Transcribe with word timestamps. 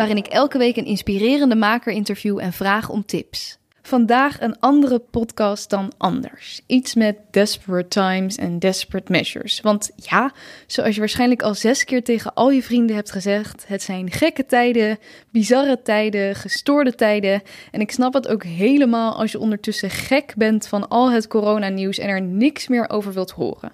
waarin 0.00 0.18
ik 0.18 0.26
elke 0.26 0.58
week 0.58 0.76
een 0.76 0.84
inspirerende 0.84 1.54
maker 1.54 1.92
interview 1.92 2.38
en 2.38 2.52
vraag 2.52 2.88
om 2.88 3.04
tips. 3.04 3.58
Vandaag 3.82 4.40
een 4.40 4.58
andere 4.58 4.98
podcast 4.98 5.70
dan 5.70 5.92
anders. 5.98 6.60
Iets 6.66 6.94
met 6.94 7.16
desperate 7.30 7.88
times 7.88 8.36
en 8.36 8.58
desperate 8.58 9.12
measures. 9.12 9.60
Want 9.60 9.90
ja, 9.96 10.32
zoals 10.66 10.94
je 10.94 11.00
waarschijnlijk 11.00 11.42
al 11.42 11.54
zes 11.54 11.84
keer 11.84 12.04
tegen 12.04 12.34
al 12.34 12.50
je 12.50 12.62
vrienden 12.62 12.96
hebt 12.96 13.10
gezegd, 13.10 13.64
het 13.66 13.82
zijn 13.82 14.10
gekke 14.10 14.46
tijden, 14.46 14.98
bizarre 15.30 15.82
tijden, 15.82 16.34
gestoorde 16.34 16.94
tijden. 16.94 17.42
En 17.70 17.80
ik 17.80 17.90
snap 17.90 18.14
het 18.14 18.28
ook 18.28 18.44
helemaal 18.44 19.18
als 19.18 19.32
je 19.32 19.38
ondertussen 19.38 19.90
gek 19.90 20.34
bent 20.36 20.66
van 20.66 20.88
al 20.88 21.10
het 21.10 21.26
coronanieuws 21.26 21.98
en 21.98 22.08
er 22.08 22.22
niks 22.22 22.68
meer 22.68 22.90
over 22.90 23.12
wilt 23.12 23.30
horen. 23.30 23.72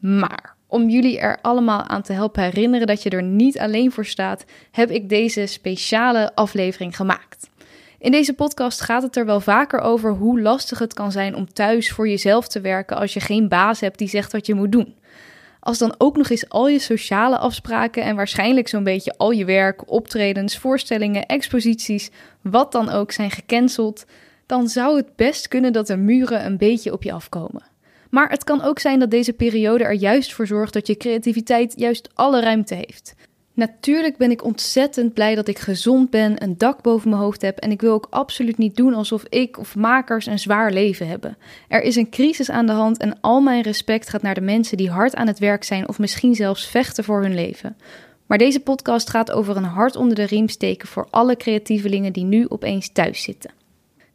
Maar 0.00 0.58
om 0.70 0.88
jullie 0.88 1.18
er 1.18 1.38
allemaal 1.42 1.82
aan 1.82 2.02
te 2.02 2.12
helpen 2.12 2.42
herinneren 2.42 2.86
dat 2.86 3.02
je 3.02 3.10
er 3.10 3.22
niet 3.22 3.58
alleen 3.58 3.92
voor 3.92 4.06
staat, 4.06 4.44
heb 4.70 4.90
ik 4.90 5.08
deze 5.08 5.46
speciale 5.46 6.34
aflevering 6.34 6.96
gemaakt. 6.96 7.50
In 7.98 8.10
deze 8.10 8.32
podcast 8.32 8.80
gaat 8.80 9.02
het 9.02 9.16
er 9.16 9.26
wel 9.26 9.40
vaker 9.40 9.80
over 9.80 10.12
hoe 10.12 10.40
lastig 10.40 10.78
het 10.78 10.94
kan 10.94 11.12
zijn 11.12 11.34
om 11.34 11.52
thuis 11.52 11.90
voor 11.90 12.08
jezelf 12.08 12.48
te 12.48 12.60
werken 12.60 12.96
als 12.96 13.14
je 13.14 13.20
geen 13.20 13.48
baas 13.48 13.80
hebt 13.80 13.98
die 13.98 14.08
zegt 14.08 14.32
wat 14.32 14.46
je 14.46 14.54
moet 14.54 14.72
doen. 14.72 14.94
Als 15.60 15.78
dan 15.78 15.94
ook 15.98 16.16
nog 16.16 16.30
eens 16.30 16.48
al 16.48 16.68
je 16.68 16.78
sociale 16.78 17.38
afspraken 17.38 18.02
en 18.02 18.16
waarschijnlijk 18.16 18.68
zo'n 18.68 18.84
beetje 18.84 19.14
al 19.16 19.30
je 19.30 19.44
werk, 19.44 19.90
optredens, 19.90 20.58
voorstellingen, 20.58 21.26
exposities, 21.26 22.10
wat 22.40 22.72
dan 22.72 22.88
ook 22.90 23.12
zijn 23.12 23.30
gecanceld, 23.30 24.04
dan 24.46 24.68
zou 24.68 24.96
het 24.96 25.16
best 25.16 25.48
kunnen 25.48 25.72
dat 25.72 25.86
de 25.86 25.96
muren 25.96 26.46
een 26.46 26.56
beetje 26.56 26.92
op 26.92 27.02
je 27.02 27.12
afkomen. 27.12 27.69
Maar 28.10 28.30
het 28.30 28.44
kan 28.44 28.62
ook 28.62 28.78
zijn 28.78 28.98
dat 28.98 29.10
deze 29.10 29.32
periode 29.32 29.84
er 29.84 29.92
juist 29.92 30.32
voor 30.32 30.46
zorgt 30.46 30.72
dat 30.72 30.86
je 30.86 30.96
creativiteit 30.96 31.72
juist 31.76 32.08
alle 32.14 32.40
ruimte 32.40 32.74
heeft. 32.74 33.14
Natuurlijk 33.54 34.16
ben 34.16 34.30
ik 34.30 34.44
ontzettend 34.44 35.14
blij 35.14 35.34
dat 35.34 35.48
ik 35.48 35.58
gezond 35.58 36.10
ben, 36.10 36.42
een 36.42 36.58
dak 36.58 36.82
boven 36.82 37.10
mijn 37.10 37.22
hoofd 37.22 37.42
heb 37.42 37.58
en 37.58 37.70
ik 37.70 37.80
wil 37.80 37.92
ook 37.92 38.06
absoluut 38.10 38.58
niet 38.58 38.76
doen 38.76 38.94
alsof 38.94 39.24
ik 39.28 39.58
of 39.58 39.76
makers 39.76 40.26
een 40.26 40.38
zwaar 40.38 40.72
leven 40.72 41.08
hebben. 41.08 41.36
Er 41.68 41.82
is 41.82 41.96
een 41.96 42.10
crisis 42.10 42.50
aan 42.50 42.66
de 42.66 42.72
hand 42.72 42.98
en 42.98 43.20
al 43.20 43.40
mijn 43.40 43.62
respect 43.62 44.08
gaat 44.08 44.22
naar 44.22 44.34
de 44.34 44.40
mensen 44.40 44.76
die 44.76 44.90
hard 44.90 45.14
aan 45.14 45.26
het 45.26 45.38
werk 45.38 45.64
zijn 45.64 45.88
of 45.88 45.98
misschien 45.98 46.34
zelfs 46.34 46.66
vechten 46.66 47.04
voor 47.04 47.22
hun 47.22 47.34
leven. 47.34 47.76
Maar 48.26 48.38
deze 48.38 48.60
podcast 48.60 49.10
gaat 49.10 49.30
over 49.30 49.56
een 49.56 49.64
hart 49.64 49.96
onder 49.96 50.16
de 50.16 50.26
riem 50.26 50.48
steken 50.48 50.88
voor 50.88 51.06
alle 51.10 51.36
creatievelingen 51.36 52.12
die 52.12 52.24
nu 52.24 52.46
opeens 52.48 52.92
thuis 52.92 53.22
zitten. 53.22 53.59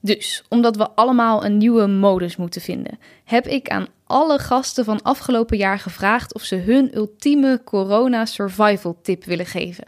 Dus, 0.05 0.43
omdat 0.49 0.75
we 0.75 0.89
allemaal 0.89 1.45
een 1.45 1.57
nieuwe 1.57 1.87
modus 1.87 2.35
moeten 2.35 2.61
vinden, 2.61 2.99
heb 3.23 3.47
ik 3.47 3.69
aan 3.69 3.87
alle 4.03 4.39
gasten 4.39 4.85
van 4.85 5.01
afgelopen 5.01 5.57
jaar 5.57 5.79
gevraagd 5.79 6.33
of 6.33 6.41
ze 6.41 6.55
hun 6.55 6.95
ultieme 6.95 7.61
corona 7.63 8.25
survival 8.25 8.97
tip 9.01 9.23
willen 9.23 9.45
geven. 9.45 9.87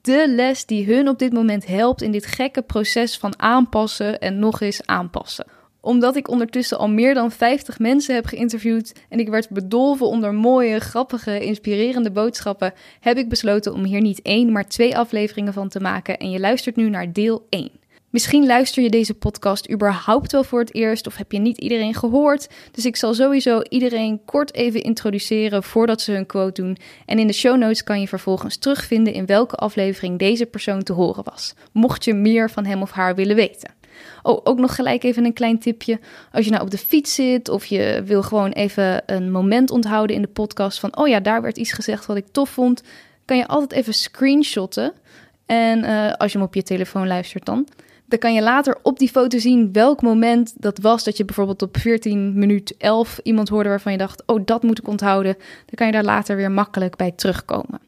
De 0.00 0.24
les 0.28 0.66
die 0.66 0.94
hun 0.94 1.08
op 1.08 1.18
dit 1.18 1.32
moment 1.32 1.66
helpt 1.66 2.02
in 2.02 2.10
dit 2.10 2.26
gekke 2.26 2.62
proces 2.62 3.18
van 3.18 3.40
aanpassen 3.40 4.18
en 4.18 4.38
nog 4.38 4.60
eens 4.60 4.86
aanpassen. 4.86 5.46
Omdat 5.80 6.16
ik 6.16 6.28
ondertussen 6.28 6.78
al 6.78 6.88
meer 6.88 7.14
dan 7.14 7.30
50 7.30 7.78
mensen 7.78 8.14
heb 8.14 8.26
geïnterviewd 8.26 8.92
en 9.08 9.18
ik 9.18 9.28
werd 9.28 9.48
bedolven 9.50 10.06
onder 10.06 10.34
mooie, 10.34 10.80
grappige, 10.80 11.40
inspirerende 11.40 12.10
boodschappen, 12.10 12.72
heb 13.00 13.16
ik 13.16 13.28
besloten 13.28 13.72
om 13.72 13.84
hier 13.84 14.00
niet 14.00 14.22
één, 14.22 14.52
maar 14.52 14.68
twee 14.68 14.96
afleveringen 14.96 15.52
van 15.52 15.68
te 15.68 15.80
maken 15.80 16.18
en 16.18 16.30
je 16.30 16.40
luistert 16.40 16.76
nu 16.76 16.88
naar 16.88 17.12
deel 17.12 17.46
1. 17.48 17.70
Misschien 18.10 18.46
luister 18.46 18.82
je 18.82 18.90
deze 18.90 19.14
podcast 19.14 19.70
überhaupt 19.70 20.32
wel 20.32 20.44
voor 20.44 20.60
het 20.60 20.74
eerst 20.74 21.06
of 21.06 21.16
heb 21.16 21.32
je 21.32 21.38
niet 21.38 21.58
iedereen 21.58 21.94
gehoord. 21.94 22.48
Dus 22.72 22.86
ik 22.86 22.96
zal 22.96 23.14
sowieso 23.14 23.60
iedereen 23.68 24.24
kort 24.24 24.54
even 24.54 24.82
introduceren 24.82 25.62
voordat 25.62 26.00
ze 26.00 26.12
hun 26.12 26.26
quote 26.26 26.62
doen. 26.62 26.76
En 27.06 27.18
in 27.18 27.26
de 27.26 27.32
show 27.32 27.56
notes 27.56 27.84
kan 27.84 28.00
je 28.00 28.08
vervolgens 28.08 28.56
terugvinden 28.56 29.12
in 29.12 29.26
welke 29.26 29.56
aflevering 29.56 30.18
deze 30.18 30.46
persoon 30.46 30.82
te 30.82 30.92
horen 30.92 31.24
was. 31.24 31.54
Mocht 31.72 32.04
je 32.04 32.14
meer 32.14 32.50
van 32.50 32.64
hem 32.64 32.82
of 32.82 32.90
haar 32.90 33.14
willen 33.14 33.36
weten. 33.36 33.74
Oh, 34.22 34.40
ook 34.44 34.58
nog 34.58 34.74
gelijk 34.74 35.02
even 35.02 35.24
een 35.24 35.32
klein 35.32 35.58
tipje. 35.58 36.00
Als 36.32 36.44
je 36.44 36.50
nou 36.50 36.62
op 36.62 36.70
de 36.70 36.78
fiets 36.78 37.14
zit 37.14 37.48
of 37.48 37.66
je 37.66 38.02
wil 38.04 38.22
gewoon 38.22 38.50
even 38.50 39.02
een 39.06 39.30
moment 39.30 39.70
onthouden 39.70 40.16
in 40.16 40.22
de 40.22 40.28
podcast 40.28 40.80
van, 40.80 40.96
oh 40.96 41.08
ja, 41.08 41.20
daar 41.20 41.42
werd 41.42 41.56
iets 41.56 41.72
gezegd 41.72 42.06
wat 42.06 42.16
ik 42.16 42.26
tof 42.30 42.50
vond, 42.50 42.82
kan 43.24 43.36
je 43.36 43.46
altijd 43.46 43.80
even 43.80 43.94
screenshotten. 43.94 44.92
En 45.46 45.84
uh, 45.84 46.12
als 46.12 46.32
je 46.32 46.38
hem 46.38 46.46
op 46.46 46.54
je 46.54 46.62
telefoon 46.62 47.06
luistert 47.06 47.44
dan. 47.44 47.66
Dan 48.08 48.18
kan 48.18 48.34
je 48.34 48.42
later 48.42 48.78
op 48.82 48.98
die 48.98 49.08
foto 49.08 49.38
zien 49.38 49.72
welk 49.72 50.02
moment 50.02 50.54
dat 50.56 50.78
was 50.78 51.04
dat 51.04 51.16
je 51.16 51.24
bijvoorbeeld 51.24 51.62
op 51.62 51.76
14 51.76 52.38
minuut 52.38 52.74
11 52.78 53.20
iemand 53.22 53.48
hoorde 53.48 53.68
waarvan 53.68 53.92
je 53.92 53.98
dacht, 53.98 54.22
oh 54.26 54.40
dat 54.44 54.62
moet 54.62 54.78
ik 54.78 54.88
onthouden. 54.88 55.34
Dan 55.38 55.74
kan 55.74 55.86
je 55.86 55.92
daar 55.92 56.04
later 56.04 56.36
weer 56.36 56.50
makkelijk 56.50 56.96
bij 56.96 57.12
terugkomen. 57.12 57.80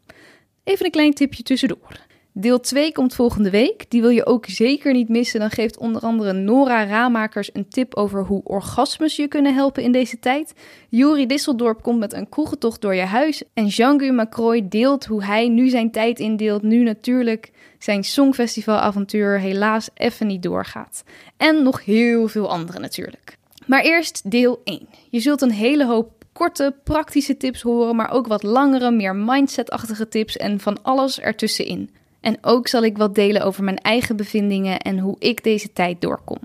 Even 0.64 0.84
een 0.84 0.90
klein 0.90 1.14
tipje 1.14 1.42
tussendoor. 1.42 2.08
Deel 2.32 2.60
2 2.60 2.92
komt 2.92 3.14
volgende 3.14 3.50
week. 3.50 3.84
Die 3.88 4.00
wil 4.00 4.10
je 4.10 4.26
ook 4.26 4.46
zeker 4.46 4.92
niet 4.92 5.08
missen. 5.08 5.40
Dan 5.40 5.50
geeft 5.50 5.78
onder 5.78 6.02
andere 6.02 6.32
Nora 6.32 6.84
Raamakers 6.84 7.50
een 7.52 7.68
tip 7.68 7.94
over 7.94 8.24
hoe 8.24 8.40
orgasmes 8.44 9.16
je 9.16 9.28
kunnen 9.28 9.54
helpen 9.54 9.82
in 9.82 9.92
deze 9.92 10.18
tijd. 10.18 10.54
Juri 10.88 11.26
Disseldorp 11.26 11.82
komt 11.82 11.98
met 11.98 12.12
een 12.12 12.28
kroegentocht 12.28 12.80
door 12.80 12.94
je 12.94 13.02
huis. 13.02 13.42
En 13.54 13.66
Jean-Guy 13.66 14.10
Macroy 14.10 14.68
deelt 14.68 15.06
hoe 15.06 15.24
hij 15.24 15.48
nu 15.48 15.68
zijn 15.68 15.90
tijd 15.90 16.18
indeelt. 16.18 16.62
Nu 16.62 16.82
natuurlijk 16.82 17.50
zijn 17.78 18.04
Songfestivalavontuur 18.04 19.38
helaas 19.38 19.88
even 19.94 20.26
niet 20.26 20.42
doorgaat. 20.42 21.04
En 21.36 21.62
nog 21.62 21.84
heel 21.84 22.28
veel 22.28 22.50
andere 22.50 22.78
natuurlijk. 22.78 23.38
Maar 23.66 23.82
eerst 23.82 24.30
deel 24.30 24.60
1. 24.64 24.88
Je 25.10 25.20
zult 25.20 25.42
een 25.42 25.50
hele 25.50 25.86
hoop 25.86 26.12
korte, 26.32 26.74
praktische 26.84 27.36
tips 27.36 27.62
horen, 27.62 27.96
maar 27.96 28.10
ook 28.10 28.26
wat 28.26 28.42
langere, 28.42 28.90
meer 28.90 29.16
mindset-achtige 29.16 30.08
tips 30.08 30.36
en 30.36 30.60
van 30.60 30.82
alles 30.82 31.20
ertussenin. 31.20 31.90
En 32.20 32.38
ook 32.40 32.68
zal 32.68 32.82
ik 32.82 32.96
wat 32.96 33.14
delen 33.14 33.42
over 33.42 33.64
mijn 33.64 33.78
eigen 33.78 34.16
bevindingen 34.16 34.78
en 34.78 34.98
hoe 34.98 35.16
ik 35.18 35.44
deze 35.44 35.72
tijd 35.72 36.00
doorkom. 36.00 36.38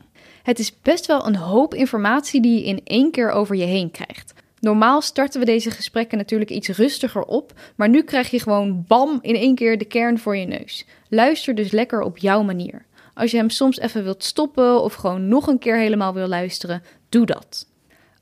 Het 0.44 0.60
is 0.60 0.82
best 0.82 1.06
wel 1.06 1.28
een 1.28 1.36
hoop 1.36 1.74
informatie 1.74 2.42
die 2.42 2.60
je 2.60 2.66
in 2.66 2.82
één 2.84 3.12
keer 3.12 3.30
over 3.30 3.56
je 3.56 3.66
heen 3.66 3.92
krijgt. 3.92 4.34
Normaal 4.60 5.02
starten 5.02 5.40
we 5.40 5.46
deze 5.46 5.72
gesprekken 5.72 6.18
natuurlijk 6.18 6.52
iets 6.52 6.68
rustiger 6.68 7.24
op, 7.24 7.54
maar 7.76 7.90
nu 7.90 8.04
krijg 8.04 8.30
je 8.30 8.40
gewoon 8.40 8.86
bam 8.88 9.20
in 9.22 9.36
één 9.36 9.56
keer 9.56 9.78
de 9.78 9.86
kern 9.86 10.20
voor 10.20 10.38
je 10.38 10.46
neus. 10.46 10.86
Luister 11.10 11.56
dus 11.56 11.72
lekker 11.72 12.02
op 12.02 12.18
jouw 12.18 12.44
manier. 12.44 12.86
Als 13.14 13.32
je 13.32 13.38
hem 13.38 13.50
soms 13.50 13.80
even 13.80 14.04
wilt 14.04 14.24
stoppen 14.24 14.82
of 14.82 14.94
gewoon 14.94 15.28
nog 15.28 15.48
een 15.48 15.60
keer 15.60 15.78
helemaal 15.78 16.14
wil 16.14 16.28
luisteren, 16.28 16.84
doe 17.10 17.26
dat. 17.26 17.68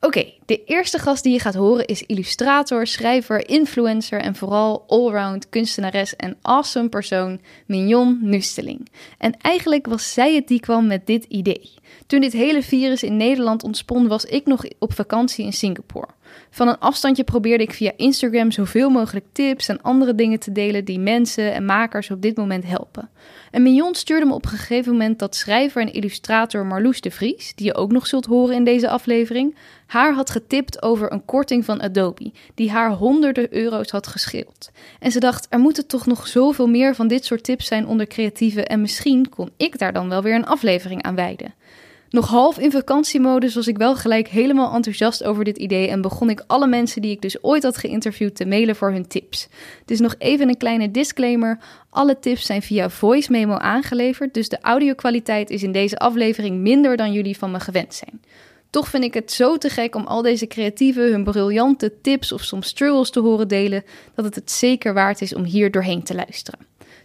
Oké, 0.06 0.26
de 0.46 0.64
eerste 0.64 1.00
gast 1.00 1.24
die 1.24 1.34
je 1.34 1.40
gaat 1.40 1.54
horen 1.54 1.86
is 1.86 2.04
illustrator, 2.04 2.88
schrijver, 2.88 3.50
influencer 3.50 4.22
en 4.22 4.36
vooral 4.36 4.84
allround 4.88 5.50
kunstenares 5.50 6.16
en 6.16 6.38
awesome 6.42 6.90
persoon 6.90 7.42
Mignon 7.66 8.20
Nusteling. 8.22 8.90
En 9.18 9.38
eigenlijk 9.42 9.86
was 9.86 10.14
zij 10.14 10.36
het 10.36 10.48
die 10.48 10.60
kwam 10.60 10.88
met 10.88 11.08
dit 11.08 11.24
idee. 11.24 11.74
Toen 12.08 12.22
dit 12.22 12.34
hele 12.34 12.64
virus 12.64 13.04
in 13.04 13.18
Nederland 13.18 13.64
ontspon, 13.64 14.08
was 14.08 14.26
ik 14.26 14.46
nog 14.46 14.64
op 14.80 14.94
vakantie 14.94 15.46
in 15.46 15.54
Singapore. 15.54 16.10
Van 16.50 16.68
een 16.68 16.80
afstandje 16.80 17.24
probeerde 17.24 17.64
ik 17.64 17.74
via 17.74 17.92
Instagram 17.96 18.52
zoveel 18.52 18.90
mogelijk 18.90 19.26
tips 19.32 19.68
en 19.68 19.82
andere 19.82 20.16
dingen 20.16 20.40
te 20.40 20.52
delen 20.52 20.86
die 20.86 21.00
mensen 21.00 21.54
en 21.54 21.66
makers 21.66 22.12
op 22.12 22.22
dit 22.22 22.38
moment 22.38 22.66
helpen. 22.66 23.10
En 23.52 23.62
Mignon 23.62 23.96
stuurde 23.96 24.26
me 24.26 24.34
op 24.34 24.44
een 24.44 24.50
gegeven 24.50 24.92
moment 24.92 25.20
dat 25.20 25.36
schrijver 25.36 25.82
en 25.82 25.94
illustrator 25.94 26.66
Marloes 26.66 27.02
de 27.02 27.12
Vries, 27.12 27.56
die 27.56 27.66
je 27.66 27.76
ook 27.76 27.92
nog 27.92 28.08
zult 28.08 28.26
horen 28.26 28.56
in 28.56 28.64
deze 28.64 28.90
aflevering, 28.90 29.56
haar 29.86 30.14
had 30.14 30.30
getipt 30.30 30.82
over 30.82 31.12
een 31.12 31.26
korting 31.26 31.66
van 31.66 31.82
Adobe, 31.82 32.32
die 32.56 32.72
haar 32.72 32.92
honderden 32.92 33.54
euro's 33.54 33.90
had 33.90 34.08
gescheeld. 34.08 34.72
En 35.00 35.12
ze 35.12 35.20
dacht, 35.20 35.48
er 35.50 35.60
moeten 35.60 35.88
toch 35.88 36.06
nog 36.06 36.28
zoveel 36.28 36.68
meer 36.68 36.96
van 36.96 37.08
dit 37.08 37.26
soort 37.26 37.44
tips 37.44 37.66
zijn 37.66 37.88
onder 37.88 38.08
creatieven 38.08 38.68
en 38.68 38.82
misschien 38.82 39.30
kon 39.30 39.50
ik 39.58 39.80
daar 39.80 39.94
dan 39.94 40.10
wel 40.10 40.22
weer 40.22 40.36
een 40.36 40.46
aflevering 40.46 41.04
aan 41.04 41.16
wijden. 41.16 41.54
Nog 42.14 42.28
half 42.28 42.60
in 42.60 42.72
vakantiemodus 42.72 43.56
was 43.56 43.68
ik 43.68 43.78
wel 43.78 43.96
gelijk 43.96 44.28
helemaal 44.28 44.74
enthousiast 44.74 45.24
over 45.24 45.44
dit 45.44 45.58
idee 45.58 45.88
en 45.88 46.02
begon 46.02 46.30
ik 46.30 46.44
alle 46.48 46.68
mensen 46.68 47.02
die 47.02 47.12
ik 47.12 47.22
dus 47.22 47.44
ooit 47.44 47.64
had 47.64 47.78
geïnterviewd 47.78 48.36
te 48.36 48.46
mailen 48.46 48.76
voor 48.76 48.92
hun 48.92 49.08
tips. 49.08 49.48
Dus 49.86 50.00
nog 50.00 50.16
even 50.18 50.50
een 50.50 50.58
kleine 50.58 50.92
disclaimer: 50.92 51.60
alle 51.90 52.20
tips 52.20 52.46
zijn 52.46 52.62
via 52.62 52.90
voice 52.90 53.32
memo 53.32 53.54
aangeleverd, 53.54 54.34
dus 54.34 54.50
de 54.50 54.58
audiokwaliteit 54.62 55.50
is 55.50 55.64
in 55.64 55.72
deze 55.72 55.98
aflevering 55.98 56.60
minder 56.60 56.98
dan 56.98 57.14
jullie 57.14 57.38
van 57.38 57.52
me 57.52 57.60
gewend 57.60 57.94
zijn. 57.94 58.22
Toch 58.70 58.88
vind 58.88 59.04
ik 59.04 59.14
het 59.14 59.32
zo 59.32 59.58
te 59.58 59.70
gek 59.70 59.96
om 59.96 60.06
al 60.06 60.22
deze 60.22 60.48
creatieven 60.48 61.12
hun 61.12 61.24
briljante 61.24 61.94
tips 62.02 62.32
of 62.32 62.44
soms 62.44 62.68
struggles 62.68 63.10
te 63.10 63.20
horen 63.20 63.48
delen, 63.48 63.84
dat 64.16 64.26
het 64.26 64.36
het 64.36 64.52
zeker 64.52 64.94
waard 64.94 65.22
is 65.22 65.36
om 65.36 65.44
hier 65.44 65.72
doorheen 65.72 66.04
te 66.04 66.16
luisteren. 66.16 66.60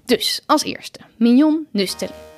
Dus 0.05 0.43
als 0.47 0.65
eerste, 0.65 1.01
Mignon 1.17 1.67
Nustel. 1.71 2.38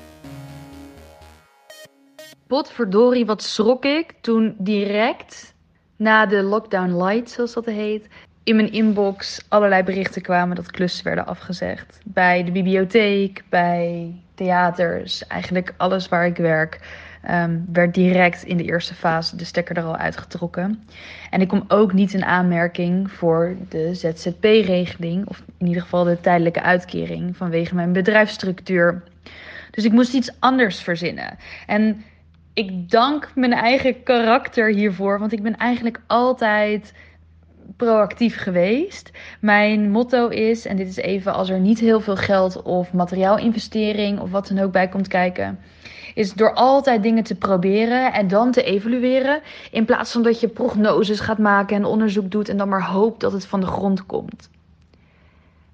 Potverdorie, 2.50 3.26
wat 3.26 3.42
schrok 3.42 3.84
ik 3.84 4.14
toen 4.20 4.54
direct 4.58 5.54
na 5.96 6.26
de 6.26 6.42
lockdown 6.42 7.04
light, 7.04 7.30
zoals 7.30 7.52
dat 7.52 7.64
heet, 7.64 8.06
in 8.42 8.56
mijn 8.56 8.72
inbox 8.72 9.44
allerlei 9.48 9.82
berichten 9.82 10.22
kwamen 10.22 10.56
dat 10.56 10.70
klussen 10.70 11.04
werden 11.04 11.26
afgezegd. 11.26 12.00
Bij 12.04 12.44
de 12.44 12.50
bibliotheek, 12.50 13.44
bij 13.48 14.14
theaters, 14.34 15.26
eigenlijk 15.26 15.74
alles 15.76 16.08
waar 16.08 16.26
ik 16.26 16.36
werk. 16.36 16.80
Ehm, 17.22 17.58
werd 17.72 17.94
direct 17.94 18.42
in 18.42 18.56
de 18.56 18.64
eerste 18.64 18.94
fase 18.94 19.36
de 19.36 19.44
stekker 19.44 19.76
er 19.76 19.84
al 19.84 19.96
uitgetrokken. 19.96 20.84
En 21.30 21.40
ik 21.40 21.48
kom 21.48 21.64
ook 21.68 21.92
niet 21.92 22.12
in 22.12 22.24
aanmerking 22.24 23.12
voor 23.12 23.56
de 23.68 23.94
ZZP-regeling, 23.94 25.26
of 25.26 25.42
in 25.58 25.66
ieder 25.66 25.82
geval 25.82 26.04
de 26.04 26.20
tijdelijke 26.20 26.62
uitkering 26.62 27.36
vanwege 27.36 27.74
mijn 27.74 27.92
bedrijfsstructuur. 27.92 29.02
Dus 29.70 29.84
ik 29.84 29.92
moest 29.92 30.14
iets 30.14 30.30
anders 30.38 30.80
verzinnen. 30.80 31.38
En 31.66 32.04
ik 32.54 32.90
dank 32.90 33.30
mijn 33.34 33.52
eigen 33.52 34.02
karakter 34.02 34.68
hiervoor, 34.72 35.18
want 35.18 35.32
ik 35.32 35.42
ben 35.42 35.56
eigenlijk 35.56 36.00
altijd 36.06 36.94
proactief 37.76 38.36
geweest. 38.36 39.10
Mijn 39.40 39.90
motto 39.90 40.28
is, 40.28 40.66
en 40.66 40.76
dit 40.76 40.88
is 40.88 40.96
even 40.96 41.34
als 41.34 41.48
er 41.50 41.60
niet 41.60 41.78
heel 41.78 42.00
veel 42.00 42.16
geld 42.16 42.62
of 42.62 42.92
materiaalinvestering 42.92 44.20
of 44.20 44.30
wat 44.30 44.48
dan 44.48 44.58
ook 44.58 44.72
bij 44.72 44.88
komt 44.88 45.08
kijken, 45.08 45.58
is 46.14 46.32
door 46.32 46.54
altijd 46.54 47.02
dingen 47.02 47.22
te 47.22 47.34
proberen 47.34 48.12
en 48.12 48.28
dan 48.28 48.50
te 48.50 48.62
evalueren, 48.62 49.40
in 49.70 49.84
plaats 49.84 50.12
van 50.12 50.22
dat 50.22 50.40
je 50.40 50.48
prognoses 50.48 51.20
gaat 51.20 51.38
maken 51.38 51.76
en 51.76 51.84
onderzoek 51.84 52.30
doet 52.30 52.48
en 52.48 52.56
dan 52.56 52.68
maar 52.68 52.86
hoopt 52.86 53.20
dat 53.20 53.32
het 53.32 53.46
van 53.46 53.60
de 53.60 53.66
grond 53.66 54.06
komt. 54.06 54.50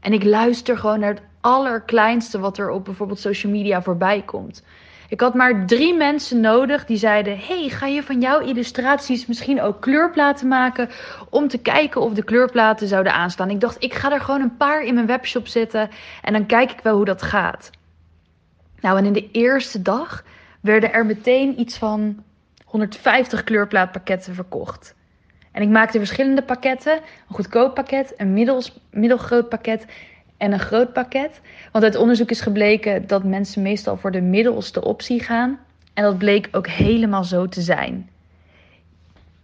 En 0.01 0.13
ik 0.13 0.25
luister 0.25 0.79
gewoon 0.79 1.01
naar 1.01 1.15
het 1.15 1.23
allerkleinste 1.41 2.39
wat 2.39 2.59
er 2.59 2.71
op 2.71 2.85
bijvoorbeeld 2.85 3.19
social 3.19 3.53
media 3.53 3.83
voorbij 3.83 4.23
komt. 4.23 4.63
Ik 5.09 5.21
had 5.21 5.35
maar 5.35 5.67
drie 5.67 5.95
mensen 5.95 6.41
nodig 6.41 6.85
die 6.85 6.97
zeiden: 6.97 7.39
Hey, 7.39 7.69
ga 7.69 7.87
je 7.87 8.03
van 8.03 8.21
jouw 8.21 8.41
illustraties 8.41 9.27
misschien 9.27 9.61
ook 9.61 9.81
kleurplaten 9.81 10.49
maken? 10.49 10.89
Om 11.31 11.49
te 11.49 11.59
kijken 11.59 12.01
of 12.01 12.13
de 12.13 12.25
kleurplaten 12.25 12.89
zouden 12.89 13.13
aanstaan. 13.13 13.51
Ik 13.51 13.61
dacht: 13.61 13.83
Ik 13.83 13.95
ga 13.95 14.13
er 14.13 14.21
gewoon 14.21 14.41
een 14.41 14.57
paar 14.57 14.83
in 14.83 14.95
mijn 14.95 15.07
webshop 15.07 15.47
zetten 15.47 15.91
en 16.23 16.33
dan 16.33 16.47
kijk 16.47 16.73
ik 16.73 16.81
wel 16.81 16.97
hoe 16.97 17.05
dat 17.05 17.23
gaat. 17.23 17.71
Nou, 18.81 18.99
en 18.99 19.05
in 19.05 19.13
de 19.13 19.31
eerste 19.31 19.83
dag 19.83 20.25
werden 20.61 20.93
er 20.93 21.07
meteen 21.07 21.61
iets 21.61 21.79
van 21.79 22.25
150 22.65 23.45
kleurplaatpakketten 23.45 24.35
verkocht. 24.35 24.95
En 25.53 25.63
ik 25.63 25.69
maakte 25.69 25.99
verschillende 25.99 26.43
pakketten: 26.43 26.93
een 26.93 27.35
goedkoop 27.35 27.75
pakket, 27.75 28.15
een 28.17 28.33
middels, 28.33 28.79
middelgroot 28.91 29.49
pakket 29.49 29.87
en 30.37 30.53
een 30.53 30.59
groot 30.59 30.93
pakket. 30.93 31.41
Want 31.73 31.85
uit 31.85 31.97
onderzoek 31.97 32.31
is 32.31 32.41
gebleken 32.41 33.07
dat 33.07 33.25
mensen 33.25 33.63
meestal 33.63 33.97
voor 33.97 34.11
de 34.11 34.21
middelste 34.21 34.85
optie 34.85 35.23
gaan. 35.23 35.59
En 35.95 36.03
dat 36.03 36.19
bleek 36.19 36.49
ook 36.53 36.67
helemaal 36.67 37.25
zo 37.25 37.49
te 37.49 37.61
zijn. 37.61 38.09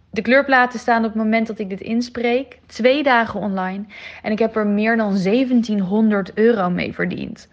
De 0.09 0.21
kleurplaten 0.21 0.79
staan 0.79 1.05
op 1.05 1.13
het 1.13 1.23
moment 1.23 1.47
dat 1.47 1.59
ik 1.59 1.69
dit 1.69 1.81
inspreek 1.81 2.59
twee 2.65 3.03
dagen 3.03 3.39
online. 3.39 3.85
En 4.21 4.31
ik 4.31 4.39
heb 4.39 4.55
er 4.55 4.67
meer 4.67 4.97
dan 4.97 5.17
1700 5.23 6.33
euro 6.33 6.69
mee 6.69 6.93
verdiend. 6.93 7.47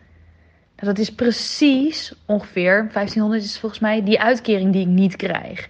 Nou, 0.76 0.94
dat 0.94 0.98
is 0.98 1.14
precies 1.14 2.14
ongeveer, 2.26 2.90
1500 2.92 3.42
is 3.42 3.58
volgens 3.58 3.80
mij, 3.80 4.04
die 4.04 4.20
uitkering 4.20 4.72
die 4.72 4.82
ik 4.82 4.86
niet 4.86 5.16
krijg. 5.16 5.68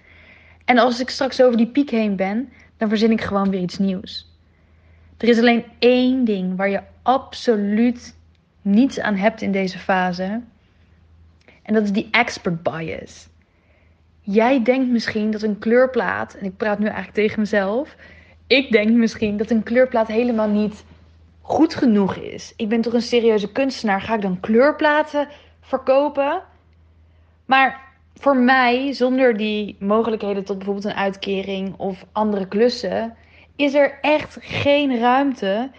En 0.65 0.77
als 0.77 0.99
ik 0.99 1.09
straks 1.09 1.41
over 1.41 1.57
die 1.57 1.67
piek 1.67 1.89
heen 1.89 2.15
ben, 2.15 2.49
dan 2.77 2.89
verzin 2.89 3.11
ik 3.11 3.21
gewoon 3.21 3.49
weer 3.49 3.61
iets 3.61 3.77
nieuws. 3.77 4.30
Er 5.21 5.27
is 5.27 5.37
alleen 5.39 5.65
één 5.79 6.25
ding 6.25 6.57
waar 6.57 6.69
je 6.69 6.81
absoluut 7.01 8.15
niets 8.61 8.99
aan 8.99 9.15
hebt 9.15 9.41
in 9.41 9.51
deze 9.51 9.79
fase. 9.79 10.41
En 11.63 11.73
dat 11.73 11.83
is 11.83 11.91
die 11.91 12.07
expert 12.11 12.63
bias. 12.63 13.27
Jij 14.21 14.63
denkt 14.63 14.91
misschien 14.91 15.31
dat 15.31 15.41
een 15.41 15.59
kleurplaat, 15.59 16.33
en 16.33 16.45
ik 16.45 16.57
praat 16.57 16.79
nu 16.79 16.85
eigenlijk 16.85 17.15
tegen 17.15 17.39
mezelf. 17.39 17.95
Ik 18.47 18.71
denk 18.71 18.89
misschien 18.89 19.37
dat 19.37 19.49
een 19.49 19.63
kleurplaat 19.63 20.07
helemaal 20.07 20.49
niet 20.49 20.83
goed 21.41 21.75
genoeg 21.75 22.15
is. 22.15 22.53
Ik 22.55 22.69
ben 22.69 22.81
toch 22.81 22.93
een 22.93 23.01
serieuze 23.01 23.51
kunstenaar. 23.51 24.01
Ga 24.01 24.15
ik 24.15 24.21
dan 24.21 24.39
kleurplaten 24.39 25.27
verkopen? 25.61 26.41
Maar 27.45 27.81
voor 28.13 28.37
mij, 28.37 28.93
zonder 28.93 29.37
die 29.37 29.75
mogelijkheden 29.79 30.43
tot 30.43 30.57
bijvoorbeeld 30.57 30.85
een 30.85 30.93
uitkering 30.93 31.73
of 31.77 32.05
andere 32.11 32.47
klussen, 32.47 33.15
is 33.55 33.73
er 33.73 33.97
echt 34.01 34.37
geen 34.39 34.99
ruimte 34.99 35.71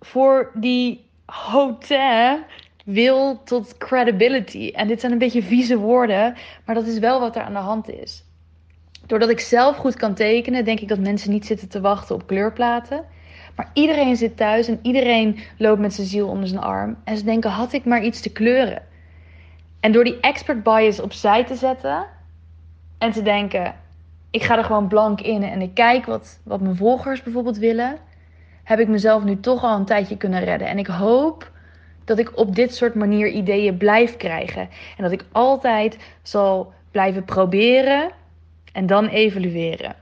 voor 0.00 0.50
die 0.54 1.06
hotel 1.26 2.38
wil 2.84 3.42
tot 3.44 3.78
credibility. 3.78 4.70
En 4.74 4.88
dit 4.88 5.00
zijn 5.00 5.12
een 5.12 5.18
beetje 5.18 5.42
vieze 5.42 5.78
woorden, 5.78 6.34
maar 6.64 6.74
dat 6.74 6.86
is 6.86 6.98
wel 6.98 7.20
wat 7.20 7.36
er 7.36 7.42
aan 7.42 7.52
de 7.52 7.58
hand 7.58 7.90
is. 7.90 8.24
Doordat 9.06 9.30
ik 9.30 9.40
zelf 9.40 9.76
goed 9.76 9.96
kan 9.96 10.14
tekenen, 10.14 10.64
denk 10.64 10.80
ik 10.80 10.88
dat 10.88 10.98
mensen 10.98 11.30
niet 11.30 11.46
zitten 11.46 11.68
te 11.68 11.80
wachten 11.80 12.14
op 12.14 12.26
kleurplaten. 12.26 13.04
Maar 13.56 13.70
iedereen 13.72 14.16
zit 14.16 14.36
thuis 14.36 14.68
en 14.68 14.78
iedereen 14.82 15.38
loopt 15.58 15.80
met 15.80 15.94
zijn 15.94 16.06
ziel 16.06 16.28
onder 16.28 16.48
zijn 16.48 16.60
arm. 16.60 16.96
En 17.04 17.16
ze 17.16 17.24
denken: 17.24 17.50
had 17.50 17.72
ik 17.72 17.84
maar 17.84 18.04
iets 18.04 18.20
te 18.20 18.32
kleuren? 18.32 18.82
En 19.80 19.92
door 19.92 20.04
die 20.04 20.20
expert 20.20 20.62
bias 20.62 21.00
opzij 21.00 21.44
te 21.44 21.54
zetten 21.54 22.06
en 22.98 23.12
te 23.12 23.22
denken: 23.22 23.74
ik 24.32 24.42
ga 24.42 24.58
er 24.58 24.64
gewoon 24.64 24.88
blank 24.88 25.20
in 25.20 25.42
en 25.42 25.60
ik 25.60 25.74
kijk 25.74 26.06
wat, 26.06 26.40
wat 26.42 26.60
mijn 26.60 26.76
volgers 26.76 27.22
bijvoorbeeld 27.22 27.58
willen, 27.58 27.96
heb 28.64 28.78
ik 28.78 28.88
mezelf 28.88 29.24
nu 29.24 29.40
toch 29.40 29.62
al 29.62 29.76
een 29.76 29.84
tijdje 29.84 30.16
kunnen 30.16 30.44
redden. 30.44 30.68
En 30.68 30.78
ik 30.78 30.86
hoop 30.86 31.50
dat 32.04 32.18
ik 32.18 32.38
op 32.38 32.54
dit 32.54 32.74
soort 32.74 32.94
manier 32.94 33.28
ideeën 33.28 33.76
blijf 33.76 34.16
krijgen. 34.16 34.68
En 34.96 35.02
dat 35.02 35.12
ik 35.12 35.24
altijd 35.32 35.96
zal 36.22 36.72
blijven 36.90 37.24
proberen 37.24 38.10
en 38.72 38.86
dan 38.86 39.06
evalueren. 39.06 39.94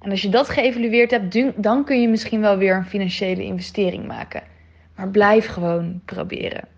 En 0.00 0.10
als 0.10 0.22
je 0.22 0.28
dat 0.28 0.48
geëvalueerd 0.48 1.10
hebt, 1.10 1.62
dan 1.62 1.84
kun 1.84 2.00
je 2.00 2.08
misschien 2.08 2.40
wel 2.40 2.56
weer 2.56 2.76
een 2.76 2.86
financiële 2.86 3.44
investering 3.44 4.06
maken. 4.06 4.42
Maar 4.96 5.08
blijf 5.08 5.46
gewoon 5.46 6.00
proberen. 6.04 6.68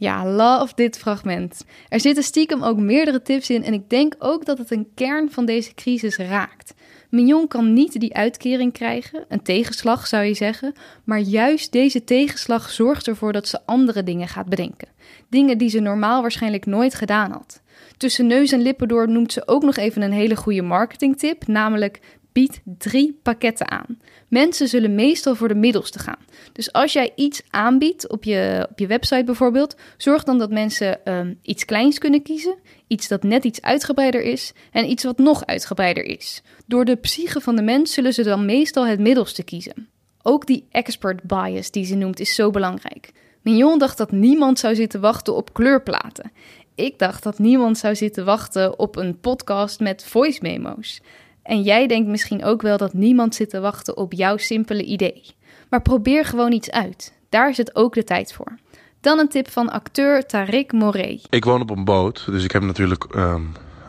Ja, 0.00 0.26
love 0.26 0.72
dit 0.74 0.98
fragment. 0.98 1.64
Er 1.88 2.00
zitten 2.00 2.24
stiekem 2.24 2.62
ook 2.62 2.78
meerdere 2.78 3.22
tips 3.22 3.50
in 3.50 3.64
en 3.64 3.72
ik 3.72 3.90
denk 3.90 4.14
ook 4.18 4.44
dat 4.44 4.58
het 4.58 4.70
een 4.70 4.88
kern 4.94 5.30
van 5.30 5.44
deze 5.44 5.74
crisis 5.74 6.16
raakt. 6.16 6.74
Mignon 7.10 7.48
kan 7.48 7.72
niet 7.72 8.00
die 8.00 8.14
uitkering 8.14 8.72
krijgen, 8.72 9.24
een 9.28 9.42
tegenslag 9.42 10.06
zou 10.06 10.24
je 10.24 10.34
zeggen, 10.34 10.72
maar 11.04 11.18
juist 11.18 11.72
deze 11.72 12.04
tegenslag 12.04 12.70
zorgt 12.70 13.08
ervoor 13.08 13.32
dat 13.32 13.48
ze 13.48 13.60
andere 13.66 14.02
dingen 14.02 14.28
gaat 14.28 14.48
bedenken. 14.48 14.88
Dingen 15.28 15.58
die 15.58 15.68
ze 15.68 15.80
normaal 15.80 16.20
waarschijnlijk 16.20 16.66
nooit 16.66 16.94
gedaan 16.94 17.30
had. 17.32 17.62
Tussen 17.96 18.26
neus 18.26 18.52
en 18.52 18.62
lippen 18.62 18.88
door 18.88 19.08
noemt 19.08 19.32
ze 19.32 19.48
ook 19.48 19.62
nog 19.62 19.76
even 19.76 20.02
een 20.02 20.12
hele 20.12 20.36
goede 20.36 20.62
marketingtip, 20.62 21.46
namelijk 21.46 22.00
bied 22.32 22.60
drie 22.64 23.18
pakketten 23.22 23.70
aan. 23.70 23.98
Mensen 24.30 24.68
zullen 24.68 24.94
meestal 24.94 25.34
voor 25.34 25.48
de 25.48 25.54
middelste 25.54 25.98
gaan. 25.98 26.24
Dus 26.52 26.72
als 26.72 26.92
jij 26.92 27.12
iets 27.14 27.42
aanbiedt 27.50 28.08
op 28.08 28.24
je, 28.24 28.66
op 28.70 28.78
je 28.78 28.86
website 28.86 29.24
bijvoorbeeld, 29.24 29.76
zorg 29.96 30.22
dan 30.22 30.38
dat 30.38 30.50
mensen 30.50 31.12
um, 31.12 31.38
iets 31.42 31.64
kleins 31.64 31.98
kunnen 31.98 32.22
kiezen, 32.22 32.56
iets 32.86 33.08
dat 33.08 33.22
net 33.22 33.44
iets 33.44 33.62
uitgebreider 33.62 34.22
is 34.22 34.52
en 34.72 34.90
iets 34.90 35.04
wat 35.04 35.18
nog 35.18 35.46
uitgebreider 35.46 36.04
is. 36.04 36.42
Door 36.66 36.84
de 36.84 36.96
psyche 36.96 37.40
van 37.40 37.56
de 37.56 37.62
mens 37.62 37.92
zullen 37.92 38.12
ze 38.12 38.22
dan 38.22 38.44
meestal 38.44 38.86
het 38.86 39.00
middelste 39.00 39.42
kiezen. 39.42 39.88
Ook 40.22 40.46
die 40.46 40.66
expert 40.70 41.22
bias 41.22 41.70
die 41.70 41.84
ze 41.84 41.94
noemt 41.94 42.20
is 42.20 42.34
zo 42.34 42.50
belangrijk. 42.50 43.12
Mignon 43.42 43.78
dacht 43.78 43.98
dat 43.98 44.12
niemand 44.12 44.58
zou 44.58 44.74
zitten 44.74 45.00
wachten 45.00 45.34
op 45.34 45.52
kleurplaten. 45.52 46.32
Ik 46.74 46.98
dacht 46.98 47.22
dat 47.22 47.38
niemand 47.38 47.78
zou 47.78 47.94
zitten 47.94 48.24
wachten 48.24 48.78
op 48.78 48.96
een 48.96 49.20
podcast 49.20 49.80
met 49.80 50.04
voice 50.04 50.38
memo's. 50.42 51.00
En 51.42 51.62
jij 51.62 51.86
denkt 51.86 52.08
misschien 52.08 52.44
ook 52.44 52.62
wel 52.62 52.76
dat 52.76 52.92
niemand 52.92 53.34
zit 53.34 53.50
te 53.50 53.60
wachten 53.60 53.96
op 53.96 54.12
jouw 54.12 54.36
simpele 54.36 54.84
idee. 54.84 55.22
Maar 55.70 55.82
probeer 55.82 56.24
gewoon 56.24 56.52
iets 56.52 56.70
uit. 56.70 57.12
Daar 57.28 57.52
het 57.56 57.76
ook 57.76 57.94
de 57.94 58.04
tijd 58.04 58.32
voor. 58.32 58.58
Dan 59.00 59.18
een 59.18 59.28
tip 59.28 59.50
van 59.50 59.70
acteur 59.70 60.24
Tariq 60.24 60.74
Moret. 60.74 61.26
Ik 61.30 61.44
woon 61.44 61.60
op 61.60 61.70
een 61.70 61.84
boot, 61.84 62.26
dus 62.26 62.44
ik 62.44 62.52
heb 62.52 62.62
natuurlijk 62.62 63.04
ehm, 63.04 63.42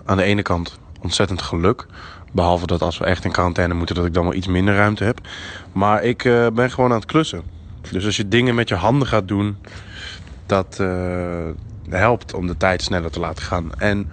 aan 0.06 0.18
de 0.18 0.24
ene 0.24 0.42
kant 0.42 0.80
ontzettend 1.02 1.42
geluk. 1.42 1.86
Behalve 2.32 2.68
dat 2.68 2.82
als 2.82 2.98
we 2.98 3.06
echt 3.06 3.26
in 3.26 3.32
quarantaine 3.32 3.74
moeten, 3.74 3.96
dat 3.96 4.06
ik 4.06 4.14
dan 4.14 4.24
wel 4.24 4.34
iets 4.34 4.48
minder 4.48 4.76
ruimte 4.76 5.04
heb. 5.04 5.20
Maar 5.72 6.04
ik 6.04 6.24
uh, 6.24 6.48
ben 6.48 6.72
gewoon 6.72 6.92
aan 6.92 7.00
het 7.00 7.06
klussen. 7.06 7.44
Dus 7.92 8.06
als 8.06 8.18
je 8.18 8.28
dingen 8.28 8.56
met 8.56 8.70
je 8.70 8.76
handen 8.76 9.08
gaat 9.08 9.28
doen, 9.28 9.58
dat 10.46 10.78
uh, 10.82 11.50
helpt 11.90 12.34
om 12.34 12.48
de 12.48 12.58
tijd 12.58 12.82
sneller 12.82 13.12
te 13.12 13.20
laten 13.20 13.44
gaan. 13.44 13.72
En 13.78 14.10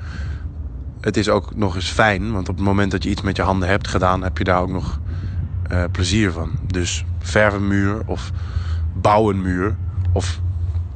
het 1.08 1.16
is 1.16 1.28
ook 1.28 1.54
nog 1.54 1.74
eens 1.74 1.90
fijn, 1.90 2.32
want 2.32 2.48
op 2.48 2.56
het 2.56 2.64
moment 2.64 2.90
dat 2.90 3.02
je 3.02 3.10
iets 3.10 3.22
met 3.22 3.36
je 3.36 3.42
handen 3.42 3.68
hebt 3.68 3.88
gedaan, 3.88 4.22
heb 4.22 4.38
je 4.38 4.44
daar 4.44 4.60
ook 4.60 4.68
nog 4.68 5.00
uh, 5.72 5.84
plezier 5.92 6.32
van. 6.32 6.50
Dus 6.66 7.04
verf 7.18 7.54
een 7.54 7.66
muur 7.66 8.02
of 8.06 8.30
bouw 9.00 9.30
een 9.30 9.42
muur 9.42 9.76
of 10.12 10.40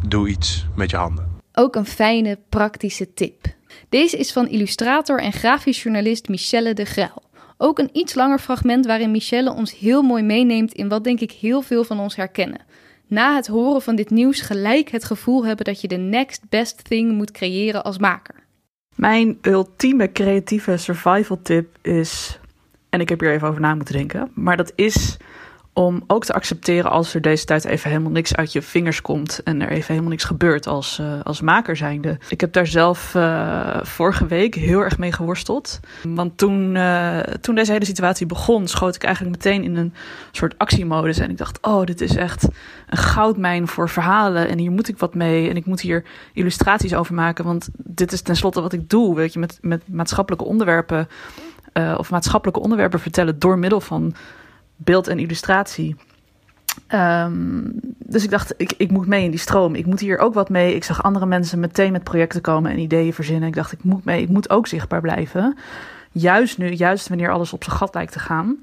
doe 0.09 0.29
iets 0.29 0.67
met 0.75 0.91
je 0.91 0.97
handen. 0.97 1.31
Ook 1.53 1.77
een 1.77 1.87
fijne, 1.87 2.39
praktische 2.49 3.15
tip. 3.15 3.47
Deze 3.89 4.17
is 4.17 4.33
van 4.33 4.49
illustrator 4.49 5.21
en 5.21 5.33
grafisch 5.33 5.83
journalist 5.83 6.29
Michelle 6.29 6.75
de 6.75 6.85
Graal. 6.85 7.23
Ook 7.59 7.79
een 7.79 7.91
iets 7.93 8.15
langer 8.15 8.39
fragment 8.39 8.87
waarin 8.87 9.11
Michelle 9.11 9.53
ons 9.53 9.79
heel 9.79 10.03
mooi 10.03 10.23
meeneemt 10.23 10.73
in 10.73 10.89
wat 10.89 11.05
denk 11.05 11.21
ik 11.21 11.33
heel 11.33 11.63
veel 11.63 11.85
van 11.85 12.01
ons 12.01 12.17
herkennen. 12.17 12.61
Na 13.07 13.35
het 13.35 13.47
horen 13.47 13.83
van 13.83 13.97
dit 13.97 14.11
nieuws 14.11 14.41
gelijk 14.41 14.91
het 14.91 15.05
gevoel 15.05 15.47
hebben 15.47 15.65
dat 15.65 15.81
je 15.81 15.89
de 15.89 15.97
next 15.97 16.43
best 16.49 16.85
thing 16.85 17.13
moet 17.13 17.31
creëren 17.31 17.85
als 17.85 17.99
maker. 17.99 18.42
Mijn 19.03 19.39
ultieme 19.43 20.13
creatieve 20.13 20.77
survival 20.77 21.43
tip 21.43 21.77
is, 21.81 22.41
en 22.89 23.01
ik 23.01 23.09
heb 23.09 23.21
hier 23.21 23.33
even 23.33 23.49
over 23.49 23.61
na 23.61 23.75
moeten 23.75 23.95
denken, 23.95 24.31
maar 24.35 24.57
dat 24.57 24.73
is 24.75 25.17
om 25.75 26.03
ook 26.07 26.25
te 26.25 26.33
accepteren 26.33 26.91
als 26.91 27.15
er 27.15 27.21
deze 27.21 27.45
tijd 27.45 27.65
even 27.65 27.91
helemaal 27.91 28.11
niks 28.11 28.35
uit 28.35 28.53
je 28.53 28.63
vingers 28.63 29.03
komt 29.03 29.43
en 29.43 29.61
er 29.61 29.71
even 29.71 29.89
helemaal 29.89 30.11
niks 30.11 30.25
gebeurt 30.25 30.67
als, 30.67 30.99
uh, 30.99 31.21
als 31.23 31.41
maker 31.41 31.77
zijnde. 31.77 32.19
Ik 32.29 32.41
heb 32.41 32.53
daar 32.53 32.67
zelf 32.67 33.15
uh, 33.15 33.77
vorige 33.83 34.27
week 34.27 34.55
heel 34.55 34.81
erg 34.81 34.99
mee 34.99 35.13
geworsteld. 35.13 35.81
Want 36.03 36.39
toen, 36.39 36.75
uh, 36.75 37.19
toen 37.19 37.55
deze 37.55 37.73
hele 37.73 37.85
situatie 37.85 38.27
begon, 38.27 38.69
schoot 38.69 38.95
ik 38.95 39.05
eigenlijk 39.05 39.37
meteen 39.37 39.65
in 39.65 39.77
een 39.77 39.95
soort 40.31 40.59
actiemodus. 40.59 41.19
En 41.19 41.31
ik 41.31 41.39
dacht, 41.39 41.59
oh, 41.61 41.85
dit 41.85 42.01
is 42.01 42.17
echt 42.17 42.49
een 42.89 42.99
goudmijn 42.99 43.69
voor 43.69 43.89
verhalen 43.89 44.49
en 44.49 44.59
hier 44.59 44.71
moet 44.71 44.89
ik 44.89 44.99
wat 44.99 45.15
mee. 45.15 45.49
En 45.49 45.57
ik 45.57 45.67
moet 45.67 45.81
hier 45.81 46.05
illustraties 46.33 46.95
over 46.95 47.15
maken, 47.15 47.45
want 47.45 47.69
dit 47.77 48.13
is 48.13 48.23
tenslotte 48.23 48.61
wat 48.61 48.73
ik 48.73 48.89
doe, 48.89 49.15
weet 49.15 49.33
je, 49.33 49.39
met, 49.39 49.59
met 49.61 49.83
maatschappelijke 49.89 50.45
onderwerpen 50.45 51.09
of 51.97 52.11
maatschappelijke 52.11 52.61
onderwerpen 52.61 53.01
vertellen 53.01 53.39
door 53.39 53.59
middel 53.59 53.81
van 53.81 54.15
beeld 54.85 55.09
en 55.09 55.19
illustratie. 55.19 55.97
Um, 56.95 57.81
dus 57.99 58.25
ik 58.25 58.31
dacht, 58.31 58.55
ik, 58.57 58.73
ik 58.77 58.91
moet 58.91 59.07
mee 59.07 59.25
in 59.25 59.31
die 59.31 59.41
stroom. 59.41 59.75
Ik 59.75 59.87
moet 59.87 60.01
hier 60.01 60.19
ook 60.19 60.35
wat 60.35 60.49
mee. 60.49 60.75
Ik 60.75 60.85
zag 60.85 61.03
andere 61.03 61.27
mensen 61.27 61.61
meteen 61.61 61.93
met 61.93 62.05
projecten 62.05 62.41
komen 62.41 62.71
en 62.71 62.79
ideeën 62.79 63.15
verzinnen. 63.15 63.49
Ik 63.49 63.55
dacht, 63.55 63.73
ik 63.73 63.85
moet 63.85 64.05
mee. 64.05 64.23
Ik 64.23 64.29
moet 64.29 64.51
ook 64.51 64.67
zichtbaar 64.67 65.01
blijven. 65.01 65.57
Juist 66.13 66.59
nu, 66.59 66.71
juist 66.71 67.09
wanneer 67.09 67.31
alles 67.31 67.53
op 67.53 67.65
zijn 67.65 67.77
gat 67.77 67.95
lijkt 67.95 68.13
te 68.13 68.19
gaan. 68.19 68.57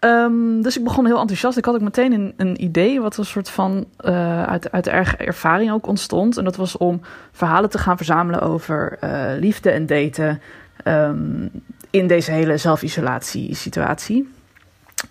Um, 0.00 0.62
dus 0.62 0.78
ik 0.78 0.84
begon 0.84 1.06
heel 1.06 1.20
enthousiast. 1.20 1.58
Ik 1.58 1.64
had 1.64 1.74
ook 1.74 1.80
meteen 1.80 2.12
een, 2.12 2.34
een 2.36 2.62
idee, 2.62 3.00
wat 3.00 3.16
een 3.16 3.24
soort 3.24 3.50
van 3.50 3.86
uh, 4.00 4.42
uit, 4.42 4.72
uit 4.72 4.88
ervaring 5.16 5.72
ook 5.72 5.86
ontstond. 5.86 6.36
En 6.36 6.44
dat 6.44 6.56
was 6.56 6.76
om 6.76 7.00
verhalen 7.32 7.70
te 7.70 7.78
gaan 7.78 7.96
verzamelen 7.96 8.40
over 8.40 8.98
uh, 9.04 9.10
liefde 9.38 9.70
en 9.70 9.86
daten. 9.86 10.40
Um, 10.84 11.50
in 11.90 12.06
deze 12.06 12.30
hele 12.30 12.56
zelfisolatie-situatie. 12.56 14.28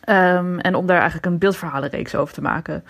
Um, 0.10 0.60
en 0.60 0.76
om 0.76 0.86
daar 0.86 0.98
eigenlijk 0.98 1.26
een 1.26 1.38
beeldverhalenreeks 1.38 2.16
over 2.16 2.34
te 2.34 2.42
maken. 2.42 2.84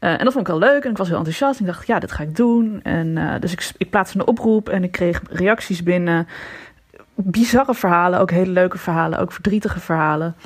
Uh, 0.00 0.10
en 0.10 0.24
dat 0.24 0.32
vond 0.32 0.48
ik 0.48 0.58
wel 0.58 0.70
leuk 0.70 0.84
en 0.84 0.90
ik 0.90 0.96
was 0.96 1.08
heel 1.08 1.16
enthousiast. 1.16 1.60
Ik 1.60 1.66
dacht, 1.66 1.86
ja, 1.86 1.98
dit 1.98 2.12
ga 2.12 2.22
ik 2.22 2.36
doen. 2.36 2.80
En 2.82 3.06
uh, 3.06 3.34
dus 3.40 3.52
ik, 3.52 3.70
ik 3.76 3.90
plaatste 3.90 4.18
een 4.18 4.26
oproep 4.26 4.68
en 4.68 4.84
ik 4.84 4.92
kreeg 4.92 5.22
reacties 5.30 5.82
binnen. 5.82 6.26
Bizarre 7.14 7.74
verhalen, 7.74 8.20
ook 8.20 8.30
hele 8.30 8.50
leuke 8.50 8.78
verhalen, 8.78 9.18
ook 9.18 9.32
verdrietige 9.32 9.80
verhalen. 9.80 10.36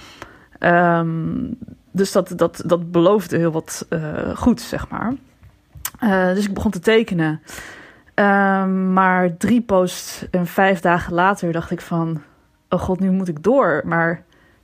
Um, 0.59 1.59
dus 1.91 2.13
dat, 2.13 2.33
dat, 2.37 2.63
dat 2.67 2.93
beloofde 2.93 3.37
heel 3.37 3.53
wat 3.53 3.87
uh, 3.91 4.37
goed, 4.37 4.61
zeg 4.61 4.87
maar. 4.89 5.15
dus 6.35 6.47
ik 6.47 6.55
begon 6.55 6.71
te 6.71 6.81
tekenen. 6.81 7.43
Um, 8.15 8.93
maar 8.93 9.37
drie 9.37 9.61
posts 9.61 10.27
en 10.31 10.47
vijf 10.47 10.81
dagen 10.81 11.15
later 11.15 11.53
dacht 11.53 11.71
ik 11.71 11.81
van... 11.81 12.23
Oh 12.69 12.81
god, 12.81 13.01
nu 13.01 13.11
moet 13.11 13.29
ik 13.29 13.43
door. 13.43 13.83
Maar 13.85 14.23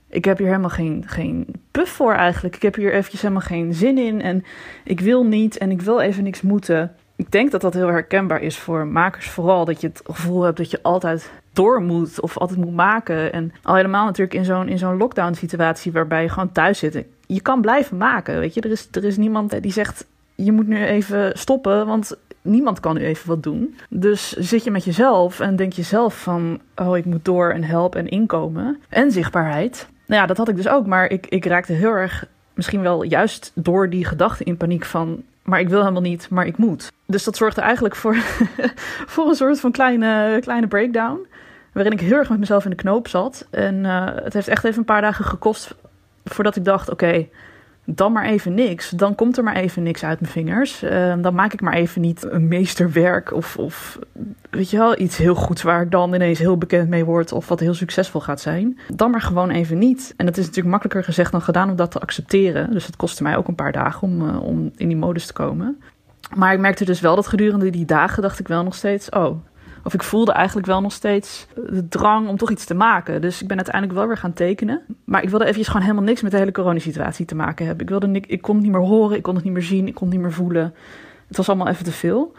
ik 0.09 0.25
heb 0.25 0.37
hier 0.37 0.47
helemaal 0.47 0.69
geen, 0.69 1.03
geen 1.07 1.47
puff 1.71 1.91
voor 1.91 2.13
eigenlijk. 2.13 2.55
Ik 2.55 2.61
heb 2.61 2.75
hier 2.75 2.93
eventjes 2.93 3.21
helemaal 3.21 3.41
geen 3.41 3.73
zin 3.73 3.97
in. 3.97 4.21
En 4.21 4.43
ik 4.83 4.99
wil 4.99 5.25
niet 5.25 5.57
en 5.57 5.71
ik 5.71 5.81
wil 5.81 5.99
even 5.99 6.23
niks 6.23 6.41
moeten. 6.41 6.95
Ik 7.15 7.31
denk 7.31 7.51
dat 7.51 7.61
dat 7.61 7.73
heel 7.73 7.87
herkenbaar 7.87 8.41
is 8.41 8.57
voor 8.57 8.87
makers 8.87 9.29
vooral. 9.29 9.65
Dat 9.65 9.81
je 9.81 9.87
het 9.87 10.01
gevoel 10.05 10.41
hebt 10.41 10.57
dat 10.57 10.71
je 10.71 10.79
altijd 10.81 11.31
door 11.53 11.81
moet 11.81 12.21
of 12.21 12.37
altijd 12.37 12.59
moet 12.59 12.75
maken. 12.75 13.33
En 13.33 13.53
al 13.63 13.75
helemaal 13.75 14.05
natuurlijk 14.05 14.37
in 14.37 14.45
zo'n, 14.45 14.67
in 14.67 14.77
zo'n 14.77 14.97
lockdown 14.97 15.33
situatie 15.33 15.91
waarbij 15.91 16.21
je 16.21 16.29
gewoon 16.29 16.51
thuis 16.51 16.79
zit. 16.79 17.05
Je 17.27 17.41
kan 17.41 17.61
blijven 17.61 17.97
maken, 17.97 18.39
weet 18.39 18.53
je. 18.53 18.61
Er 18.61 18.71
is, 18.71 18.87
er 18.91 19.03
is 19.03 19.17
niemand 19.17 19.61
die 19.61 19.71
zegt, 19.71 20.05
je 20.35 20.51
moet 20.51 20.67
nu 20.67 20.85
even 20.85 21.37
stoppen, 21.37 21.85
want 21.85 22.17
niemand 22.41 22.79
kan 22.79 22.95
nu 22.95 23.01
even 23.01 23.27
wat 23.27 23.43
doen. 23.43 23.77
Dus 23.89 24.31
zit 24.31 24.63
je 24.63 24.71
met 24.71 24.83
jezelf 24.83 25.39
en 25.39 25.55
denk 25.55 25.73
je 25.73 25.83
zelf 25.83 26.21
van, 26.21 26.59
oh 26.75 26.97
ik 26.97 27.05
moet 27.05 27.25
door 27.25 27.51
en 27.51 27.63
help 27.63 27.95
en 27.95 28.07
inkomen 28.07 28.81
en 28.89 29.11
zichtbaarheid. 29.11 29.87
Nou 30.07 30.21
ja, 30.21 30.27
dat 30.27 30.37
had 30.37 30.47
ik 30.47 30.55
dus 30.55 30.67
ook. 30.67 30.85
Maar 30.85 31.09
ik, 31.09 31.27
ik 31.27 31.45
raakte 31.45 31.73
heel 31.73 31.91
erg, 31.91 32.25
misschien 32.53 32.81
wel 32.81 33.03
juist 33.03 33.51
door 33.55 33.89
die 33.89 34.05
gedachte 34.05 34.43
in 34.43 34.57
paniek 34.57 34.85
van... 34.85 35.23
maar 35.43 35.59
ik 35.59 35.69
wil 35.69 35.79
helemaal 35.79 36.01
niet, 36.01 36.29
maar 36.29 36.45
ik 36.45 36.57
moet. 36.57 36.91
Dus 37.05 37.23
dat 37.23 37.35
zorgde 37.35 37.61
eigenlijk 37.61 37.95
voor, 37.95 38.15
voor 39.13 39.27
een 39.27 39.35
soort 39.35 39.59
van 39.59 39.71
kleine, 39.71 40.39
kleine 40.41 40.67
breakdown. 40.67 41.27
Waarin 41.73 41.93
ik 41.93 41.99
heel 41.99 42.17
erg 42.17 42.29
met 42.29 42.39
mezelf 42.39 42.63
in 42.63 42.69
de 42.69 42.75
knoop 42.75 43.07
zat. 43.07 43.47
En 43.49 43.75
uh, 43.75 44.05
het 44.15 44.33
heeft 44.33 44.47
echt 44.47 44.63
even 44.63 44.79
een 44.79 44.85
paar 44.85 45.01
dagen 45.01 45.25
gekost 45.25 45.75
voordat 46.23 46.55
ik 46.55 46.65
dacht... 46.65 46.89
oké, 46.89 47.27
dan 47.89 48.11
maar 48.11 48.25
even 48.25 48.53
niks. 48.53 48.89
Dan 48.89 49.15
komt 49.15 49.37
er 49.37 49.43
maar 49.43 49.55
even 49.55 49.83
niks 49.83 50.03
uit 50.03 50.19
mijn 50.19 50.31
vingers. 50.31 50.83
Uh, 50.83 51.13
dan 51.21 51.33
maak 51.33 51.53
ik 51.53 51.61
maar 51.61 51.73
even 51.73 52.01
niet 52.01 52.31
een 52.31 52.47
meesterwerk 52.47 53.33
of, 53.33 53.57
of 53.57 53.99
weet 54.49 54.69
je 54.69 54.77
wel, 54.77 54.99
iets 54.99 55.17
heel 55.17 55.35
goeds 55.35 55.61
waar 55.61 55.81
ik 55.81 55.91
dan 55.91 56.13
ineens 56.13 56.39
heel 56.39 56.57
bekend 56.57 56.89
mee 56.89 57.05
word 57.05 57.31
of 57.31 57.47
wat 57.47 57.59
heel 57.59 57.73
succesvol 57.73 58.21
gaat 58.21 58.41
zijn. 58.41 58.79
Dan 58.93 59.11
maar 59.11 59.21
gewoon 59.21 59.49
even 59.49 59.77
niet. 59.77 60.13
En 60.17 60.25
het 60.25 60.37
is 60.37 60.45
natuurlijk 60.45 60.71
makkelijker 60.71 61.03
gezegd 61.03 61.31
dan 61.31 61.41
gedaan 61.41 61.69
om 61.69 61.75
dat 61.75 61.91
te 61.91 61.99
accepteren. 61.99 62.71
Dus 62.71 62.85
het 62.85 62.95
kostte 62.95 63.23
mij 63.23 63.37
ook 63.37 63.47
een 63.47 63.55
paar 63.55 63.71
dagen 63.71 64.07
om, 64.07 64.21
uh, 64.21 64.43
om 64.43 64.71
in 64.75 64.87
die 64.87 64.97
modus 64.97 65.25
te 65.25 65.33
komen. 65.33 65.81
Maar 66.35 66.53
ik 66.53 66.59
merkte 66.59 66.85
dus 66.85 66.99
wel 66.99 67.15
dat 67.15 67.27
gedurende 67.27 67.69
die 67.69 67.85
dagen 67.85 68.21
dacht 68.21 68.39
ik 68.39 68.47
wel 68.47 68.63
nog 68.63 68.75
steeds, 68.75 69.09
oh, 69.09 69.37
of 69.87 69.93
ik 69.93 70.03
voelde 70.03 70.31
eigenlijk 70.31 70.67
wel 70.67 70.81
nog 70.81 70.91
steeds 70.91 71.47
de 71.69 71.87
drang 71.87 72.27
om 72.27 72.37
toch 72.37 72.51
iets 72.51 72.65
te 72.65 72.73
maken. 72.73 73.21
Dus 73.21 73.41
ik 73.41 73.47
ben 73.47 73.55
uiteindelijk 73.55 73.95
wel 73.95 74.07
weer 74.07 74.17
gaan 74.17 74.33
tekenen. 74.33 74.81
Maar 75.03 75.23
ik 75.23 75.29
wilde 75.29 75.43
eventjes 75.43 75.67
gewoon 75.67 75.81
helemaal 75.81 76.03
niks 76.03 76.21
met 76.21 76.31
de 76.31 76.37
hele 76.37 76.51
coronasituatie 76.51 77.25
te 77.25 77.35
maken 77.35 77.65
hebben. 77.65 77.83
Ik, 77.83 77.89
wilde, 77.89 78.21
ik 78.27 78.41
kon 78.41 78.55
het 78.55 78.63
niet 78.63 78.73
meer 78.73 78.81
horen, 78.81 79.17
ik 79.17 79.23
kon 79.23 79.35
het 79.35 79.43
niet 79.43 79.53
meer 79.53 79.61
zien, 79.61 79.87
ik 79.87 79.93
kon 79.93 80.07
het 80.07 80.15
niet 80.15 80.25
meer 80.25 80.35
voelen. 80.35 80.73
Het 81.27 81.37
was 81.37 81.47
allemaal 81.47 81.67
even 81.67 81.83
te 81.85 81.91
veel. 81.91 82.33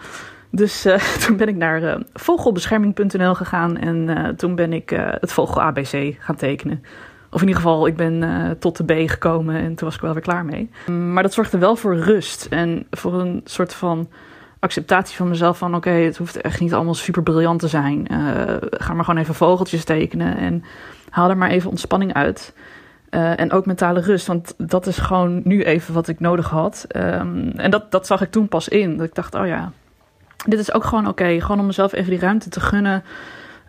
Dus 0.51 0.87
uh, 0.87 0.95
toen 1.27 1.37
ben 1.37 1.49
ik 1.49 1.57
naar 1.57 1.83
uh, 1.83 1.97
vogelbescherming.nl 2.13 3.35
gegaan 3.35 3.77
en 3.77 3.97
uh, 3.97 4.29
toen 4.29 4.55
ben 4.55 4.73
ik 4.73 4.91
het 5.21 5.33
vogel 5.33 5.63
ABC 5.63 6.17
gaan 6.19 6.37
tekenen. 6.37 6.83
Of 7.31 7.41
in 7.41 7.49
ieder 7.49 7.63
geval, 7.63 7.87
ik 7.87 7.97
ben 7.97 8.57
tot 8.59 8.77
de 8.77 8.85
B 8.85 9.11
gekomen 9.11 9.55
en 9.55 9.75
toen 9.75 9.87
was 9.87 9.95
ik 9.95 10.01
wel 10.01 10.13
weer 10.13 10.23
klaar 10.23 10.45
mee. 10.45 10.71
Maar 10.87 11.23
dat 11.23 11.33
zorgde 11.33 11.59
wel 11.59 11.77
voor 11.77 11.97
rust 11.97 12.47
en 12.51 12.87
voor 12.91 13.21
een 13.21 13.41
soort 13.45 13.75
van 13.75 14.09
acceptatie 14.61 15.17
van 15.17 15.29
mezelf 15.29 15.59
van 15.59 15.75
oké, 15.75 15.91
het 15.91 16.17
hoeft 16.17 16.41
echt 16.41 16.61
niet 16.61 16.75
allemaal 16.75 16.95
super 16.95 17.23
briljant 17.23 17.61
te 17.61 17.69
zijn. 17.69 18.07
Uh, 18.13 18.57
ga 18.61 18.95
maar 18.95 19.05
gewoon 19.05 19.21
even 19.21 19.35
vogeltjes 19.35 19.85
tekenen 19.85 20.37
en 20.37 20.65
haal 21.11 21.31
er 21.31 21.37
maar 21.37 21.51
even 21.51 21.71
ontspanning 21.71 22.13
uit. 22.13 22.55
Uh, 23.11 23.41
en 23.41 23.53
ook 23.53 23.67
mentale 23.67 24.01
rust, 24.01 24.27
want 24.27 24.55
dat 24.57 24.87
is 24.87 24.99
gewoon 24.99 25.41
nu 25.45 25.63
even 25.63 25.95
wat 25.95 26.09
ik 26.09 26.21
nodig 26.21 26.49
had. 26.49 26.87
Um, 26.97 27.53
en 27.57 27.71
dat, 27.71 27.91
dat 27.91 28.07
zag 28.07 28.21
ik 28.21 28.31
toen 28.31 28.49
pas 28.49 28.69
in. 28.69 28.97
Dat 28.97 29.07
ik 29.07 29.15
dacht, 29.15 29.35
oh 29.35 29.47
ja, 29.47 29.73
dit 30.47 30.59
is 30.59 30.73
ook 30.73 30.85
gewoon 30.85 31.09
oké. 31.09 31.41
Gewoon 31.41 31.61
om 31.61 31.67
mezelf 31.67 31.93
even 31.93 32.11
die 32.11 32.21
ruimte 32.21 32.49
te 32.49 32.61
gunnen. 32.61 33.05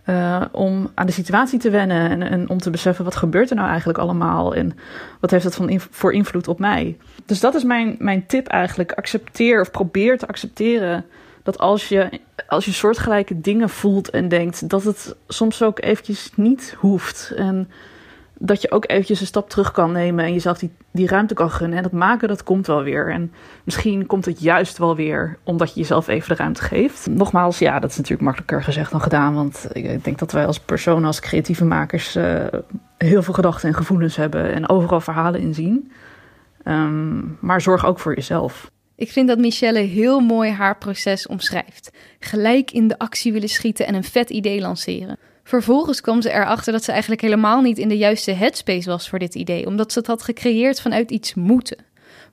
Uh, 0.09 0.41
om 0.51 0.91
aan 0.93 1.05
de 1.05 1.11
situatie 1.11 1.59
te 1.59 1.69
wennen 1.69 2.09
en, 2.09 2.21
en, 2.21 2.49
om 2.49 2.57
te 2.57 2.69
beseffen 2.69 3.05
wat 3.05 3.15
gebeurt 3.15 3.49
er 3.49 3.55
nou 3.55 3.67
eigenlijk 3.67 3.99
allemaal 3.99 4.55
en 4.55 4.77
wat 5.19 5.31
heeft 5.31 5.43
het 5.43 5.55
van 5.55 5.79
voor 5.89 6.13
invloed 6.13 6.47
op 6.47 6.59
mij. 6.59 6.97
Dus 7.25 7.39
dat 7.39 7.55
is 7.55 7.63
mijn, 7.63 7.95
mijn 7.99 8.25
tip 8.25 8.47
eigenlijk. 8.47 8.91
Accepteer 8.91 9.61
of 9.61 9.71
probeer 9.71 10.17
te 10.17 10.27
accepteren 10.27 11.05
dat 11.43 11.57
als 11.57 11.89
je, 11.89 12.09
als 12.47 12.65
je 12.65 12.71
soortgelijke 12.71 13.41
dingen 13.41 13.69
voelt 13.69 14.09
en 14.09 14.27
denkt, 14.27 14.69
dat 14.69 14.83
het 14.83 15.15
soms 15.27 15.63
ook 15.63 15.81
eventjes 15.81 16.31
niet 16.35 16.75
hoeft. 16.77 17.33
En 17.35 17.69
dat 18.39 18.61
je 18.61 18.71
ook 18.71 18.89
eventjes 18.89 19.19
een 19.19 19.25
stap 19.25 19.49
terug 19.49 19.71
kan 19.71 19.91
nemen 19.91 20.25
en 20.25 20.33
jezelf 20.33 20.57
die, 20.57 20.71
die 20.91 21.07
ruimte 21.07 21.33
kan 21.33 21.51
gunnen. 21.51 21.77
En 21.77 21.83
dat 21.83 21.91
maken, 21.91 22.27
dat 22.27 22.43
komt 22.43 22.67
wel 22.67 22.83
weer. 22.83 23.11
En 23.11 23.31
misschien 23.63 24.05
komt 24.05 24.25
het 24.25 24.41
juist 24.41 24.77
wel 24.77 24.95
weer 24.95 25.37
omdat 25.43 25.73
je 25.73 25.79
jezelf 25.79 26.07
even 26.07 26.29
de 26.29 26.35
ruimte 26.35 26.61
geeft. 26.61 27.07
Nogmaals, 27.07 27.59
ja, 27.59 27.79
dat 27.79 27.89
is 27.89 27.97
natuurlijk 27.97 28.23
makkelijker 28.23 28.63
gezegd 28.63 28.91
dan 28.91 29.01
gedaan. 29.01 29.33
Want 29.33 29.67
ik 29.71 30.03
denk 30.03 30.19
dat 30.19 30.31
wij 30.31 30.45
als 30.45 30.59
personen, 30.59 31.05
als 31.05 31.19
creatieve 31.19 31.65
makers, 31.65 32.15
uh, 32.15 32.45
heel 32.97 33.23
veel 33.23 33.33
gedachten 33.33 33.69
en 33.69 33.75
gevoelens 33.75 34.15
hebben 34.15 34.53
en 34.53 34.69
overal 34.69 35.01
verhalen 35.01 35.39
in 35.39 35.53
zien. 35.53 35.91
Um, 36.65 37.37
maar 37.39 37.61
zorg 37.61 37.85
ook 37.85 37.99
voor 37.99 38.15
jezelf. 38.15 38.71
Ik 38.95 39.11
vind 39.11 39.27
dat 39.27 39.37
Michelle 39.37 39.79
heel 39.79 40.19
mooi 40.19 40.51
haar 40.51 40.77
proces 40.77 41.27
omschrijft. 41.27 41.91
Gelijk 42.19 42.71
in 42.71 42.87
de 42.87 42.97
actie 42.97 43.33
willen 43.33 43.49
schieten 43.49 43.87
en 43.87 43.95
een 43.95 44.03
vet 44.03 44.29
idee 44.29 44.61
lanceren. 44.61 45.17
Vervolgens 45.49 46.01
kwam 46.01 46.21
ze 46.21 46.31
erachter 46.31 46.71
dat 46.73 46.83
ze 46.83 46.91
eigenlijk 46.91 47.21
helemaal 47.21 47.61
niet 47.61 47.77
in 47.77 47.87
de 47.87 47.97
juiste 47.97 48.31
headspace 48.31 48.89
was 48.89 49.09
voor 49.09 49.19
dit 49.19 49.35
idee, 49.35 49.65
omdat 49.65 49.91
ze 49.91 49.99
het 49.99 50.07
had 50.07 50.23
gecreëerd 50.23 50.81
vanuit 50.81 51.11
iets 51.11 51.33
moeten. 51.33 51.77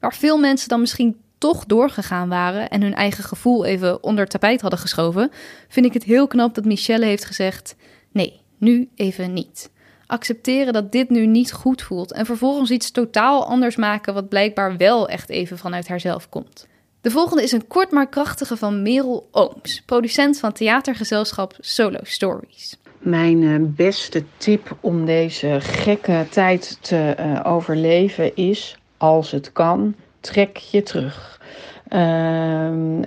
Waar 0.01 0.15
veel 0.15 0.39
mensen 0.39 0.69
dan 0.69 0.81
misschien 0.81 1.17
toch 1.39 1.67
doorgegaan 1.67 2.29
waren 2.29 2.69
en 2.69 2.83
hun 2.83 2.95
eigen 2.95 3.25
gevoel 3.25 3.65
even 3.65 4.03
onder 4.03 4.27
tapijt 4.27 4.61
hadden 4.61 4.79
geschoven, 4.79 5.31
vind 5.69 5.87
ik 5.87 5.93
het 5.93 6.05
heel 6.05 6.27
knap 6.27 6.55
dat 6.55 6.65
Michelle 6.65 7.05
heeft 7.05 7.25
gezegd: 7.25 7.77
nee, 8.13 8.41
nu 8.59 8.89
even 8.95 9.33
niet. 9.33 9.71
Accepteren 10.07 10.73
dat 10.73 10.93
dit 10.93 11.11
nu 11.11 11.27
niet 11.27 11.53
goed 11.53 11.83
voelt 11.83 12.13
en 12.13 12.27
vervolgens 12.27 12.71
iets 12.71 12.91
totaal 12.91 13.47
anders 13.47 13.77
maken 13.77 14.15
wat 14.15 14.29
blijkbaar 14.29 14.77
wel 14.77 15.09
echt 15.09 15.29
even 15.29 15.59
vanuit 15.59 15.89
haarzelf 15.89 16.29
komt. 16.29 16.67
De 17.01 17.11
volgende 17.11 17.43
is 17.43 17.53
een 17.53 17.67
kort 17.67 17.91
maar 17.91 18.09
krachtige 18.09 18.57
van 18.57 18.83
Merel 18.83 19.29
Ooms, 19.31 19.83
producent 19.87 20.39
van 20.39 20.53
theatergezelschap 20.53 21.57
Solo 21.61 22.01
Stories. 22.03 22.77
Mijn 23.07 23.43
eh, 23.43 23.55
beste 23.61 24.25
tip 24.37 24.77
om 24.81 25.05
deze 25.05 25.57
gekke 25.61 26.27
tijd 26.31 26.79
te 26.81 27.17
uh, 27.21 27.41
overleven 27.45 28.37
is, 28.37 28.79
als 28.97 29.31
het 29.31 29.53
kan, 29.53 29.95
trek 30.21 30.57
je 30.57 30.83
terug. 30.83 31.41
Uh, 31.89 32.01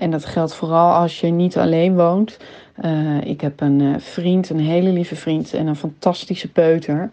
en 0.02 0.10
dat 0.10 0.26
geldt 0.26 0.56
vooral 0.56 0.94
als 0.94 1.20
je 1.20 1.28
niet 1.28 1.58
alleen 1.58 1.96
woont. 1.96 2.38
Ik 3.24 3.42
heb 3.42 3.62
een 3.62 4.02
vriend, 4.02 4.50
een 4.50 4.60
hele 4.60 4.90
lieve 4.90 5.16
vriend 5.16 5.54
en 5.54 5.68
een 5.68 5.76
fantastische 5.76 6.52
peuter. 6.52 7.10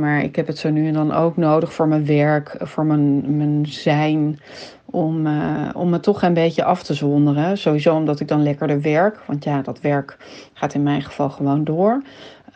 maar 0.00 0.22
ik 0.22 0.36
heb 0.36 0.46
het 0.46 0.58
zo 0.58 0.70
nu 0.70 0.86
en 0.86 0.92
dan 0.92 1.12
ook 1.12 1.36
nodig 1.36 1.72
voor 1.72 1.88
mijn 1.88 2.06
werk, 2.06 2.56
voor 2.60 2.84
mijn, 2.84 3.36
mijn 3.36 3.66
zijn. 3.66 4.40
Om, 4.84 5.26
om 5.74 5.88
me 5.88 6.00
toch 6.00 6.22
een 6.22 6.34
beetje 6.34 6.64
af 6.64 6.82
te 6.82 6.94
zonderen. 6.94 7.58
Sowieso 7.58 7.96
omdat 7.96 8.20
ik 8.20 8.28
dan 8.28 8.42
lekkerder 8.42 8.80
werk. 8.80 9.20
Want 9.26 9.44
ja, 9.44 9.62
dat 9.62 9.80
werk 9.80 10.16
gaat 10.52 10.74
in 10.74 10.82
mijn 10.82 11.02
geval 11.02 11.30
gewoon 11.30 11.64
door. 11.64 12.02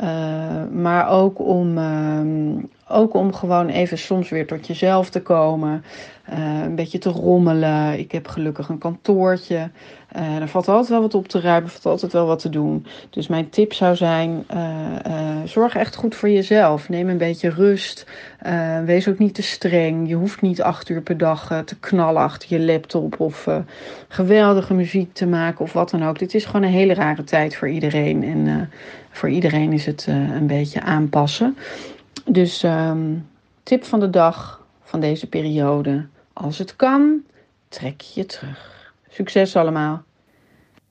Uh, 0.00 0.64
maar 0.72 1.08
ook 1.08 1.38
om, 1.38 1.78
uh, 1.78 2.64
ook 2.88 3.14
om 3.14 3.32
gewoon 3.32 3.68
even 3.68 3.98
soms 3.98 4.28
weer 4.28 4.46
tot 4.46 4.66
jezelf 4.66 5.10
te 5.10 5.22
komen. 5.22 5.84
Uh, 6.32 6.62
een 6.62 6.74
beetje 6.74 6.98
te 6.98 7.08
rommelen. 7.08 7.98
Ik 7.98 8.12
heb 8.12 8.28
gelukkig 8.28 8.68
een 8.68 8.78
kantoortje. 8.78 9.70
Uh, 10.16 10.36
er 10.36 10.48
valt 10.48 10.68
altijd 10.68 10.88
wel 10.88 11.00
wat 11.00 11.14
op 11.14 11.28
te 11.28 11.40
ruimen. 11.40 11.70
Valt 11.70 11.84
altijd 11.86 12.12
wel 12.12 12.26
wat 12.26 12.38
te 12.38 12.48
doen. 12.48 12.86
Dus 13.10 13.26
mijn 13.26 13.50
tip 13.50 13.72
zou 13.72 13.96
zijn: 13.96 14.46
zorg 15.44 15.74
echt 15.74 15.94
goed 15.94 16.14
voor 16.14 16.30
jezelf. 16.30 16.88
Neem 16.88 17.08
een 17.08 17.18
beetje 17.18 17.48
rust. 17.48 18.06
wees 18.84 19.08
ook 19.08 19.18
niet 19.18 19.34
te 19.34 19.42
streng. 19.42 20.08
Je 20.08 20.14
hoeft 20.14 20.40
niet 20.40 20.62
acht 20.62 20.88
uur 20.88 21.00
per 21.00 21.18
dag 21.18 21.62
te 21.64 21.78
knallen 21.78 22.22
achter 22.22 22.48
je 22.58 22.64
laptop. 22.64 23.20
Of 23.20 23.48
geweldige 24.08 24.74
muziek 24.74 25.14
te 25.14 25.26
maken. 25.26 25.64
Of 25.64 25.72
wat 25.72 25.90
dan 25.90 26.04
ook. 26.04 26.18
Dit 26.18 26.34
is 26.34 26.44
gewoon 26.44 26.62
een 26.62 26.72
hele 26.72 26.94
rare 26.94 27.24
tijd 27.24 27.56
voor 27.56 27.68
iedereen. 27.68 28.24
En 28.24 28.70
voor 29.12 29.30
iedereen 29.30 29.72
is 29.72 29.86
het 29.86 30.06
een 30.06 30.46
beetje 30.46 30.80
aanpassen. 30.80 31.56
Dus 32.24 32.62
um, 32.62 33.28
tip 33.62 33.84
van 33.84 34.00
de 34.00 34.10
dag 34.10 34.66
van 34.82 35.00
deze 35.00 35.26
periode. 35.26 36.06
Als 36.32 36.58
het 36.58 36.76
kan, 36.76 37.22
trek 37.68 38.00
je 38.00 38.26
terug. 38.26 38.92
Succes 39.08 39.56
allemaal. 39.56 40.02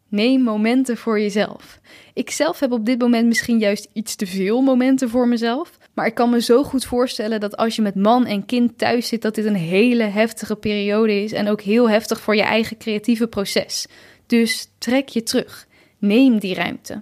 Neem 0.08 0.42
momenten 0.42 0.98
voor 0.98 1.20
jezelf. 1.20 1.80
Ik 2.14 2.30
zelf 2.30 2.60
heb 2.60 2.72
op 2.72 2.86
dit 2.86 3.00
moment 3.00 3.28
misschien 3.28 3.60
juist 3.60 3.90
iets 3.94 4.16
te 4.16 4.28
veel 4.28 4.62
momenten 4.62 5.10
voor 5.10 5.28
mezelf. 5.28 5.78
Maar 5.94 6.06
ik 6.06 6.14
kan 6.14 6.30
me 6.30 6.42
zo 6.42 6.64
goed 6.64 6.86
voorstellen 6.86 7.40
dat 7.40 7.58
als 7.58 7.76
je 7.76 7.82
met 7.82 7.96
man 7.96 8.26
en 8.26 8.46
kind 8.46 8.78
thuis 8.78 9.08
zit, 9.08 9.22
dat 9.22 9.36
dit 9.36 9.46
een 9.46 9.56
hele 9.56 10.04
heftige 10.04 10.56
periode 10.56 11.24
is 11.24 11.32
en 11.32 11.50
ook 11.50 11.62
heel 11.62 11.90
heftig 11.90 12.22
voor 12.22 12.36
je 12.36 12.42
eigen 12.42 12.78
creatieve 12.78 13.28
proces. 13.28 13.88
Dus 14.26 14.72
trek 14.78 15.10
je 15.10 15.24
terug. 15.24 15.68
Neem 15.98 16.40
die 16.40 16.56
ruimte. 16.56 17.02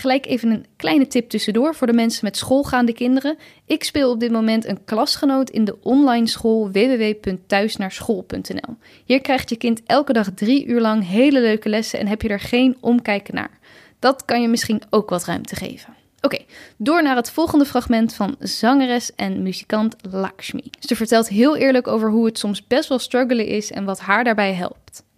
Gelijk 0.00 0.26
even 0.26 0.50
een 0.50 0.66
kleine 0.76 1.06
tip 1.06 1.28
tussendoor 1.28 1.74
voor 1.74 1.86
de 1.86 1.92
mensen 1.92 2.24
met 2.24 2.36
schoolgaande 2.36 2.92
kinderen. 2.92 3.36
Ik 3.66 3.84
speel 3.84 4.10
op 4.10 4.20
dit 4.20 4.30
moment 4.30 4.66
een 4.66 4.84
klasgenoot 4.84 5.50
in 5.50 5.64
de 5.64 5.76
online 5.82 6.26
school 6.26 6.70
www.thuisnaarschool.nl. 6.70 8.76
Hier 9.04 9.20
krijgt 9.20 9.50
je 9.50 9.56
kind 9.56 9.82
elke 9.86 10.12
dag 10.12 10.30
drie 10.34 10.66
uur 10.66 10.80
lang 10.80 11.06
hele 11.06 11.40
leuke 11.40 11.68
lessen 11.68 11.98
en 11.98 12.06
heb 12.06 12.22
je 12.22 12.28
er 12.28 12.40
geen 12.40 12.76
omkijken 12.80 13.34
naar. 13.34 13.58
Dat 13.98 14.24
kan 14.24 14.42
je 14.42 14.48
misschien 14.48 14.82
ook 14.90 15.10
wat 15.10 15.24
ruimte 15.24 15.56
geven. 15.56 15.94
Oké, 16.20 16.38
door 16.76 17.02
naar 17.02 17.16
het 17.16 17.30
volgende 17.30 17.64
fragment 17.64 18.14
van 18.14 18.36
zangeres 18.38 19.14
en 19.14 19.42
muzikant 19.42 19.96
Lakshmi. 20.10 20.70
Ze 20.78 20.96
vertelt 20.96 21.28
heel 21.28 21.56
eerlijk 21.56 21.86
over 21.86 22.10
hoe 22.10 22.26
het 22.26 22.38
soms 22.38 22.66
best 22.66 22.88
wel 22.88 22.98
struggelen 22.98 23.46
is 23.46 23.70
en 23.70 23.84
wat 23.84 24.00
haar 24.00 24.24
daarbij 24.24 24.54
helpt. 24.54 25.08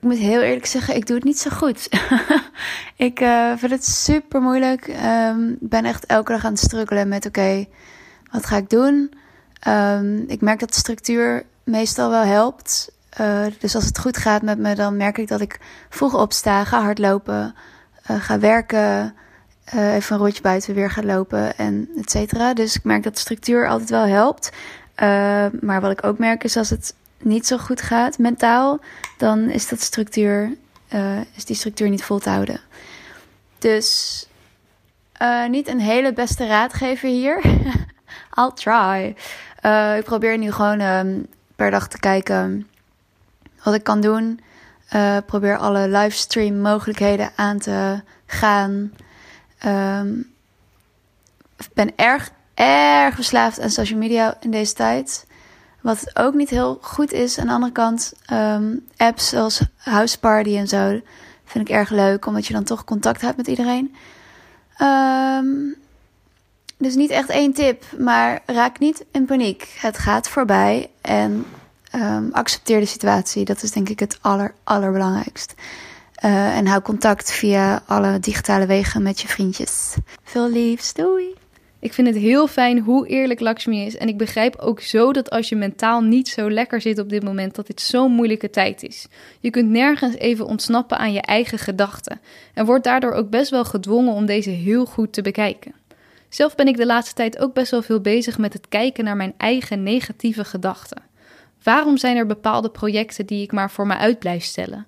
Ik 0.00 0.04
moet 0.04 0.16
heel 0.16 0.40
eerlijk 0.40 0.66
zeggen, 0.66 0.94
ik 0.96 1.06
doe 1.06 1.16
het 1.16 1.24
niet 1.24 1.38
zo 1.38 1.50
goed. 1.50 1.88
ik 2.96 3.20
uh, 3.20 3.52
vind 3.56 3.72
het 3.72 3.86
super 3.86 4.40
moeilijk. 4.40 4.86
Ik 4.86 4.96
um, 5.04 5.56
ben 5.60 5.84
echt 5.84 6.06
elke 6.06 6.32
dag 6.32 6.44
aan 6.44 6.52
het 6.52 6.60
struggelen 6.60 7.08
met: 7.08 7.26
oké, 7.26 7.66
wat 8.30 8.46
ga 8.46 8.56
ik 8.56 8.70
doen? 8.70 9.12
Um, 9.68 10.24
ik 10.28 10.40
merk 10.40 10.60
dat 10.60 10.74
structuur 10.74 11.44
meestal 11.64 12.10
wel 12.10 12.22
helpt. 12.22 12.92
Uh, 13.20 13.44
dus 13.58 13.74
als 13.74 13.84
het 13.84 13.98
goed 13.98 14.16
gaat 14.16 14.42
met 14.42 14.58
me, 14.58 14.74
dan 14.74 14.96
merk 14.96 15.18
ik 15.18 15.28
dat 15.28 15.40
ik 15.40 15.58
vroeg 15.88 16.14
opsta, 16.14 16.64
ga 16.64 16.82
hardlopen, 16.82 17.54
uh, 18.10 18.20
ga 18.20 18.38
werken, 18.38 19.14
even 19.64 20.14
een 20.14 20.22
rondje 20.22 20.42
buiten 20.42 20.74
weer 20.74 20.90
ga 20.90 21.02
lopen 21.02 21.56
en 21.56 21.88
et 21.96 22.10
cetera. 22.10 22.54
Dus 22.54 22.76
ik 22.76 22.84
merk 22.84 23.02
dat 23.02 23.18
structuur 23.18 23.68
altijd 23.68 23.90
wel 23.90 24.06
helpt. 24.06 24.50
maar 25.60 25.80
wat 25.80 25.90
ik 25.90 26.04
ook 26.06 26.18
merk 26.18 26.44
is 26.44 26.56
als 26.56 26.70
het 26.70 26.94
niet 27.18 27.46
zo 27.46 27.58
goed 27.58 27.82
gaat 27.82 28.18
mentaal, 28.18 28.80
dan 29.16 29.50
is 29.50 29.68
dat 29.68 29.80
structuur, 29.80 30.56
uh, 30.94 31.20
is 31.34 31.44
die 31.44 31.56
structuur 31.56 31.88
niet 31.88 32.04
vol 32.04 32.18
te 32.18 32.30
houden. 32.30 32.60
Dus 33.58 34.26
uh, 35.22 35.48
niet 35.48 35.68
een 35.68 35.80
hele 35.80 36.12
beste 36.12 36.46
raadgever 36.46 37.08
hier. 37.08 37.40
I'll 38.38 38.52
try. 38.54 39.16
Uh, 39.62 39.96
ik 39.96 40.04
probeer 40.04 40.38
nu 40.38 40.52
gewoon 40.52 40.80
um, 40.80 41.26
per 41.56 41.70
dag 41.70 41.88
te 41.88 41.98
kijken 41.98 42.68
wat 43.62 43.74
ik 43.74 43.84
kan 43.84 44.00
doen. 44.00 44.40
probeer 45.26 45.56
alle 45.56 45.88
livestream 45.88 46.60
mogelijkheden 46.60 47.30
aan 47.34 47.58
te 47.58 48.02
gaan. 48.26 48.92
Um, 49.66 50.30
ben 51.74 51.92
erg, 51.96 52.30
erg 52.54 53.14
verslaafd 53.14 53.60
aan 53.60 53.70
social 53.70 53.98
media 53.98 54.36
in 54.40 54.50
deze 54.50 54.74
tijd. 54.74 55.26
Wat 55.80 56.16
ook 56.16 56.34
niet 56.34 56.50
heel 56.50 56.78
goed 56.80 57.12
is. 57.12 57.38
Aan 57.38 57.46
de 57.46 57.52
andere 57.52 57.72
kant, 57.72 58.12
um, 58.32 58.86
apps 58.96 59.28
zoals 59.28 59.60
House 59.76 60.18
Party 60.18 60.56
en 60.56 60.68
zo 60.68 61.00
vind 61.44 61.68
ik 61.68 61.74
erg 61.74 61.90
leuk, 61.90 62.26
omdat 62.26 62.46
je 62.46 62.52
dan 62.52 62.64
toch 62.64 62.84
contact 62.84 63.20
hebt 63.20 63.36
met 63.36 63.46
iedereen. 63.46 63.94
Um, 64.82 65.76
dus 66.76 66.94
niet 66.94 67.10
echt 67.10 67.28
één 67.28 67.52
tip, 67.52 67.84
maar 67.98 68.42
raak 68.46 68.78
niet 68.78 69.04
in 69.10 69.24
paniek. 69.24 69.76
Het 69.78 69.98
gaat 69.98 70.28
voorbij 70.28 70.90
en 71.00 71.46
um, 71.94 72.28
accepteer 72.32 72.80
de 72.80 72.86
situatie. 72.86 73.44
Dat 73.44 73.62
is 73.62 73.70
denk 73.70 73.88
ik 73.88 74.00
het 74.00 74.18
aller, 74.20 74.54
allerbelangrijkst. 74.64 75.54
Uh, 76.24 76.56
en 76.56 76.66
hou 76.66 76.82
contact 76.82 77.32
via 77.32 77.82
alle 77.86 78.20
digitale 78.20 78.66
wegen 78.66 79.02
met 79.02 79.20
je 79.20 79.28
vriendjes. 79.28 79.94
Veel 80.22 80.50
liefs, 80.50 80.92
doei! 80.94 81.34
Ik 81.80 81.92
vind 81.92 82.06
het 82.06 82.16
heel 82.16 82.46
fijn 82.46 82.78
hoe 82.78 83.06
eerlijk 83.06 83.40
Lakshmi 83.40 83.86
is. 83.86 83.96
En 83.96 84.08
ik 84.08 84.18
begrijp 84.18 84.56
ook 84.56 84.80
zo 84.80 85.12
dat 85.12 85.30
als 85.30 85.48
je 85.48 85.56
mentaal 85.56 86.00
niet 86.00 86.28
zo 86.28 86.50
lekker 86.50 86.80
zit 86.80 86.98
op 86.98 87.08
dit 87.08 87.22
moment, 87.22 87.54
dat 87.54 87.66
dit 87.66 87.80
zo'n 87.80 88.12
moeilijke 88.12 88.50
tijd 88.50 88.82
is. 88.82 89.06
Je 89.40 89.50
kunt 89.50 89.70
nergens 89.70 90.14
even 90.14 90.46
ontsnappen 90.46 90.98
aan 90.98 91.12
je 91.12 91.20
eigen 91.20 91.58
gedachten. 91.58 92.20
En 92.54 92.66
wordt 92.66 92.84
daardoor 92.84 93.12
ook 93.12 93.30
best 93.30 93.50
wel 93.50 93.64
gedwongen 93.64 94.12
om 94.12 94.26
deze 94.26 94.50
heel 94.50 94.84
goed 94.84 95.12
te 95.12 95.22
bekijken. 95.22 95.72
Zelf 96.28 96.54
ben 96.54 96.66
ik 96.66 96.76
de 96.76 96.86
laatste 96.86 97.14
tijd 97.14 97.38
ook 97.38 97.54
best 97.54 97.70
wel 97.70 97.82
veel 97.82 98.00
bezig 98.00 98.38
met 98.38 98.52
het 98.52 98.68
kijken 98.68 99.04
naar 99.04 99.16
mijn 99.16 99.34
eigen 99.36 99.82
negatieve 99.82 100.44
gedachten. 100.44 101.02
Waarom 101.62 101.96
zijn 101.96 102.16
er 102.16 102.26
bepaalde 102.26 102.70
projecten 102.70 103.26
die 103.26 103.42
ik 103.42 103.52
maar 103.52 103.70
voor 103.70 103.86
me 103.86 103.96
uit 103.96 104.18
blijf 104.18 104.44
stellen? 104.44 104.86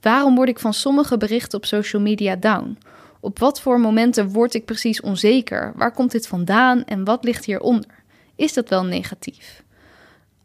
Waarom 0.00 0.34
word 0.34 0.48
ik 0.48 0.58
van 0.58 0.74
sommige 0.74 1.16
berichten 1.16 1.58
op 1.58 1.64
social 1.64 2.02
media 2.02 2.36
down? 2.36 2.78
Op 3.24 3.38
wat 3.38 3.60
voor 3.60 3.80
momenten 3.80 4.28
word 4.28 4.54
ik 4.54 4.64
precies 4.64 5.00
onzeker? 5.00 5.72
Waar 5.76 5.92
komt 5.92 6.10
dit 6.10 6.26
vandaan 6.26 6.84
en 6.84 7.04
wat 7.04 7.24
ligt 7.24 7.44
hieronder? 7.44 8.04
Is 8.36 8.52
dat 8.52 8.68
wel 8.68 8.84
negatief? 8.84 9.62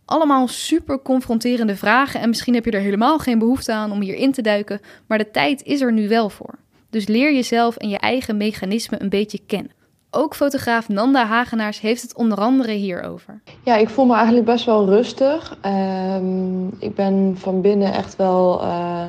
Allemaal 0.06 0.48
super 0.48 1.02
confronterende 1.02 1.76
vragen 1.76 2.20
en 2.20 2.30
misschien 2.30 2.54
heb 2.54 2.66
je 2.66 2.72
er 2.72 2.80
helemaal 2.80 3.20
geen 3.20 3.40
behoefte 3.40 3.74
aan 3.74 3.92
om 3.92 4.02
hierin 4.02 4.32
te 4.32 4.42
duiken, 4.42 4.80
maar 5.08 5.18
de 5.18 5.32
tijd 5.32 5.64
is 5.64 5.82
er 5.82 5.94
nu 5.94 6.08
wel 6.08 6.30
voor. 6.30 6.54
Dus 6.90 7.08
leer 7.08 7.34
jezelf 7.34 7.78
en 7.78 7.90
je 7.90 7.98
eigen 7.98 8.38
mechanisme 8.38 9.02
een 9.02 9.10
beetje 9.10 9.40
kennen. 9.46 9.72
Ook 10.12 10.36
fotograaf 10.36 10.90
Nanda 10.90 11.26
Hagenaars 11.26 11.80
heeft 11.80 12.02
het 12.02 12.16
onder 12.16 12.38
andere 12.38 12.72
hierover. 12.72 13.42
Ja, 13.64 13.76
ik 13.76 13.90
voel 13.90 14.06
me 14.06 14.16
eigenlijk 14.16 14.46
best 14.46 14.66
wel 14.66 14.86
rustig. 14.86 15.58
Um, 15.66 16.68
ik 16.80 16.96
ben 16.96 17.36
van 17.38 17.62
binnen 17.62 17.94
echt 17.94 18.16
wel. 18.16 18.62
Uh 18.64 19.06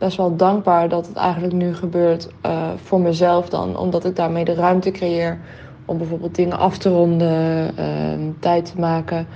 best 0.00 0.16
wel 0.16 0.36
dankbaar 0.36 0.88
dat 0.88 1.06
het 1.06 1.16
eigenlijk 1.16 1.54
nu 1.54 1.74
gebeurt 1.74 2.28
uh, 2.46 2.70
voor 2.84 3.00
mezelf 3.00 3.48
dan. 3.48 3.76
Omdat 3.78 4.04
ik 4.04 4.16
daarmee 4.16 4.44
de 4.44 4.54
ruimte 4.54 4.90
creëer 4.90 5.38
om 5.84 5.98
bijvoorbeeld 5.98 6.34
dingen 6.34 6.58
af 6.58 6.78
te 6.78 6.88
ronden, 6.88 7.70
uh, 7.78 8.28
tijd 8.38 8.64
te 8.64 8.80
maken 8.80 9.26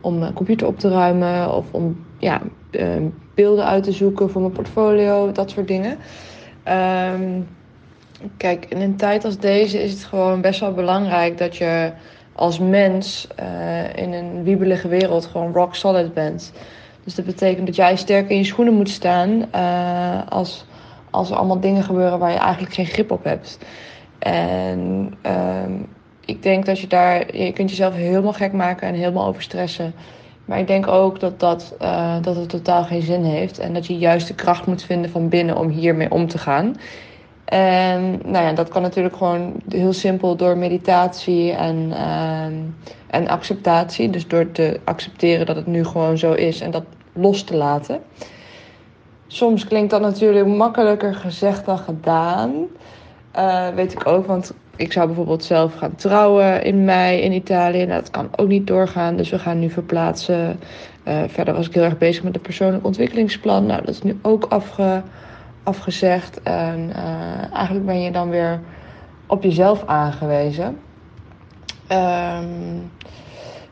om 0.00 0.18
mijn 0.18 0.32
computer 0.32 0.66
op 0.66 0.78
te 0.78 0.88
ruimen 0.88 1.54
of 1.54 1.66
om 1.70 2.04
ja, 2.18 2.40
uh, 2.70 2.86
beelden 3.34 3.64
uit 3.64 3.84
te 3.84 3.92
zoeken 3.92 4.30
voor 4.30 4.40
mijn 4.40 4.52
portfolio, 4.52 5.32
dat 5.32 5.50
soort 5.50 5.68
dingen. 5.68 5.98
Um, 7.12 7.46
kijk, 8.36 8.66
in 8.68 8.80
een 8.80 8.96
tijd 8.96 9.24
als 9.24 9.38
deze 9.38 9.82
is 9.82 9.92
het 9.92 10.04
gewoon 10.04 10.40
best 10.40 10.60
wel 10.60 10.72
belangrijk 10.72 11.38
dat 11.38 11.56
je 11.56 11.92
als 12.32 12.58
mens 12.58 13.28
uh, 13.40 13.96
in 13.96 14.12
een 14.12 14.42
wiebelige 14.42 14.88
wereld 14.88 15.26
gewoon 15.26 15.52
rock 15.52 15.74
solid 15.74 16.14
bent. 16.14 16.52
Dus 17.04 17.14
dat 17.14 17.24
betekent 17.24 17.66
dat 17.66 17.76
jij 17.76 17.96
sterk 17.96 18.28
in 18.28 18.36
je 18.36 18.44
schoenen 18.44 18.74
moet 18.74 18.88
staan 18.88 19.44
uh, 19.54 20.20
als, 20.28 20.64
als 21.10 21.30
er 21.30 21.36
allemaal 21.36 21.60
dingen 21.60 21.82
gebeuren 21.82 22.18
waar 22.18 22.32
je 22.32 22.38
eigenlijk 22.38 22.74
geen 22.74 22.86
grip 22.86 23.10
op 23.10 23.24
hebt. 23.24 23.58
En 24.18 25.14
uh, 25.26 25.64
ik 26.24 26.42
denk 26.42 26.66
dat 26.66 26.78
je 26.78 26.86
daar, 26.86 27.36
je 27.36 27.52
kunt 27.52 27.70
jezelf 27.70 27.94
helemaal 27.94 28.32
gek 28.32 28.52
maken 28.52 28.88
en 28.88 28.94
helemaal 28.94 29.26
overstressen. 29.26 29.94
Maar 30.44 30.58
ik 30.58 30.66
denk 30.66 30.88
ook 30.88 31.20
dat, 31.20 31.40
dat, 31.40 31.74
uh, 31.82 32.16
dat 32.22 32.36
het 32.36 32.48
totaal 32.48 32.84
geen 32.84 33.02
zin 33.02 33.24
heeft. 33.24 33.58
En 33.58 33.74
dat 33.74 33.86
je 33.86 33.98
juist 33.98 34.28
de 34.28 34.34
kracht 34.34 34.66
moet 34.66 34.82
vinden 34.82 35.10
van 35.10 35.28
binnen 35.28 35.56
om 35.56 35.68
hiermee 35.68 36.10
om 36.10 36.26
te 36.26 36.38
gaan. 36.38 36.76
En 37.44 38.20
nou 38.24 38.44
ja, 38.44 38.52
dat 38.52 38.68
kan 38.68 38.82
natuurlijk 38.82 39.16
gewoon 39.16 39.54
heel 39.68 39.92
simpel 39.92 40.36
door 40.36 40.56
meditatie 40.56 41.52
en, 41.52 41.76
uh, 41.90 42.44
en 43.06 43.28
acceptatie. 43.28 44.10
Dus 44.10 44.28
door 44.28 44.52
te 44.52 44.80
accepteren 44.84 45.46
dat 45.46 45.56
het 45.56 45.66
nu 45.66 45.84
gewoon 45.84 46.18
zo 46.18 46.32
is 46.32 46.60
en 46.60 46.70
dat 46.70 46.84
los 47.12 47.42
te 47.42 47.56
laten. 47.56 48.02
soms 49.26 49.64
klinkt 49.64 49.90
dat 49.90 50.00
natuurlijk 50.00 50.46
makkelijker 50.46 51.14
gezegd 51.14 51.64
dan 51.64 51.78
gedaan. 51.78 52.66
Uh, 53.36 53.68
weet 53.68 53.92
ik 53.92 54.06
ook, 54.06 54.26
want 54.26 54.54
ik 54.76 54.92
zou 54.92 55.06
bijvoorbeeld 55.06 55.44
zelf 55.44 55.74
gaan 55.74 55.94
trouwen 55.94 56.64
in 56.64 56.84
mei 56.84 57.20
in 57.20 57.32
Italië. 57.32 57.84
Nou, 57.84 58.00
dat 58.00 58.10
kan 58.10 58.28
ook 58.36 58.48
niet 58.48 58.66
doorgaan, 58.66 59.16
dus 59.16 59.30
we 59.30 59.38
gaan 59.38 59.58
nu 59.58 59.70
verplaatsen. 59.70 60.58
Uh, 61.08 61.22
verder 61.26 61.54
was 61.54 61.66
ik 61.66 61.74
heel 61.74 61.82
erg 61.82 61.98
bezig 61.98 62.22
met 62.22 62.34
een 62.34 62.40
persoonlijk 62.40 62.84
ontwikkelingsplan. 62.84 63.66
Nou, 63.66 63.80
dat 63.80 63.94
is 63.94 64.02
nu 64.02 64.18
ook 64.22 64.44
afge, 64.48 65.02
afgezegd. 65.64 66.42
En 66.42 66.90
uh, 66.96 67.52
eigenlijk 67.52 67.86
ben 67.86 68.00
je 68.00 68.10
dan 68.10 68.30
weer 68.30 68.60
op 69.26 69.42
jezelf 69.42 69.86
aangewezen. 69.86 70.78
Um, 71.92 72.90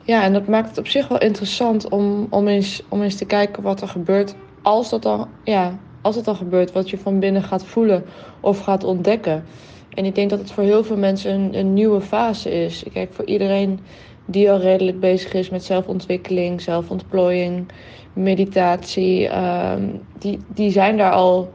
ja, 0.03 0.23
en 0.23 0.33
dat 0.33 0.47
maakt 0.47 0.69
het 0.69 0.79
op 0.79 0.87
zich 0.87 1.09
wel 1.09 1.21
interessant 1.21 1.89
om, 1.89 2.27
om, 2.31 2.49
eens, 2.49 2.83
om 2.89 3.03
eens 3.03 3.17
te 3.17 3.25
kijken 3.25 3.63
wat 3.63 3.81
er 3.81 3.89
gebeurt 3.89 4.35
als 4.63 4.91
dat 4.91 5.03
dan, 5.03 5.29
ja, 5.45 5.79
als 6.01 6.17
het 6.17 6.25
dan 6.25 6.37
gebeurt, 6.37 6.73
wat 6.73 6.91
je 6.91 6.99
van 6.99 7.19
binnen 7.19 7.43
gaat 7.43 7.65
voelen 7.65 8.05
of 8.41 8.61
gaat 8.61 8.85
ontdekken. 8.85 9.45
En 9.91 10.05
ik 10.05 10.15
denk 10.15 10.31
dat 10.31 10.39
het 10.39 10.53
voor 10.53 10.65
heel 10.65 10.85
veel 10.85 10.97
mensen 10.97 11.33
een, 11.33 11.59
een 11.59 11.73
nieuwe 11.73 12.01
fase 12.01 12.65
is. 12.65 12.85
Kijk, 12.93 13.13
voor 13.13 13.25
iedereen 13.25 13.81
die 14.27 14.51
al 14.51 14.59
redelijk 14.59 15.01
bezig 15.01 15.33
is 15.33 15.51
met 15.51 15.65
zelfontwikkeling, 15.65 16.61
zelfontplooiing, 16.61 17.67
meditatie, 18.13 19.29
uh, 19.29 19.73
die, 20.19 20.39
die 20.55 20.71
zijn 20.71 20.97
daar 20.97 21.13
al 21.13 21.53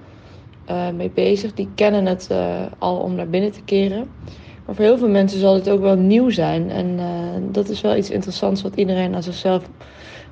uh, 0.69 0.89
mee 0.89 1.11
bezig. 1.13 1.53
Die 1.53 1.69
kennen 1.75 2.05
het 2.05 2.27
uh, 2.31 2.61
al 2.77 2.97
om 2.97 3.15
naar 3.15 3.29
binnen 3.29 3.51
te 3.51 3.61
keren. 3.61 4.09
Maar 4.65 4.75
voor 4.75 4.85
heel 4.85 4.97
veel 4.97 5.09
mensen 5.09 5.39
zal 5.39 5.53
het 5.53 5.69
ook 5.69 5.81
wel 5.81 5.95
nieuw 5.95 6.29
zijn. 6.29 6.69
En 6.69 6.87
uh, 6.87 7.05
dat 7.51 7.69
is 7.69 7.81
wel 7.81 7.95
iets 7.95 8.09
interessants 8.09 8.61
wat 8.61 8.75
iedereen 8.75 9.15
aan 9.15 9.23
zichzelf 9.23 9.69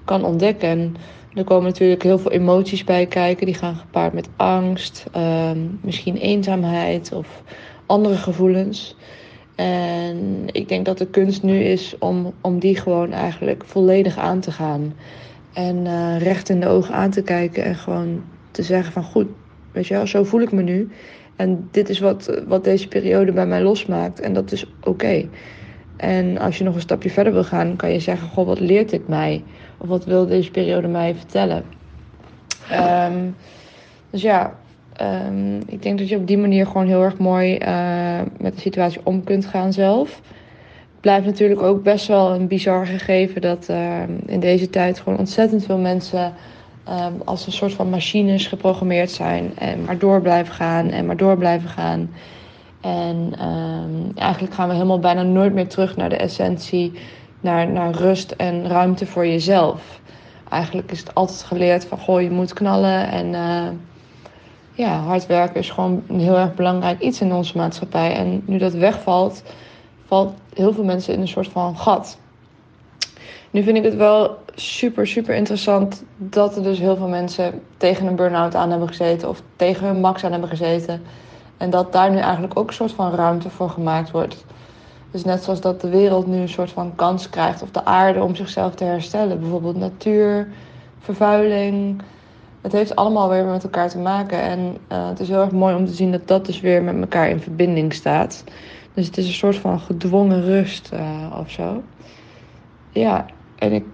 kan 0.06 0.24
ontdekken. 0.24 0.70
En 0.70 0.96
er 1.34 1.44
komen 1.44 1.64
natuurlijk 1.64 2.04
heel 2.04 2.20
veel 2.20 2.32
emoties 2.32 2.84
bij 2.84 3.06
kijken. 3.06 3.46
Die 3.46 3.56
gaan 3.56 3.76
gepaard 3.76 4.14
met 4.14 4.30
angst, 4.36 5.06
ehm, 5.12 5.60
misschien 5.82 6.16
eenzaamheid 6.18 7.12
of 7.12 7.44
andere 7.86 8.16
gevoelens. 8.16 8.96
En 9.56 10.46
ik 10.46 10.68
denk 10.68 10.86
dat 10.86 10.98
de 10.98 11.08
kunst 11.08 11.44
nu 11.44 11.64
is 11.64 11.96
om, 12.00 12.34
om 12.42 12.60
die 12.60 12.76
gewoon 12.76 13.12
eigenlijk 13.12 13.64
volledig 13.66 14.18
aan 14.18 14.40
te 14.40 14.52
gaan. 14.52 14.94
En 15.54 15.88
recht 16.18 16.50
in 16.50 16.60
de 16.60 16.68
ogen 16.68 16.94
aan 16.94 17.12
te 17.12 17.22
kijken 17.22 17.64
en 17.64 17.76
gewoon 17.76 18.24
te 18.52 18.64
zeggen 18.64 18.94
van 18.94 19.04
goed, 19.04 19.28
weet 19.76 19.88
je 19.88 19.94
wel, 19.94 20.08
zo 20.08 20.24
voel 20.24 20.42
ik 20.42 20.52
me 20.52 20.62
nu. 20.62 20.90
En 21.36 21.68
dit 21.72 21.90
is 21.90 22.00
wat, 22.00 22.42
wat 22.48 22.64
deze 22.64 22.88
periode 22.88 23.32
bij 23.32 23.46
mij 23.46 23.62
losmaakt. 23.62 24.20
En 24.20 24.34
dat 24.34 24.52
is 24.52 24.66
oké. 24.84 25.28
En 25.98 26.38
als 26.38 26.58
je 26.58 26.64
nog 26.64 26.76
een 26.76 26.82
stapje 26.82 27.10
verder 27.10 27.34
wil 27.34 27.44
gaan, 27.44 27.76
kan 27.76 27.92
je 27.92 28.00
zeggen: 28.00 28.28
Goh, 28.28 28.46
wat 28.46 28.60
leert 28.60 28.90
dit 28.90 29.08
mij? 29.08 29.44
Of 29.78 29.88
wat 29.88 30.06
wil 30.06 30.26
deze 30.28 30.52
periode 30.52 30.88
mij 30.88 31.16
vertellen? 31.16 31.64
Um, 32.72 33.36
dus 34.10 34.22
ja, 34.22 34.56
um, 35.02 35.60
ik 35.68 35.82
denk 35.82 36.00
dat 36.00 36.10
je 36.10 36.18
op 36.18 36.28
die 36.28 36.38
manier 36.38 36.66
gewoon 36.66 36.88
heel 36.88 37.04
erg 37.04 37.18
mooi 37.18 37.58
uh, 37.58 38.22
met 38.40 38.54
de 38.54 38.62
situatie 38.62 39.02
om 39.04 39.24
kunt 39.24 39.46
gaan 39.46 39.74
zelf. 39.74 40.22
Het 40.92 41.02
blijft 41.02 41.26
natuurlijk 41.26 41.62
ook 41.62 41.84
best 41.84 42.08
wel 42.08 42.34
een 42.34 42.48
bizar 42.48 42.86
gegeven 42.86 43.42
dat 43.42 43.68
uh, 43.70 44.02
in 44.26 44.40
deze 44.40 44.70
tijd 44.70 45.00
gewoon 45.00 45.20
ontzettend 45.20 45.66
veel 45.66 45.78
mensen 45.78 46.34
um, 46.90 47.22
als 47.26 47.46
een 47.46 47.52
soort 47.52 47.74
van 47.74 47.90
machines 47.90 48.48
geprogrammeerd 48.48 49.12
zijn 49.12 49.58
en 49.58 49.84
maar 49.84 49.98
door 49.98 50.22
blijven 50.22 50.54
gaan 50.54 50.90
en 50.90 51.06
maar 51.06 51.18
door 51.18 51.38
blijven 51.38 51.70
gaan. 51.70 52.10
En 52.82 53.34
um, 53.48 54.12
eigenlijk 54.16 54.54
gaan 54.54 54.68
we 54.68 54.74
helemaal 54.74 55.00
bijna 55.00 55.24
nooit 55.24 55.54
meer 55.54 55.68
terug 55.68 55.96
naar 55.96 56.10
de 56.10 56.18
essentie, 56.18 56.94
naar, 57.40 57.70
naar 57.70 57.92
rust 57.92 58.32
en 58.32 58.68
ruimte 58.68 59.06
voor 59.06 59.28
jezelf. 59.28 60.00
Eigenlijk 60.50 60.92
is 60.92 61.00
het 61.00 61.16
altijd 61.16 61.44
geleerd 61.44 61.86
van 61.86 62.00
goh, 62.00 62.22
je 62.22 62.32
moet 62.32 62.54
knallen 62.54 63.12
en 63.12 63.34
uh, 63.34 63.68
ja, 64.74 65.00
hard 65.00 65.26
werken 65.26 65.60
is 65.60 65.70
gewoon 65.70 66.04
een 66.08 66.20
heel 66.20 66.38
erg 66.38 66.54
belangrijk 66.54 67.00
iets 67.00 67.22
in 67.22 67.34
onze 67.34 67.58
maatschappij. 67.58 68.16
En 68.16 68.44
nu 68.46 68.58
dat 68.58 68.74
wegvalt, 68.74 69.44
valt 70.06 70.34
heel 70.54 70.74
veel 70.74 70.84
mensen 70.84 71.14
in 71.14 71.22
een 71.22 71.28
soort 71.28 71.48
van 71.48 71.78
gat. 71.78 72.18
Nu 73.52 73.64
vind 73.64 73.78
ik 73.78 73.84
het 73.84 73.96
wel 73.96 74.38
super, 74.56 75.08
super 75.08 75.36
interessant 75.36 76.04
dat 76.18 76.56
er 76.56 76.64
dus 76.64 76.80
heel 76.80 76.96
veel 76.96 77.08
mensen 77.08 77.62
tegen 77.78 78.08
een 78.08 78.16
burn-out 78.16 78.56
aan 78.56 78.70
hebben 78.70 78.88
gezeten 78.88 79.30
of 79.30 79.42
tegen 79.56 79.88
hun 79.88 80.00
max 80.00 80.24
aan 80.24 80.32
hebben 80.32 80.50
gezeten. 80.50 81.02
En 81.58 81.70
dat 81.70 81.92
daar 81.92 82.12
nu 82.12 82.18
eigenlijk 82.18 82.60
ook 82.60 82.68
een 82.68 82.74
soort 82.74 82.92
van 82.92 83.12
ruimte 83.12 83.50
voor 83.50 83.70
gemaakt 83.70 84.12
wordt. 84.12 84.46
Dus 85.12 85.24
net 85.24 85.44
zoals 85.44 85.62
dat 85.62 85.82
de 85.82 85.90
wereld 85.90 86.28
nu 86.28 86.38
een 86.38 86.50
soort 86.50 86.72
van 86.72 86.96
kans 86.96 87.30
krijgt, 87.30 87.62
of 87.62 87.72
de 87.72 87.86
aarde 87.86 88.24
om 88.24 88.36
zichzelf 88.36 88.76
te 88.76 88.84
herstellen. 88.84 89.40
Bijvoorbeeld 89.40 89.78
natuur, 89.78 90.48
vervuiling. 91.00 92.02
Het 92.62 92.72
heeft 92.72 92.96
allemaal 92.96 93.30
weer 93.30 93.46
met 93.46 93.64
elkaar 93.64 93.90
te 93.90 93.98
maken. 93.98 94.42
En 94.42 94.78
uh, 94.92 95.08
het 95.08 95.20
is 95.20 95.28
heel 95.28 95.42
erg 95.42 95.52
mooi 95.52 95.76
om 95.76 95.86
te 95.86 95.94
zien 95.94 96.12
dat 96.12 96.28
dat 96.28 96.46
dus 96.46 96.60
weer 96.60 96.84
met 96.84 97.00
elkaar 97.00 97.30
in 97.30 97.40
verbinding 97.40 97.94
staat. 97.94 98.44
Dus 98.94 99.06
het 99.06 99.18
is 99.18 99.28
een 99.28 99.34
soort 99.34 99.56
van 99.56 99.80
gedwongen 99.80 100.42
rust 100.42 100.90
uh, 100.94 101.38
of 101.40 101.50
zo. 101.50 101.84
Ja, 102.90 103.26
en 103.56 103.72
ik 103.72 103.86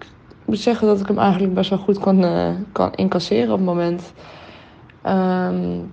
moet 0.52 0.60
zeggen 0.60 0.88
dat 0.88 1.00
ik 1.00 1.08
hem 1.08 1.18
eigenlijk 1.18 1.54
best 1.54 1.70
wel 1.70 1.80
goed 1.80 2.00
kan, 2.00 2.24
uh, 2.24 2.48
kan 2.72 2.94
incasseren 2.96 3.52
op 3.52 3.58
het 3.58 3.66
moment. 3.66 4.14
Um, 5.06 5.92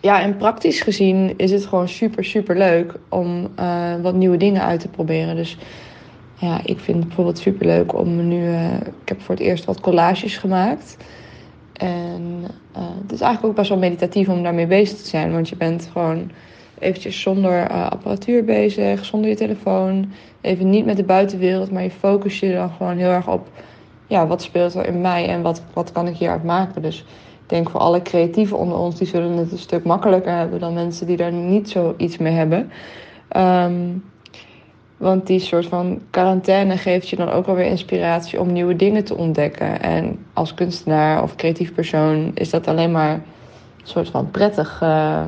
ja, 0.00 0.20
en 0.20 0.36
praktisch 0.36 0.80
gezien 0.80 1.34
is 1.36 1.50
het 1.50 1.66
gewoon 1.66 1.88
super, 1.88 2.24
super 2.24 2.56
leuk 2.56 2.94
om 3.08 3.48
uh, 3.60 3.94
wat 4.02 4.14
nieuwe 4.14 4.36
dingen 4.36 4.62
uit 4.62 4.80
te 4.80 4.88
proberen. 4.88 5.36
Dus 5.36 5.58
ja, 6.34 6.60
ik 6.64 6.78
vind 6.78 6.96
het 6.96 7.06
bijvoorbeeld 7.06 7.38
super 7.38 7.66
leuk 7.66 7.94
om 7.94 8.28
nu. 8.28 8.48
Uh, 8.48 8.74
ik 8.74 9.08
heb 9.08 9.22
voor 9.22 9.34
het 9.34 9.44
eerst 9.44 9.64
wat 9.64 9.80
collages 9.80 10.36
gemaakt. 10.36 10.96
En 11.72 12.44
het 12.72 13.12
is 13.12 13.20
eigenlijk 13.20 13.44
ook 13.44 13.54
best 13.54 13.68
wel 13.68 13.78
meditatief 13.78 14.28
om 14.28 14.42
daarmee 14.42 14.66
bezig 14.66 14.98
te 14.98 15.08
zijn. 15.08 15.32
Want 15.32 15.48
je 15.48 15.56
bent 15.56 15.88
gewoon 15.92 16.30
eventjes 16.80 17.20
zonder 17.20 17.68
apparatuur 17.68 18.44
bezig, 18.44 19.04
zonder 19.04 19.30
je 19.30 19.36
telefoon. 19.36 20.12
Even 20.40 20.70
niet 20.70 20.84
met 20.84 20.96
de 20.96 21.04
buitenwereld, 21.04 21.70
maar 21.70 21.82
je 21.82 21.90
focus 21.90 22.40
je 22.40 22.52
dan 22.52 22.70
gewoon 22.70 22.96
heel 22.96 23.10
erg 23.10 23.28
op. 23.28 23.48
Ja, 24.06 24.26
wat 24.26 24.42
speelt 24.42 24.74
er 24.74 24.86
in 24.86 25.00
mij 25.00 25.28
en 25.28 25.42
wat, 25.42 25.62
wat 25.72 25.92
kan 25.92 26.06
ik 26.06 26.16
hieruit 26.16 26.44
maken? 26.44 26.82
Dus 26.82 26.98
ik 27.42 27.48
denk 27.54 27.70
voor 27.70 27.80
alle 27.80 28.02
creatieven 28.02 28.58
onder 28.58 28.78
ons, 28.78 28.96
die 28.96 29.06
zullen 29.06 29.36
het 29.36 29.52
een 29.52 29.58
stuk 29.58 29.84
makkelijker 29.84 30.32
hebben 30.32 30.60
dan 30.60 30.74
mensen 30.74 31.06
die 31.06 31.16
daar 31.16 31.32
niet 31.32 31.70
zo 31.70 31.94
iets 31.96 32.16
mee 32.16 32.32
hebben. 32.32 32.70
Um, 33.36 34.04
want 34.96 35.26
die 35.26 35.40
soort 35.40 35.66
van 35.66 36.00
quarantaine 36.10 36.76
geeft 36.76 37.08
je 37.08 37.16
dan 37.16 37.28
ook 37.28 37.46
alweer 37.46 37.66
inspiratie 37.66 38.40
om 38.40 38.52
nieuwe 38.52 38.76
dingen 38.76 39.04
te 39.04 39.16
ontdekken. 39.16 39.80
En 39.80 40.26
als 40.32 40.54
kunstenaar 40.54 41.22
of 41.22 41.34
creatief 41.34 41.74
persoon 41.74 42.30
is 42.34 42.50
dat 42.50 42.66
alleen 42.66 42.92
maar 42.92 43.12
een 43.12 43.22
soort 43.82 44.08
van 44.08 44.30
prettig. 44.30 44.80
Uh, 44.82 45.24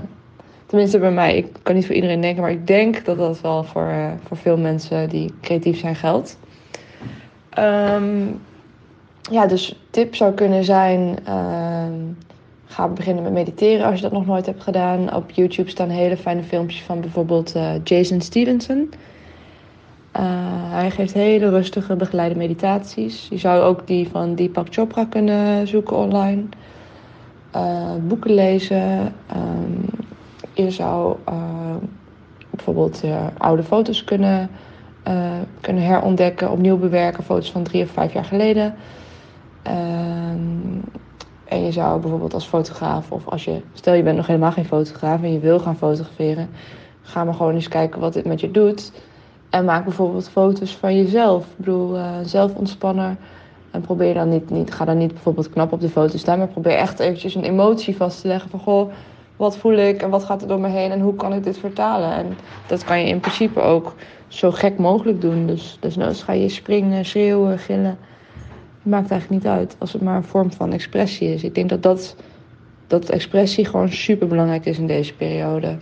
tenminste 0.70 0.98
bij 0.98 1.11
mij, 1.11 1.37
ik 1.37 1.46
kan 1.62 1.74
niet 1.74 1.87
voor 1.87 1.94
iedereen 1.94 2.20
denken, 2.20 2.42
maar 2.42 2.50
ik 2.50 2.66
denk 2.66 3.04
dat 3.04 3.18
dat 3.18 3.40
wel 3.40 3.64
voor, 3.64 3.87
uh, 3.87 4.06
voor 4.26 4.37
veel 4.37 4.56
mensen 4.56 5.09
die 5.09 5.35
creatief 5.40 5.78
zijn 5.78 5.94
geldt. 5.94 6.38
Um, 7.59 8.40
ja, 9.30 9.46
dus 9.46 9.80
tip 9.90 10.14
zou 10.14 10.33
kunnen 10.33 10.64
zijn: 10.64 11.16
uh, 11.28 11.87
ga 12.64 12.88
beginnen 12.88 13.22
met 13.22 13.33
mediteren 13.33 13.87
als 13.87 13.94
je 13.94 14.02
dat 14.02 14.12
nog 14.12 14.26
nooit 14.26 14.46
hebt 14.46 14.62
gedaan. 14.62 15.14
Op 15.14 15.30
YouTube 15.30 15.70
staan 15.70 15.88
hele 15.88 16.16
fijne 16.16 16.42
filmpjes 16.42 16.83
van 16.83 17.00
bijvoorbeeld 17.00 17.56
uh, 17.56 17.70
Jason 17.85 18.20
Stevenson. 18.20 18.90
Uh, 20.16 20.22
hij 20.72 20.90
geeft 20.90 21.14
hele 21.14 21.48
rustige 21.48 21.96
begeleide 21.96 22.35
meditaties. 22.35 23.26
Je 23.30 23.38
zou 23.38 23.62
ook 23.62 23.87
die 23.87 24.09
van 24.09 24.35
Deepak 24.35 24.66
Chopra 24.70 25.04
kunnen 25.04 25.68
zoeken 25.68 25.96
online. 25.96 26.42
Boeken 28.09 28.35
lezen. 28.35 29.14
Um, 29.37 29.89
je 30.62 30.70
zou 30.70 31.16
bijvoorbeeld 32.50 33.04
oude 33.38 33.62
foto's 33.62 34.04
kunnen, 34.04 34.50
kunnen 35.60 35.82
herontdekken, 35.82 36.50
opnieuw 36.50 36.76
bewerken. 36.76 37.24
Foto's 37.24 37.50
van 37.50 37.62
drie 37.62 37.82
of 37.82 37.90
vijf 37.90 38.12
jaar 38.12 38.24
geleden. 38.24 38.74
Um, 39.66 40.82
en 41.44 41.64
je 41.64 41.72
zou 41.72 42.00
bijvoorbeeld 42.00 42.34
als 42.34 42.46
fotograaf, 42.46 43.12
of 43.12 43.28
als 43.28 43.44
je, 43.44 43.60
stel 43.72 43.94
je 43.94 44.02
bent 44.02 44.16
nog 44.16 44.26
helemaal 44.26 44.52
geen 44.52 44.64
fotograaf 44.64 45.22
en 45.22 45.32
je 45.32 45.38
wil 45.38 45.58
gaan 45.60 45.76
fotograferen, 45.76 46.50
ga 47.02 47.24
maar 47.24 47.34
gewoon 47.34 47.54
eens 47.54 47.68
kijken 47.68 48.00
wat 48.00 48.12
dit 48.12 48.24
met 48.24 48.40
je 48.40 48.50
doet. 48.50 48.92
En 49.50 49.64
maak 49.64 49.84
bijvoorbeeld 49.84 50.28
foto's 50.28 50.76
van 50.76 50.96
jezelf. 50.96 51.44
Ik 51.44 51.56
bedoel, 51.56 51.96
uh, 51.96 52.04
zelf 52.22 52.54
ontspannen. 52.54 53.18
En 53.70 53.80
probeer 53.80 54.14
dan 54.14 54.28
niet, 54.28 54.50
niet, 54.50 54.74
ga 54.74 54.84
dan 54.84 54.98
niet 54.98 55.12
bijvoorbeeld 55.12 55.50
knap 55.50 55.72
op 55.72 55.80
de 55.80 55.88
foto 55.88 56.18
staan, 56.18 56.38
maar 56.38 56.48
probeer 56.48 56.76
echt 56.76 56.98
eventjes 56.98 57.34
een 57.34 57.44
emotie 57.44 57.96
vast 57.96 58.20
te 58.20 58.28
leggen 58.28 58.50
van 58.50 58.60
goh, 58.60 58.90
wat 59.40 59.57
voel 59.57 59.76
ik 59.76 60.03
en 60.03 60.11
wat 60.11 60.24
gaat 60.24 60.42
er 60.42 60.48
door 60.48 60.61
me 60.61 60.68
heen 60.68 60.90
en 60.90 61.00
hoe 61.00 61.14
kan 61.14 61.33
ik 61.33 61.44
dit 61.44 61.59
vertalen. 61.59 62.12
En 62.12 62.37
dat 62.66 62.85
kan 62.85 63.00
je 63.00 63.07
in 63.07 63.20
principe 63.20 63.61
ook 63.61 63.94
zo 64.29 64.50
gek 64.50 64.79
mogelijk 64.79 65.20
doen. 65.20 65.46
Dus, 65.81 65.96
nou, 65.96 66.14
ga 66.14 66.33
je 66.33 66.48
springen, 66.48 67.05
schreeuwen, 67.05 67.59
gillen 67.59 67.98
maakt 68.83 69.11
eigenlijk 69.11 69.42
niet 69.42 69.53
uit 69.53 69.76
als 69.79 69.92
het 69.92 70.03
maar 70.03 70.16
een 70.16 70.24
vorm 70.24 70.53
van 70.53 70.72
expressie 70.72 71.35
is. 71.35 71.44
Ik 71.44 71.55
denk 71.55 71.68
dat 71.68 71.83
dat, 71.83 72.16
dat 72.87 73.09
expressie 73.09 73.64
gewoon 73.64 73.88
super 73.88 74.29
belangrijk 74.29 74.66
is 74.66 74.79
in 74.79 74.87
deze 74.87 75.14
periode. 75.14 75.76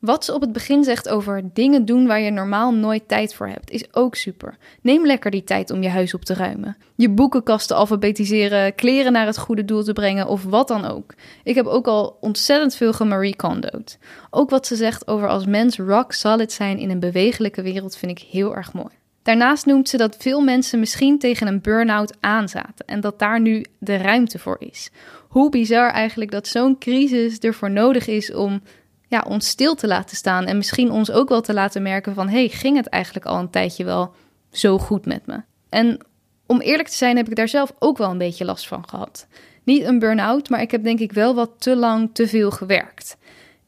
Wat 0.00 0.24
ze 0.24 0.34
op 0.34 0.40
het 0.40 0.52
begin 0.52 0.84
zegt 0.84 1.08
over 1.08 1.42
dingen 1.52 1.84
doen 1.84 2.06
waar 2.06 2.20
je 2.20 2.30
normaal 2.30 2.74
nooit 2.74 3.08
tijd 3.08 3.34
voor 3.34 3.48
hebt, 3.48 3.70
is 3.70 3.94
ook 3.94 4.14
super. 4.14 4.56
Neem 4.82 5.06
lekker 5.06 5.30
die 5.30 5.44
tijd 5.44 5.70
om 5.70 5.82
je 5.82 5.88
huis 5.88 6.14
op 6.14 6.24
te 6.24 6.34
ruimen. 6.34 6.76
Je 6.94 7.10
boekenkast 7.10 7.68
te 7.68 7.74
alfabetiseren, 7.74 8.74
kleren 8.74 9.12
naar 9.12 9.26
het 9.26 9.38
goede 9.38 9.64
doel 9.64 9.82
te 9.82 9.92
brengen 9.92 10.26
of 10.26 10.44
wat 10.44 10.68
dan 10.68 10.84
ook. 10.84 11.14
Ik 11.44 11.54
heb 11.54 11.66
ook 11.66 11.86
al 11.86 12.16
ontzettend 12.20 12.74
veel 12.74 12.92
gemarie 12.92 13.36
kondo'd. 13.36 13.98
Ook 14.30 14.50
wat 14.50 14.66
ze 14.66 14.76
zegt 14.76 15.08
over 15.08 15.28
als 15.28 15.46
mens 15.46 15.78
rock 15.78 16.12
solid 16.12 16.52
zijn 16.52 16.78
in 16.78 16.90
een 16.90 17.00
bewegelijke 17.00 17.62
wereld 17.62 17.96
vind 17.96 18.10
ik 18.10 18.26
heel 18.30 18.56
erg 18.56 18.72
mooi. 18.72 18.98
Daarnaast 19.22 19.66
noemt 19.66 19.88
ze 19.88 19.96
dat 19.96 20.16
veel 20.18 20.40
mensen 20.40 20.78
misschien 20.78 21.18
tegen 21.18 21.46
een 21.46 21.60
burn-out 21.60 22.16
aanzaten 22.20 22.86
en 22.86 23.00
dat 23.00 23.18
daar 23.18 23.40
nu 23.40 23.64
de 23.78 23.96
ruimte 23.96 24.38
voor 24.38 24.56
is. 24.58 24.90
Hoe 25.28 25.50
bizar 25.50 25.90
eigenlijk 25.90 26.30
dat 26.30 26.46
zo'n 26.46 26.78
crisis 26.78 27.38
ervoor 27.38 27.70
nodig 27.70 28.06
is 28.06 28.32
om 28.32 28.62
ja, 29.10 29.24
ons 29.28 29.48
stil 29.48 29.74
te 29.74 29.86
laten 29.86 30.16
staan 30.16 30.46
en 30.46 30.56
misschien 30.56 30.90
ons 30.90 31.10
ook 31.10 31.28
wel 31.28 31.40
te 31.40 31.52
laten 31.52 31.82
merken 31.82 32.14
van 32.14 32.28
hey, 32.28 32.48
ging 32.48 32.76
het 32.76 32.86
eigenlijk 32.86 33.26
al 33.26 33.38
een 33.38 33.50
tijdje 33.50 33.84
wel 33.84 34.14
zo 34.50 34.78
goed 34.78 35.06
met 35.06 35.26
me? 35.26 35.40
En 35.68 36.00
om 36.46 36.60
eerlijk 36.60 36.88
te 36.88 36.96
zijn 36.96 37.16
heb 37.16 37.28
ik 37.28 37.36
daar 37.36 37.48
zelf 37.48 37.72
ook 37.78 37.98
wel 37.98 38.10
een 38.10 38.18
beetje 38.18 38.44
last 38.44 38.68
van 38.68 38.88
gehad. 38.88 39.26
Niet 39.64 39.82
een 39.82 39.98
burn-out, 39.98 40.48
maar 40.48 40.60
ik 40.60 40.70
heb 40.70 40.82
denk 40.82 40.98
ik 40.98 41.12
wel 41.12 41.34
wat 41.34 41.50
te 41.58 41.76
lang 41.76 42.10
te 42.12 42.28
veel 42.28 42.50
gewerkt. 42.50 43.16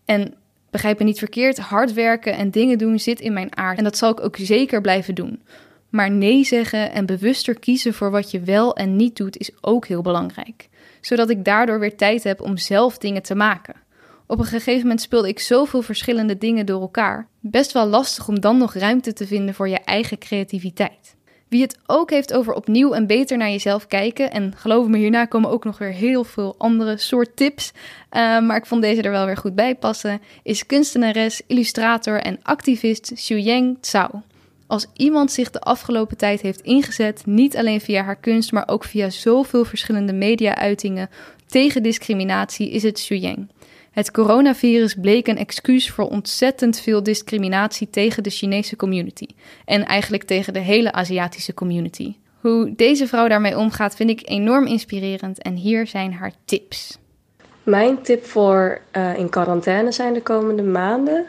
En 0.04 0.34
begrijp 0.70 0.98
me 0.98 1.04
niet 1.04 1.18
verkeerd, 1.18 1.58
hard 1.58 1.92
werken 1.92 2.36
en 2.36 2.50
dingen 2.50 2.78
doen 2.78 2.98
zit 2.98 3.20
in 3.20 3.32
mijn 3.32 3.56
aard 3.56 3.78
en 3.78 3.84
dat 3.84 3.96
zal 3.96 4.10
ik 4.10 4.20
ook 4.20 4.36
zeker 4.36 4.80
blijven 4.80 5.14
doen. 5.14 5.42
Maar 5.88 6.10
nee 6.10 6.44
zeggen 6.44 6.92
en 6.92 7.06
bewuster 7.06 7.58
kiezen 7.58 7.94
voor 7.94 8.10
wat 8.10 8.30
je 8.30 8.40
wel 8.40 8.76
en 8.76 8.96
niet 8.96 9.16
doet 9.16 9.36
is 9.36 9.50
ook 9.60 9.86
heel 9.86 10.02
belangrijk, 10.02 10.68
zodat 11.00 11.30
ik 11.30 11.44
daardoor 11.44 11.78
weer 11.78 11.96
tijd 11.96 12.24
heb 12.24 12.40
om 12.40 12.56
zelf 12.56 12.98
dingen 12.98 13.22
te 13.22 13.34
maken. 13.34 13.81
Op 14.32 14.38
een 14.38 14.44
gegeven 14.44 14.80
moment 14.80 15.00
speelde 15.00 15.28
ik 15.28 15.38
zoveel 15.38 15.82
verschillende 15.82 16.38
dingen 16.38 16.66
door 16.66 16.80
elkaar. 16.80 17.28
Best 17.40 17.72
wel 17.72 17.86
lastig 17.86 18.28
om 18.28 18.40
dan 18.40 18.58
nog 18.58 18.74
ruimte 18.74 19.12
te 19.12 19.26
vinden 19.26 19.54
voor 19.54 19.68
je 19.68 19.78
eigen 19.78 20.18
creativiteit. 20.18 21.16
Wie 21.48 21.62
het 21.62 21.78
ook 21.86 22.10
heeft 22.10 22.32
over 22.32 22.52
opnieuw 22.54 22.92
en 22.92 23.06
beter 23.06 23.36
naar 23.36 23.50
jezelf 23.50 23.86
kijken, 23.86 24.30
en 24.30 24.52
geloof 24.56 24.86
me, 24.86 24.98
hierna 24.98 25.24
komen 25.24 25.50
ook 25.50 25.64
nog 25.64 25.78
weer 25.78 25.92
heel 25.92 26.24
veel 26.24 26.54
andere 26.58 26.96
soort 26.96 27.36
tips, 27.36 27.72
uh, 27.72 27.80
maar 28.40 28.56
ik 28.56 28.66
vond 28.66 28.82
deze 28.82 29.02
er 29.02 29.10
wel 29.10 29.26
weer 29.26 29.36
goed 29.36 29.54
bij 29.54 29.74
passen, 29.74 30.20
is 30.42 30.66
kunstenares, 30.66 31.42
illustrator 31.46 32.20
en 32.20 32.38
activist 32.42 33.12
Xuyang 33.14 33.78
Tsao. 33.80 34.22
Als 34.66 34.86
iemand 34.96 35.32
zich 35.32 35.50
de 35.50 35.60
afgelopen 35.60 36.16
tijd 36.16 36.40
heeft 36.40 36.60
ingezet, 36.60 37.22
niet 37.26 37.56
alleen 37.56 37.80
via 37.80 38.02
haar 38.02 38.20
kunst, 38.20 38.52
maar 38.52 38.68
ook 38.68 38.84
via 38.84 39.10
zoveel 39.10 39.64
verschillende 39.64 40.12
media-uitingen 40.12 41.10
tegen 41.46 41.82
discriminatie, 41.82 42.70
is 42.70 42.82
het 42.82 42.94
Xuyang. 42.94 43.48
Het 43.92 44.10
coronavirus 44.10 44.94
bleek 44.94 45.26
een 45.26 45.38
excuus 45.38 45.90
voor 45.90 46.08
ontzettend 46.08 46.80
veel 46.80 47.02
discriminatie 47.02 47.90
tegen 47.90 48.22
de 48.22 48.30
Chinese 48.30 48.76
community. 48.76 49.26
En 49.64 49.84
eigenlijk 49.84 50.22
tegen 50.22 50.52
de 50.52 50.58
hele 50.58 50.92
Aziatische 50.92 51.54
community. 51.54 52.14
Hoe 52.40 52.72
deze 52.76 53.06
vrouw 53.06 53.28
daarmee 53.28 53.58
omgaat 53.58 53.96
vind 53.96 54.10
ik 54.10 54.28
enorm 54.28 54.66
inspirerend 54.66 55.42
en 55.42 55.54
hier 55.54 55.86
zijn 55.86 56.12
haar 56.12 56.32
tips. 56.44 56.98
Mijn 57.62 58.02
tip 58.02 58.24
voor 58.24 58.80
uh, 58.96 59.18
in 59.18 59.28
quarantaine 59.28 59.92
zijn 59.92 60.12
de 60.12 60.22
komende 60.22 60.62
maanden 60.62 61.26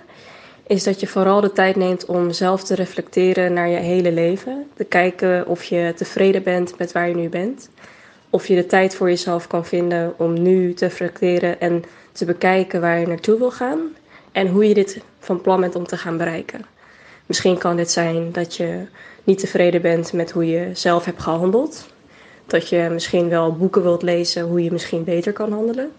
is 0.67 0.84
dat 0.84 0.99
je 0.99 1.08
vooral 1.08 1.41
de 1.41 1.52
tijd 1.52 1.76
neemt 1.76 2.06
om 2.06 2.32
zelf 2.32 2.63
te 2.63 2.76
reflecteren 2.76 3.54
naar 3.54 3.69
je 3.69 3.78
hele 3.78 4.12
leven. 4.12 4.67
Te 4.73 4.84
kijken 4.84 5.47
of 5.47 5.63
je 5.63 5.93
tevreden 5.95 6.43
bent 6.43 6.78
met 6.78 6.91
waar 6.91 7.08
je 7.08 7.15
nu 7.15 7.30
bent. 7.30 7.69
Of 8.30 8.47
je 8.47 8.56
de 8.56 8.65
tijd 8.65 8.95
voor 8.95 9.10
jezelf 9.10 9.47
kan 9.47 9.65
vinden 9.65 10.13
om 10.17 10.41
nu 10.41 10.73
te 10.73 10.86
reflecteren 10.86 11.60
en 11.60 11.84
te 12.13 12.26
bekijken 12.26 12.82
waar 12.82 12.99
je 12.99 13.08
naartoe 13.08 13.38
wil 13.38 13.52
gaan 13.52 13.80
en 14.32 14.47
hoe 14.47 14.67
je 14.67 14.73
dit 14.73 15.02
van 15.19 15.41
plan 15.41 15.62
bent 15.62 15.76
om 15.76 15.88
te 15.88 15.97
gaan 15.97 16.17
bereiken. 16.17 16.65
Misschien 17.26 17.58
kan 17.58 17.76
dit 17.76 17.91
zijn 17.91 18.32
dat 18.32 18.56
je 18.56 18.86
niet 19.23 19.39
tevreden 19.39 19.82
bent 19.82 20.13
met 20.13 20.32
hoe 20.32 20.47
je 20.47 20.69
zelf 20.73 21.06
hebt 21.06 21.21
gehandeld. 21.21 21.88
Dat 22.45 22.69
je 22.69 22.89
misschien 22.91 23.30
wel 23.30 23.56
boeken 23.56 23.82
wilt 23.82 24.02
lezen 24.02 24.43
hoe 24.43 24.63
je 24.63 24.71
misschien 24.71 25.04
beter 25.04 25.34
kan 25.34 25.52
handelen. 25.52 25.91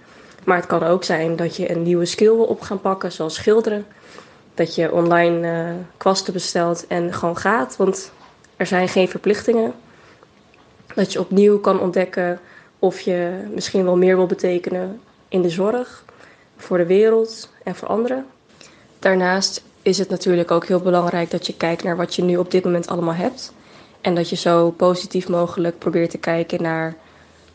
Maar 0.45 0.57
het 0.57 0.67
kan 0.67 0.83
ook 0.83 1.05
zijn 1.05 1.37
dat 1.37 1.57
je 1.57 1.71
een 1.71 1.83
nieuwe 1.83 2.05
skill 2.05 2.35
wil 2.35 2.45
op 2.45 2.61
gaan 2.61 2.81
pakken, 2.81 3.13
zoals 3.13 3.35
schilderen. 3.35 3.87
Dat 4.55 4.75
je 4.75 4.93
online 4.93 5.47
uh, 5.47 5.75
kwasten 5.97 6.33
bestelt 6.33 6.87
en 6.87 7.13
gewoon 7.13 7.37
gaat, 7.37 7.77
want 7.77 8.13
er 8.57 8.67
zijn 8.67 8.89
geen 8.89 9.09
verplichtingen. 9.09 9.75
Dat 10.95 11.13
je 11.13 11.21
opnieuw 11.21 11.59
kan 11.59 11.81
ontdekken 11.81 12.41
of 12.79 13.01
je 13.01 13.49
misschien 13.55 13.85
wel 13.85 13.97
meer 13.97 14.17
wil 14.17 14.27
betekenen 14.27 15.01
in 15.29 15.43
de 15.43 15.51
zorg, 15.51 16.04
voor 16.65 16.79
de 16.79 16.87
wereld 16.87 17.49
en 17.65 17.75
voor 17.75 17.89
anderen. 17.89 18.27
Daarnaast 18.99 19.63
is 19.83 19.99
het 19.99 20.09
natuurlijk 20.09 20.51
ook 20.51 20.67
heel 20.67 20.81
belangrijk 20.81 21.31
dat 21.31 21.47
je 21.47 21.57
kijkt 21.57 21.83
naar 21.83 21.97
wat 21.97 22.15
je 22.15 22.23
nu 22.23 22.37
op 22.37 22.51
dit 22.51 22.65
moment 22.65 22.89
allemaal 22.89 23.15
hebt. 23.15 23.53
En 24.01 24.15
dat 24.15 24.29
je 24.29 24.37
zo 24.37 24.71
positief 24.71 25.29
mogelijk 25.29 25.79
probeert 25.79 26.11
te 26.11 26.19
kijken 26.19 26.63
naar 26.63 26.97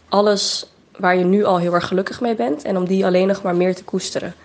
alles 0.10 0.72
waar 0.98 1.18
je 1.18 1.24
nu 1.24 1.44
al 1.44 1.60
heel 1.60 1.74
erg 1.74 1.88
gelukkig 1.88 2.22
mee 2.22 2.36
bent. 2.36 2.64
En 2.64 2.78
om 2.78 2.86
die 2.86 3.06
alleen 3.06 3.28
nog 3.28 3.42
maar 3.42 3.56
meer 3.56 3.76
te 3.76 3.84
koesteren. 3.84 4.36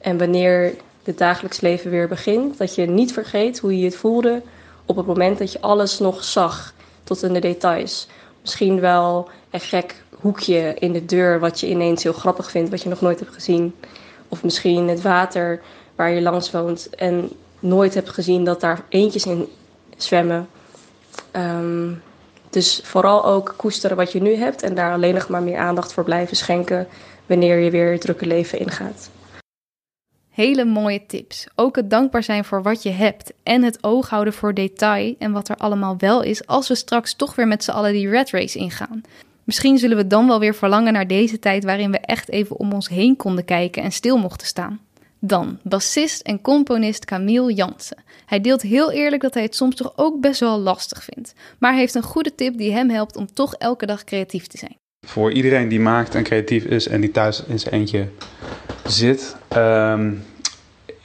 En 0.00 0.18
wanneer 0.18 0.74
het 1.02 1.18
dagelijks 1.18 1.60
leven 1.60 1.90
weer 1.90 2.08
begint, 2.08 2.58
dat 2.58 2.74
je 2.74 2.86
niet 2.86 3.12
vergeet 3.12 3.58
hoe 3.58 3.78
je 3.78 3.84
het 3.84 3.96
voelde 3.96 4.42
op 4.86 4.96
het 4.96 5.06
moment 5.06 5.38
dat 5.38 5.52
je 5.52 5.60
alles 5.60 5.98
nog 5.98 6.24
zag, 6.24 6.74
tot 7.04 7.22
in 7.22 7.32
de 7.32 7.40
details. 7.40 8.08
Misschien 8.40 8.80
wel 8.80 9.28
een 9.50 9.60
gek 9.60 10.02
hoekje 10.20 10.74
in 10.78 10.92
de 10.92 11.04
deur 11.04 11.40
wat 11.40 11.60
je 11.60 11.68
ineens 11.68 12.02
heel 12.02 12.12
grappig 12.12 12.50
vindt, 12.50 12.70
wat 12.70 12.82
je 12.82 12.88
nog 12.88 13.00
nooit 13.00 13.18
hebt 13.18 13.34
gezien. 13.34 13.74
Of 14.28 14.42
misschien 14.42 14.88
het 14.88 15.02
water 15.02 15.60
waar 15.94 16.10
je 16.10 16.22
langs 16.22 16.50
woont 16.50 16.88
en 16.94 17.30
nooit 17.60 17.94
hebt 17.94 18.10
gezien 18.10 18.44
dat 18.44 18.60
daar 18.60 18.84
eentjes 18.88 19.26
in 19.26 19.48
zwemmen. 19.96 20.48
Um, 21.32 22.02
dus 22.50 22.80
vooral 22.84 23.24
ook 23.24 23.54
koesteren 23.56 23.96
wat 23.96 24.12
je 24.12 24.22
nu 24.22 24.34
hebt 24.34 24.62
en 24.62 24.74
daar 24.74 24.92
alleen 24.92 25.14
nog 25.14 25.28
maar 25.28 25.42
meer 25.42 25.58
aandacht 25.58 25.92
voor 25.92 26.04
blijven 26.04 26.36
schenken 26.36 26.86
wanneer 27.26 27.58
je 27.58 27.70
weer 27.70 27.92
het 27.92 28.00
drukke 28.00 28.26
leven 28.26 28.58
ingaat. 28.58 29.10
Hele 30.30 30.64
mooie 30.64 31.06
tips. 31.06 31.46
Ook 31.54 31.76
het 31.76 31.90
dankbaar 31.90 32.22
zijn 32.22 32.44
voor 32.44 32.62
wat 32.62 32.82
je 32.82 32.90
hebt 32.90 33.32
en 33.42 33.62
het 33.62 33.78
oog 33.84 34.08
houden 34.08 34.32
voor 34.32 34.54
detail 34.54 35.14
en 35.18 35.32
wat 35.32 35.48
er 35.48 35.56
allemaal 35.56 35.94
wel 35.98 36.22
is 36.22 36.46
als 36.46 36.68
we 36.68 36.74
straks 36.74 37.14
toch 37.14 37.34
weer 37.34 37.48
met 37.48 37.64
z'n 37.64 37.70
allen 37.70 37.92
die 37.92 38.08
red 38.08 38.30
race 38.30 38.58
ingaan. 38.58 39.02
Misschien 39.48 39.78
zullen 39.78 39.96
we 39.96 40.06
dan 40.06 40.26
wel 40.26 40.40
weer 40.40 40.54
verlangen 40.54 40.92
naar 40.92 41.06
deze 41.06 41.38
tijd 41.38 41.64
waarin 41.64 41.90
we 41.90 41.98
echt 41.98 42.30
even 42.30 42.56
om 42.56 42.72
ons 42.72 42.88
heen 42.88 43.16
konden 43.16 43.44
kijken 43.44 43.82
en 43.82 43.92
stil 43.92 44.18
mochten 44.18 44.46
staan. 44.46 44.80
Dan 45.18 45.58
bassist 45.62 46.20
en 46.20 46.40
componist 46.40 47.04
Camille 47.04 47.54
Jansen. 47.54 48.02
Hij 48.26 48.40
deelt 48.40 48.62
heel 48.62 48.92
eerlijk 48.92 49.22
dat 49.22 49.34
hij 49.34 49.42
het 49.42 49.54
soms 49.54 49.76
toch 49.76 49.92
ook 49.96 50.20
best 50.20 50.40
wel 50.40 50.58
lastig 50.58 51.04
vindt, 51.04 51.34
maar 51.58 51.74
heeft 51.74 51.94
een 51.94 52.02
goede 52.02 52.34
tip 52.34 52.56
die 52.58 52.72
hem 52.72 52.90
helpt 52.90 53.16
om 53.16 53.32
toch 53.32 53.54
elke 53.54 53.86
dag 53.86 54.04
creatief 54.04 54.46
te 54.46 54.58
zijn. 54.58 54.76
Voor 55.06 55.32
iedereen 55.32 55.68
die 55.68 55.80
maakt 55.80 56.14
en 56.14 56.22
creatief 56.22 56.64
is 56.64 56.88
en 56.88 57.00
die 57.00 57.10
thuis 57.10 57.42
in 57.46 57.58
zijn 57.58 57.74
eentje 57.74 58.08
zit, 58.86 59.36
um, 59.56 60.24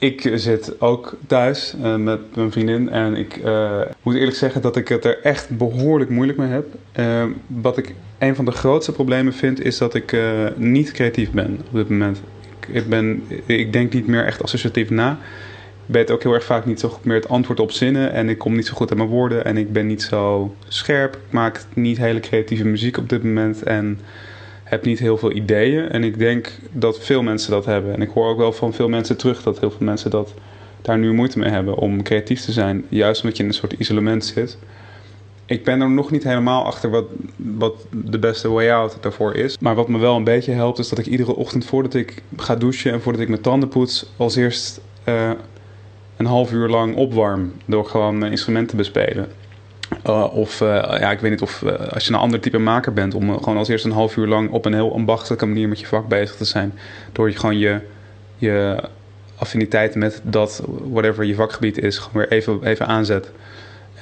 ik 0.04 0.30
zit 0.34 0.80
ook 0.80 1.16
thuis 1.26 1.74
uh, 1.82 1.96
met 1.96 2.36
mijn 2.36 2.52
vriendin 2.52 2.88
en 2.88 3.16
ik 3.16 3.36
uh, 3.36 3.80
moet 4.02 4.14
eerlijk 4.14 4.36
zeggen 4.36 4.62
dat 4.62 4.76
ik 4.76 4.88
het 4.88 5.04
er 5.04 5.20
echt 5.22 5.56
behoorlijk 5.56 6.10
moeilijk 6.10 6.38
mee 6.38 6.48
heb. 6.48 6.66
Uh, 6.96 7.24
wat 7.46 7.78
ik 7.78 7.94
een 8.18 8.34
van 8.34 8.44
de 8.44 8.50
grootste 8.50 8.92
problemen 8.92 9.32
vind 9.32 9.64
is 9.64 9.78
dat 9.78 9.94
ik 9.94 10.16
niet 10.56 10.92
creatief 10.92 11.30
ben 11.30 11.60
op 11.66 11.74
dit 11.74 11.88
moment. 11.88 12.20
Ik, 12.60 12.74
ik, 12.74 12.88
ben, 12.88 13.22
ik 13.46 13.72
denk 13.72 13.92
niet 13.92 14.06
meer 14.06 14.24
echt 14.24 14.42
associatief 14.42 14.90
na. 14.90 15.18
Ik 15.86 15.94
weet 15.94 16.10
ook 16.10 16.22
heel 16.22 16.34
erg 16.34 16.44
vaak 16.44 16.66
niet 16.66 16.80
zo 16.80 16.88
goed 16.88 17.04
meer 17.04 17.16
het 17.16 17.28
antwoord 17.28 17.60
op 17.60 17.70
zinnen 17.70 18.12
en 18.12 18.28
ik 18.28 18.38
kom 18.38 18.54
niet 18.54 18.66
zo 18.66 18.74
goed 18.74 18.90
aan 18.90 18.96
mijn 18.96 19.08
woorden 19.08 19.44
en 19.44 19.56
ik 19.56 19.72
ben 19.72 19.86
niet 19.86 20.02
zo 20.02 20.54
scherp. 20.68 21.14
Ik 21.14 21.32
maak 21.32 21.64
niet 21.74 21.96
hele 21.96 22.20
creatieve 22.20 22.64
muziek 22.64 22.96
op 22.96 23.08
dit 23.08 23.22
moment 23.22 23.62
en 23.62 23.98
heb 24.74 24.84
niet 24.84 24.98
heel 24.98 25.18
veel 25.18 25.32
ideeën. 25.32 25.88
En 25.88 26.04
ik 26.04 26.18
denk 26.18 26.52
dat 26.72 26.98
veel 26.98 27.22
mensen 27.22 27.50
dat 27.50 27.64
hebben. 27.64 27.94
En 27.94 28.02
ik 28.02 28.08
hoor 28.08 28.28
ook 28.28 28.38
wel 28.38 28.52
van 28.52 28.72
veel 28.72 28.88
mensen 28.88 29.16
terug 29.16 29.42
dat 29.42 29.60
heel 29.60 29.70
veel 29.70 29.86
mensen 29.86 30.10
dat 30.10 30.34
daar 30.82 30.98
nu 30.98 31.12
moeite 31.12 31.38
mee 31.38 31.50
hebben 31.50 31.76
om 31.76 32.02
creatief 32.02 32.40
te 32.40 32.52
zijn. 32.52 32.84
Juist 32.88 33.22
omdat 33.22 33.36
je 33.36 33.42
in 33.42 33.48
een 33.48 33.54
soort 33.54 33.72
isolement 33.72 34.24
zit. 34.24 34.58
Ik 35.46 35.64
ben 35.64 35.80
er 35.80 35.90
nog 35.90 36.10
niet 36.10 36.24
helemaal 36.24 36.64
achter 36.64 36.90
wat, 36.90 37.04
wat 37.36 37.74
de 37.90 38.18
beste 38.18 38.48
way 38.48 38.70
out 38.70 38.96
daarvoor 39.00 39.34
is. 39.34 39.58
Maar 39.58 39.74
wat 39.74 39.88
me 39.88 39.98
wel 39.98 40.16
een 40.16 40.24
beetje 40.24 40.52
helpt 40.52 40.78
is 40.78 40.88
dat 40.88 40.98
ik 40.98 41.06
iedere 41.06 41.34
ochtend 41.34 41.64
voordat 41.64 41.94
ik 41.94 42.22
ga 42.36 42.56
douchen 42.56 42.92
en 42.92 43.00
voordat 43.00 43.22
ik 43.22 43.28
mijn 43.28 43.40
tanden 43.40 43.68
poets, 43.68 44.12
als 44.16 44.36
eerst 44.36 44.80
uh, 45.08 45.30
een 46.16 46.26
half 46.26 46.52
uur 46.52 46.68
lang 46.68 46.96
opwarm. 46.96 47.52
Door 47.66 47.86
gewoon 47.86 48.18
mijn 48.18 48.30
instrumenten 48.30 48.70
te 48.70 48.76
bespelen. 48.76 49.28
Uh, 50.06 50.36
of 50.36 50.60
uh, 50.60 50.68
ja, 50.98 51.10
ik 51.10 51.20
weet 51.20 51.30
niet 51.30 51.42
of 51.42 51.62
uh, 51.62 51.72
als 51.72 52.06
je 52.06 52.12
een 52.12 52.18
ander 52.18 52.40
type 52.40 52.58
maker 52.58 52.92
bent, 52.92 53.14
om 53.14 53.38
gewoon 53.38 53.56
als 53.56 53.68
eerst 53.68 53.84
een 53.84 53.90
half 53.90 54.16
uur 54.16 54.26
lang 54.26 54.50
op 54.50 54.64
een 54.64 54.74
heel 54.74 54.94
ambachtelijke 54.94 55.46
manier 55.46 55.68
met 55.68 55.80
je 55.80 55.86
vak 55.86 56.08
bezig 56.08 56.36
te 56.36 56.44
zijn. 56.44 56.78
Door 57.12 57.30
je 57.30 57.36
gewoon 57.36 57.58
je, 57.58 57.80
je 58.36 58.82
affiniteit 59.36 59.94
met 59.94 60.20
dat, 60.22 60.62
whatever 60.90 61.24
je 61.24 61.34
vakgebied 61.34 61.78
is, 61.78 61.98
gewoon 61.98 62.12
weer 62.22 62.38
even, 62.38 62.64
even 62.64 62.86
aanzet. 62.86 63.30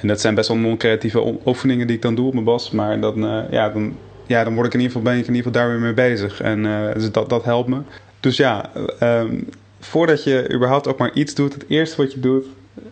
En 0.01 0.07
dat 0.07 0.21
zijn 0.21 0.35
best 0.35 0.47
wel 0.47 0.57
non-creatieve 0.57 1.35
oefeningen 1.45 1.87
die 1.87 1.95
ik 1.95 2.01
dan 2.01 2.15
doe 2.15 2.27
op 2.27 2.33
mijn 2.33 2.45
bas. 2.45 2.71
Maar 2.71 2.99
dan, 2.99 3.45
ja, 3.49 3.69
dan, 3.69 3.95
ja, 4.27 4.43
dan 4.43 4.53
word 4.53 4.67
ik 4.67 4.73
in 4.73 4.79
ieder 4.79 4.95
geval, 4.95 5.11
ben 5.11 5.21
ik 5.21 5.27
in 5.27 5.35
ieder 5.35 5.51
geval 5.51 5.61
daar 5.61 5.71
weer 5.71 5.81
mee 5.81 5.93
bezig. 5.93 6.41
En 6.41 6.63
dus 6.93 7.11
dat, 7.11 7.29
dat 7.29 7.43
helpt 7.43 7.69
me. 7.69 7.77
Dus 8.19 8.37
ja, 8.37 8.69
um, 9.01 9.49
voordat 9.79 10.23
je 10.23 10.53
überhaupt 10.53 10.87
ook 10.87 10.97
maar 10.97 11.13
iets 11.13 11.33
doet, 11.33 11.53
het 11.53 11.65
eerste 11.67 11.97
wat 11.97 12.13
je 12.13 12.19
doet, 12.19 12.45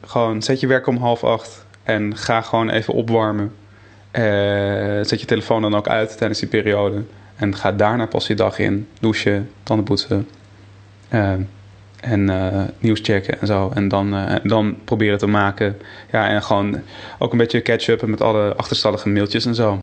gewoon 0.06 0.42
zet 0.42 0.60
je 0.60 0.68
werk 0.68 0.88
om 0.88 0.98
half 0.98 1.24
acht 1.24 1.66
en 1.84 2.18
ga 2.18 2.42
gewoon 2.42 2.70
even 2.70 2.94
opwarmen. 2.94 3.54
Uh, 4.12 4.22
zet 5.02 5.20
je 5.20 5.26
telefoon 5.26 5.62
dan 5.62 5.76
ook 5.76 5.88
uit 5.88 6.18
tijdens 6.18 6.40
die 6.40 6.50
periode. 6.50 7.04
En 7.36 7.56
ga 7.56 7.72
daarna 7.72 8.06
pas 8.06 8.28
je 8.28 8.36
dag 8.36 8.60
in. 8.60 8.88
Douchen, 9.00 9.50
tanden 9.64 9.86
poetsen. 9.86 10.28
Uh, 11.14 11.34
en 12.02 12.30
uh, 12.30 12.64
nieuws 12.80 13.00
checken 13.04 13.42
en 13.42 13.48
zo. 13.48 13.72
En 13.74 13.88
dan, 13.88 14.14
uh, 14.14 14.36
dan 14.44 14.78
proberen 14.84 15.18
te 15.18 15.28
maken. 15.28 15.78
Ja, 16.12 16.30
en 16.30 16.44
gewoon 16.44 16.82
ook 17.20 17.32
een 17.32 17.38
beetje 17.38 17.62
catch-uppen 17.62 18.10
met 18.10 18.22
alle 18.22 18.56
achterstallige 18.56 19.10
mailtjes 19.10 19.46
en 19.46 19.56
zo. 19.56 19.80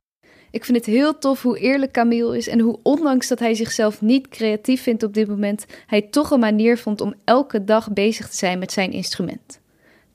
Ik 0.50 0.64
vind 0.64 0.76
het 0.76 0.86
heel 0.86 1.18
tof 1.18 1.42
hoe 1.42 1.58
eerlijk 1.58 1.92
Camille 1.92 2.36
is 2.36 2.48
en 2.48 2.60
hoe 2.60 2.78
ondanks 2.82 3.28
dat 3.28 3.38
hij 3.38 3.54
zichzelf 3.54 4.00
niet 4.00 4.28
creatief 4.28 4.82
vindt 4.82 5.02
op 5.02 5.14
dit 5.14 5.28
moment, 5.28 5.66
hij 5.86 6.02
toch 6.02 6.30
een 6.30 6.40
manier 6.40 6.78
vond 6.78 7.00
om 7.00 7.14
elke 7.24 7.64
dag 7.64 7.92
bezig 7.92 8.28
te 8.28 8.36
zijn 8.36 8.58
met 8.58 8.72
zijn 8.72 8.92
instrument. 8.92 9.60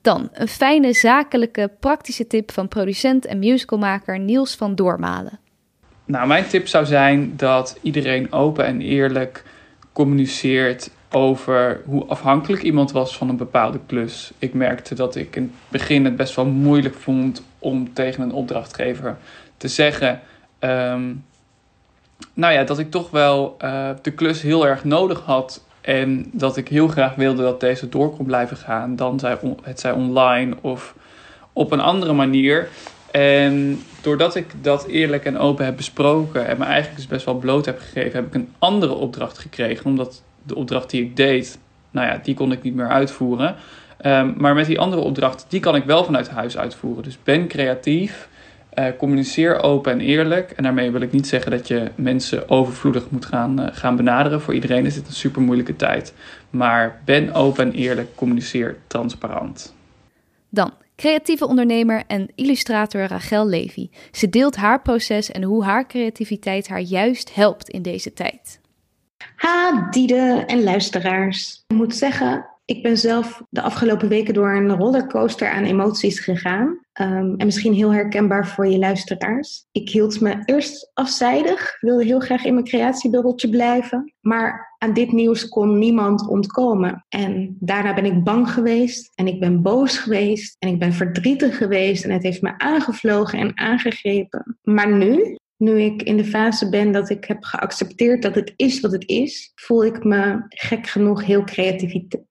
Dan 0.04 0.30
een 0.34 0.48
fijne, 0.48 0.94
zakelijke, 0.94 1.72
praktische 1.80 2.28
tip 2.28 2.52
van 2.52 2.68
producent 2.68 3.26
en 3.26 3.39
musicalmaker 3.39 4.20
Niels 4.20 4.56
van 4.56 4.76
Doormalen. 4.76 5.39
Nou, 6.06 6.28
mijn 6.28 6.48
tip 6.48 6.68
zou 6.68 6.86
zijn 6.86 7.34
dat 7.36 7.78
iedereen 7.82 8.32
open 8.32 8.66
en 8.66 8.82
eerlijk 8.82 9.44
communiceert 9.94 10.89
over 11.12 11.82
hoe 11.86 12.06
afhankelijk 12.06 12.62
iemand 12.62 12.92
was 12.92 13.18
van 13.18 13.30
een 13.30 13.38
bepaalde 13.38 13.80
klus. 13.86 14.32
Ik 14.39 14.54
merkte 14.54 14.96
dat 14.96 15.16
ik 15.16 15.36
in 15.36 15.44
het 15.44 15.52
begin 15.70 16.06
het 16.06 16.16
best 16.16 16.36
wel 16.36 16.46
moeilijk 16.46 16.96
vond 16.96 17.44
om 17.60 17.94
tegen 17.94 18.24
een 18.24 18.32
opdrachtgever 18.32 19.18
te 19.58 19.68
zeggen. 19.68 20.22
Um, 20.60 21.26
nou 22.34 22.54
ja, 22.54 22.63
dat 22.63 22.80
ik 22.80 22.92
toch 22.92 23.10
wel 23.10 23.58
uh, 23.63 23.89
de 24.02 24.12
klus 24.12 24.42
heel 24.42 24.68
erg 24.68 24.84
nodig 24.84 25.22
had. 25.22 25.63
En 25.84 26.30
dat 26.32 26.58
ik 26.58 26.67
heel 26.67 26.88
graag 26.88 27.15
wilde 27.15 27.41
dat 27.41 27.60
deze 27.60 27.89
door 27.89 28.15
kon 28.15 28.26
blijven 28.26 28.58
gaan. 28.58 28.96
Dan 28.96 29.19
zij 29.19 29.38
het 29.63 29.80
zij 29.80 29.91
online 29.91 30.56
of 30.62 30.96
op 31.54 31.72
een 31.72 31.80
andere 31.80 32.13
manier. 32.13 32.67
En 33.12 33.82
doordat 34.02 34.36
ik 34.36 34.46
dat 34.62 34.86
eerlijk 34.88 35.26
en 35.26 35.38
open 35.38 35.65
heb 35.65 35.76
besproken 35.76 36.48
en 36.48 36.58
me 36.58 36.63
eigenlijk 36.63 36.96
dus 36.96 37.08
best 37.08 37.26
wel 37.26 37.36
bloot 37.36 37.65
heb 37.65 37.80
gegeven, 37.80 38.15
heb 38.15 38.26
ik 38.26 38.34
een 38.34 38.50
andere 38.60 38.93
opdracht 38.93 39.38
gekregen. 39.38 39.86
Omdat 39.86 40.24
de 40.43 40.56
opdracht 40.56 40.89
die 40.89 41.02
ik 41.02 41.15
deed, 41.15 41.60
nou 41.91 42.08
ja, 42.08 42.19
die 42.24 42.36
kon 42.36 42.52
ik 42.52 42.62
niet 42.62 42.76
meer 42.76 42.89
uitvoeren. 42.89 43.56
Um, 44.06 44.34
maar 44.38 44.54
met 44.54 44.65
die 44.65 44.80
andere 44.80 45.02
opdracht, 45.02 45.46
die 45.50 45.60
kan 45.60 45.76
ik 45.76 45.84
wel 45.84 46.04
vanuit 46.04 46.30
huis 46.30 46.58
uitvoeren. 46.58 47.04
Dus 47.04 47.17
ben 47.24 47.48
creatief, 47.48 48.28
uh, 48.75 48.86
communiceer 48.97 49.62
open 49.62 49.91
en 49.91 50.01
eerlijk. 50.01 50.51
En 50.51 50.63
daarmee 50.63 50.91
wil 50.91 51.01
ik 51.01 51.12
niet 51.12 51.27
zeggen 51.27 51.51
dat 51.51 51.67
je 51.67 51.91
mensen 51.95 52.49
overvloedig 52.49 53.09
moet 53.09 53.25
gaan, 53.25 53.62
uh, 53.62 53.67
gaan 53.71 53.95
benaderen. 53.95 54.41
Voor 54.41 54.53
iedereen 54.53 54.86
is 54.86 54.93
dit 54.93 55.07
een 55.07 55.13
super 55.13 55.41
moeilijke 55.41 55.75
tijd. 55.75 56.13
Maar 56.49 57.01
ben 57.05 57.33
open 57.33 57.65
en 57.65 57.73
eerlijk, 57.73 58.15
communiceer 58.15 58.77
transparant. 58.88 59.75
Dan 60.49 60.71
creatieve 60.95 61.47
ondernemer 61.47 62.03
en 62.07 62.29
illustrator 62.36 63.01
Rachel 63.01 63.47
Levy. 63.47 63.89
Ze 64.12 64.29
deelt 64.29 64.55
haar 64.55 64.81
proces 64.81 65.31
en 65.31 65.43
hoe 65.43 65.63
haar 65.63 65.88
creativiteit 65.88 66.67
haar 66.67 66.81
juist 66.81 67.36
helpt 67.36 67.69
in 67.69 67.81
deze 67.81 68.13
tijd. 68.13 68.59
Ha, 69.36 69.88
Diede 69.91 70.43
en 70.47 70.63
luisteraars. 70.63 71.63
Ik 71.67 71.75
moet 71.75 71.95
zeggen, 71.95 72.45
ik 72.65 72.83
ben 72.83 72.97
zelf 72.97 73.41
de 73.49 73.62
afgelopen 73.62 74.07
weken 74.07 74.33
door 74.33 74.55
een 74.55 74.75
rollercoaster 74.75 75.49
aan 75.49 75.63
emoties 75.63 76.19
gegaan. 76.19 76.83
Um, 77.01 77.36
en 77.38 77.45
misschien 77.45 77.73
heel 77.73 77.93
herkenbaar 77.93 78.47
voor 78.47 78.67
je 78.67 78.77
luisteraars. 78.77 79.65
Ik 79.71 79.89
hield 79.89 80.21
me 80.21 80.41
eerst 80.45 80.91
afzijdig, 80.93 81.77
wilde 81.79 82.06
heel 82.06 82.19
graag 82.19 82.45
in 82.45 82.53
mijn 82.53 82.65
creatiebubbeltje 82.65 83.49
blijven. 83.49 84.13
Maar 84.21 84.75
aan 84.77 84.93
dit 84.93 85.12
nieuws 85.12 85.49
kon 85.49 85.77
niemand 85.77 86.27
ontkomen. 86.27 87.06
En 87.10 87.58
daarna 87.60 87.93
ben 87.93 88.06
ik 88.06 88.23
bang 88.23 88.49
geweest 88.49 89.12
en 89.15 89.27
ik 89.27 89.39
ben 89.39 89.62
boos 89.62 89.97
geweest 89.97 90.56
en 90.60 90.69
ik 90.69 90.79
ben 90.79 90.93
verdrietig 90.93 91.58
geweest 91.58 92.03
en 92.03 92.12
het 92.12 92.23
heeft 92.23 92.41
me 92.41 92.58
aangevlogen 92.58 93.39
en 93.39 93.58
aangegrepen. 93.58 94.58
Maar 94.62 94.93
nu, 94.93 95.38
nu 95.58 95.82
ik 95.82 96.01
in 96.01 96.17
de 96.17 96.25
fase 96.25 96.69
ben 96.69 96.91
dat 96.91 97.10
ik 97.10 97.25
heb 97.25 97.43
geaccepteerd 97.43 98.21
dat 98.21 98.36
het 98.36 98.53
is 98.56 98.79
wat 98.79 98.91
het 98.91 99.08
is, 99.08 99.51
voel 99.56 99.86
ik 99.86 100.03
me 100.03 100.43
gek 100.47 100.88
genoeg 100.88 101.25
heel, 101.25 101.43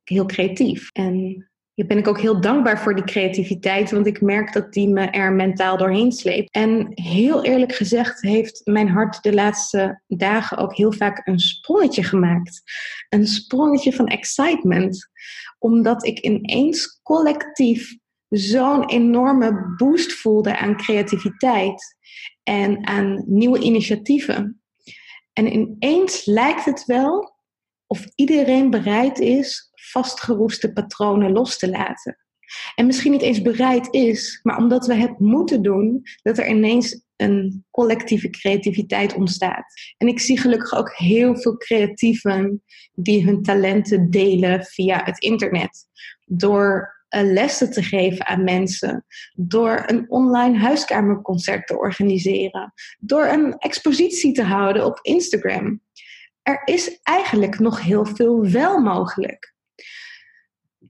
heel 0.05 0.27
creatief. 0.27 0.91
En 0.93 1.47
ja, 1.75 1.87
ben 1.87 1.99
ik 1.99 2.09
ook 2.09 2.21
heel 2.21 2.41
dankbaar 2.41 2.81
voor 2.81 2.95
die 2.95 3.05
creativiteit, 3.05 3.91
want 3.91 4.07
ik 4.07 4.21
merk 4.21 4.53
dat 4.53 4.73
die 4.73 4.89
me 4.89 5.07
er 5.07 5.33
mentaal 5.33 5.77
doorheen 5.77 6.13
sleept. 6.13 6.51
En 6.51 6.87
heel 6.95 7.45
eerlijk 7.45 7.75
gezegd 7.75 8.23
heeft 8.23 8.61
mijn 8.65 8.89
hart 8.89 9.23
de 9.23 9.35
laatste 9.35 10.03
dagen 10.07 10.57
ook 10.57 10.77
heel 10.77 10.93
vaak 10.93 11.27
een 11.27 11.39
sprongetje 11.39 12.03
gemaakt. 12.03 12.63
Een 13.09 13.27
sprongetje 13.27 13.93
van 13.93 14.07
excitement, 14.07 15.09
omdat 15.59 16.07
ik 16.07 16.19
ineens 16.19 17.01
collectief 17.03 17.97
zo'n 18.29 18.89
enorme 18.89 19.75
boost 19.77 20.13
voelde 20.13 20.59
aan 20.59 20.77
creativiteit 20.77 21.97
en 22.43 22.87
aan 22.87 23.25
nieuwe 23.27 23.59
initiatieven. 23.59 24.63
En 25.33 25.53
ineens 25.53 26.25
lijkt 26.25 26.65
het 26.65 26.85
wel 26.85 27.35
of 27.87 28.07
iedereen 28.15 28.71
bereid 28.71 29.19
is 29.19 29.72
vastgeroeste 29.93 30.73
patronen 30.73 31.33
los 31.33 31.59
te 31.59 31.71
laten. 31.71 32.17
En 32.75 32.87
misschien 32.87 33.13
niet 33.13 33.23
eens 33.23 33.43
bereid 33.43 33.89
is, 33.91 34.41
maar 34.43 34.57
omdat 34.57 34.87
we 34.87 34.95
het 34.95 35.19
moeten 35.19 35.63
doen, 35.63 36.03
dat 36.23 36.39
er 36.39 36.49
ineens 36.49 37.03
een 37.17 37.65
collectieve 37.71 38.31
creativiteit 38.31 39.15
ontstaat. 39.15 39.65
En 39.99 40.09
ik 40.09 40.21
zie 40.21 40.41
gelukkig 40.41 40.75
ook 40.75 40.93
heel 40.97 41.37
veel 41.37 41.57
creatieven 41.57 42.63
die 42.95 43.25
hun 43.25 43.43
talenten 43.43 44.11
delen 44.11 44.65
via 44.65 45.05
het 45.05 45.19
internet. 45.19 45.87
Door 46.25 47.01
lessen 47.21 47.71
te 47.71 47.83
geven 47.83 48.27
aan 48.27 48.45
mensen, 48.45 49.05
door 49.35 49.83
een 49.87 50.11
online 50.11 50.59
huiskamerconcert 50.59 51.67
te 51.67 51.79
organiseren, 51.79 52.73
door 52.99 53.27
een 53.27 53.59
expositie 53.59 54.33
te 54.33 54.43
houden 54.43 54.85
op 54.85 54.99
Instagram. 55.03 55.81
Er 56.43 56.63
is 56.65 57.01
eigenlijk 57.03 57.59
nog 57.59 57.81
heel 57.81 58.07
veel 58.07 58.51
wel 58.51 58.81
mogelijk. 58.81 59.55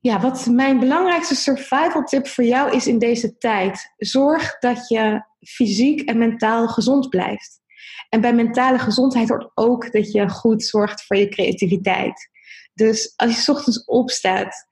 Ja, 0.01 0.21
wat 0.21 0.47
mijn 0.47 0.79
belangrijkste 0.79 1.35
survival 1.35 2.03
tip 2.05 2.27
voor 2.27 2.45
jou 2.45 2.77
is 2.77 2.87
in 2.87 2.99
deze 2.99 3.39
tijd: 3.39 3.93
zorg 3.97 4.59
dat 4.59 4.89
je 4.89 5.25
fysiek 5.41 6.01
en 6.01 6.19
mentaal 6.19 6.69
gezond 6.69 7.09
blijft. 7.09 7.61
En 8.09 8.21
bij 8.21 8.35
mentale 8.35 8.79
gezondheid 8.79 9.29
hoort 9.29 9.51
ook 9.55 9.93
dat 9.93 10.13
je 10.13 10.29
goed 10.29 10.65
zorgt 10.65 11.07
voor 11.07 11.17
je 11.17 11.29
creativiteit. 11.29 12.31
Dus 12.75 13.13
als 13.17 13.45
je 13.45 13.53
ochtends 13.53 13.85
opstaat, 13.85 14.67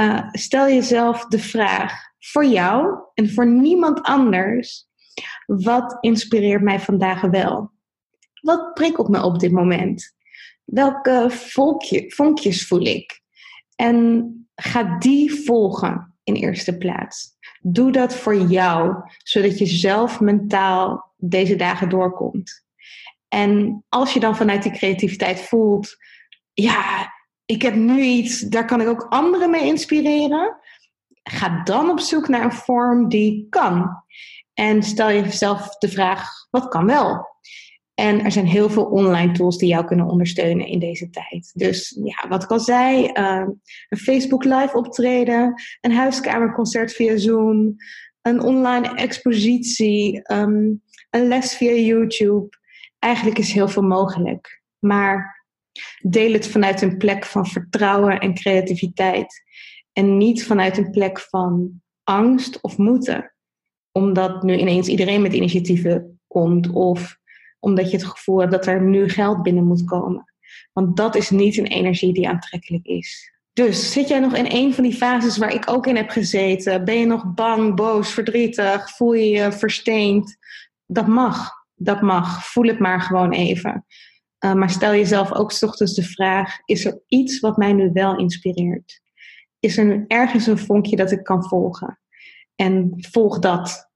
uh, 0.00 0.28
stel 0.32 0.68
jezelf 0.68 1.26
de 1.26 1.38
vraag 1.38 1.92
voor 2.18 2.44
jou 2.44 2.98
en 3.14 3.30
voor 3.32 3.46
niemand 3.46 4.02
anders: 4.02 4.86
wat 5.46 5.96
inspireert 6.00 6.62
mij 6.62 6.80
vandaag 6.80 7.20
wel? 7.20 7.70
Wat 8.40 8.74
prikkelt 8.74 9.08
me 9.08 9.22
op 9.22 9.38
dit 9.38 9.52
moment? 9.52 10.14
Welke 10.64 11.26
vonkjes 12.08 12.66
voel 12.66 12.86
ik? 12.86 13.24
En 13.76 14.30
ga 14.54 14.98
die 14.98 15.44
volgen 15.44 16.14
in 16.24 16.34
eerste 16.34 16.76
plaats. 16.76 17.36
Doe 17.60 17.92
dat 17.92 18.16
voor 18.16 18.36
jou, 18.36 18.94
zodat 19.18 19.58
je 19.58 19.66
zelf 19.66 20.20
mentaal 20.20 21.14
deze 21.16 21.56
dagen 21.56 21.88
doorkomt. 21.88 22.64
En 23.28 23.84
als 23.88 24.12
je 24.12 24.20
dan 24.20 24.36
vanuit 24.36 24.62
die 24.62 24.72
creativiteit 24.72 25.40
voelt, 25.40 25.96
ja, 26.52 27.12
ik 27.44 27.62
heb 27.62 27.74
nu 27.74 28.00
iets, 28.00 28.40
daar 28.40 28.64
kan 28.64 28.80
ik 28.80 28.88
ook 28.88 29.06
anderen 29.08 29.50
mee 29.50 29.64
inspireren. 29.64 30.56
Ga 31.22 31.62
dan 31.64 31.90
op 31.90 32.00
zoek 32.00 32.28
naar 32.28 32.44
een 32.44 32.52
vorm 32.52 33.08
die 33.08 33.46
kan. 33.50 34.04
En 34.54 34.82
stel 34.82 35.08
jezelf 35.08 35.78
de 35.78 35.88
vraag, 35.88 36.30
wat 36.50 36.68
kan 36.68 36.86
wel? 36.86 37.35
En 37.96 38.24
er 38.24 38.32
zijn 38.32 38.46
heel 38.46 38.70
veel 38.70 38.84
online 38.84 39.32
tools 39.32 39.58
die 39.58 39.68
jou 39.68 39.84
kunnen 39.84 40.06
ondersteunen 40.06 40.66
in 40.66 40.78
deze 40.78 41.10
tijd. 41.10 41.50
Dus 41.54 41.98
ja, 42.04 42.28
wat 42.28 42.42
ik 42.42 42.50
al 42.50 42.60
zei, 42.60 43.10
uh, 43.14 43.46
een 43.88 43.98
Facebook 43.98 44.44
live 44.44 44.70
optreden, 44.72 45.62
een 45.80 45.92
huiskamerconcert 45.92 46.92
via 46.92 47.16
Zoom, 47.16 47.76
een 48.22 48.40
online 48.40 48.94
expositie, 48.94 50.32
um, 50.32 50.82
een 51.10 51.28
les 51.28 51.56
via 51.56 51.72
YouTube. 51.72 52.48
Eigenlijk 52.98 53.38
is 53.38 53.52
heel 53.52 53.68
veel 53.68 53.82
mogelijk. 53.82 54.62
Maar 54.78 55.44
deel 56.00 56.32
het 56.32 56.48
vanuit 56.48 56.82
een 56.82 56.96
plek 56.96 57.24
van 57.24 57.46
vertrouwen 57.46 58.18
en 58.18 58.34
creativiteit. 58.34 59.44
En 59.92 60.16
niet 60.16 60.44
vanuit 60.44 60.78
een 60.78 60.90
plek 60.90 61.20
van 61.20 61.82
angst 62.02 62.60
of 62.60 62.76
moeten. 62.78 63.34
Omdat 63.92 64.42
nu 64.42 64.56
ineens 64.56 64.88
iedereen 64.88 65.22
met 65.22 65.32
initiatieven 65.32 66.20
komt 66.26 66.70
of 66.70 67.18
omdat 67.66 67.90
je 67.90 67.96
het 67.96 68.06
gevoel 68.06 68.38
hebt 68.38 68.52
dat 68.52 68.66
er 68.66 68.82
nu 68.82 69.08
geld 69.08 69.42
binnen 69.42 69.64
moet 69.64 69.84
komen. 69.84 70.32
Want 70.72 70.96
dat 70.96 71.14
is 71.14 71.30
niet 71.30 71.58
een 71.58 71.66
energie 71.66 72.12
die 72.12 72.28
aantrekkelijk 72.28 72.84
is. 72.84 73.32
Dus 73.52 73.92
zit 73.92 74.08
jij 74.08 74.20
nog 74.20 74.34
in 74.34 74.46
een 74.48 74.74
van 74.74 74.84
die 74.84 74.94
fases 74.94 75.36
waar 75.36 75.52
ik 75.52 75.70
ook 75.70 75.86
in 75.86 75.96
heb 75.96 76.10
gezeten? 76.10 76.84
Ben 76.84 76.98
je 76.98 77.06
nog 77.06 77.34
bang, 77.34 77.74
boos, 77.74 78.10
verdrietig? 78.10 78.90
Voel 78.96 79.12
je 79.12 79.28
je 79.28 79.52
versteend? 79.52 80.36
Dat 80.86 81.06
mag. 81.06 81.50
Dat 81.74 82.00
mag. 82.00 82.46
Voel 82.46 82.66
het 82.66 82.78
maar 82.78 83.00
gewoon 83.00 83.32
even. 83.32 83.86
Uh, 84.44 84.52
maar 84.52 84.70
stel 84.70 84.92
jezelf 84.92 85.32
ook 85.32 85.52
s 85.52 85.62
ochtends 85.62 85.94
de 85.94 86.02
vraag: 86.02 86.58
is 86.64 86.84
er 86.84 87.02
iets 87.06 87.40
wat 87.40 87.56
mij 87.56 87.72
nu 87.72 87.90
wel 87.92 88.18
inspireert? 88.18 89.00
Is 89.60 89.78
er 89.78 89.84
nu 89.84 90.04
ergens 90.08 90.46
een 90.46 90.58
vonkje 90.58 90.96
dat 90.96 91.10
ik 91.10 91.24
kan 91.24 91.44
volgen? 91.44 91.98
En 92.54 92.94
volg 92.96 93.38
dat. 93.38 93.90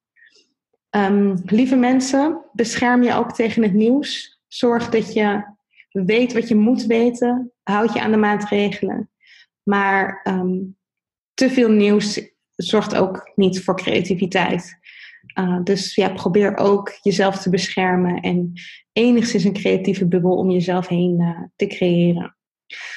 Um, 0.97 1.34
lieve 1.45 1.76
mensen, 1.76 2.45
bescherm 2.53 3.03
je 3.03 3.14
ook 3.14 3.32
tegen 3.32 3.62
het 3.62 3.72
nieuws. 3.72 4.41
Zorg 4.49 4.88
dat 4.88 5.12
je 5.12 5.45
weet 5.91 6.32
wat 6.32 6.49
je 6.49 6.55
moet 6.55 6.86
weten. 6.86 7.53
Houd 7.62 7.93
je 7.93 8.01
aan 8.01 8.11
de 8.11 8.16
maatregelen. 8.16 9.11
Maar 9.62 10.20
um, 10.24 10.76
te 11.34 11.51
veel 11.51 11.70
nieuws 11.70 12.20
zorgt 12.57 12.95
ook 12.95 13.30
niet 13.34 13.64
voor 13.64 13.76
creativiteit. 13.76 14.78
Uh, 15.38 15.59
dus 15.64 15.95
ja, 15.95 16.09
probeer 16.09 16.57
ook 16.57 16.99
jezelf 17.03 17.43
te 17.43 17.51
beschermen 17.51 18.20
en 18.20 18.53
enigszins 18.93 19.45
een 19.45 19.53
creatieve 19.53 20.07
bubbel 20.07 20.36
om 20.36 20.51
jezelf 20.51 20.88
heen 20.88 21.20
uh, 21.20 21.41
te 21.57 21.66
creëren. 21.66 22.36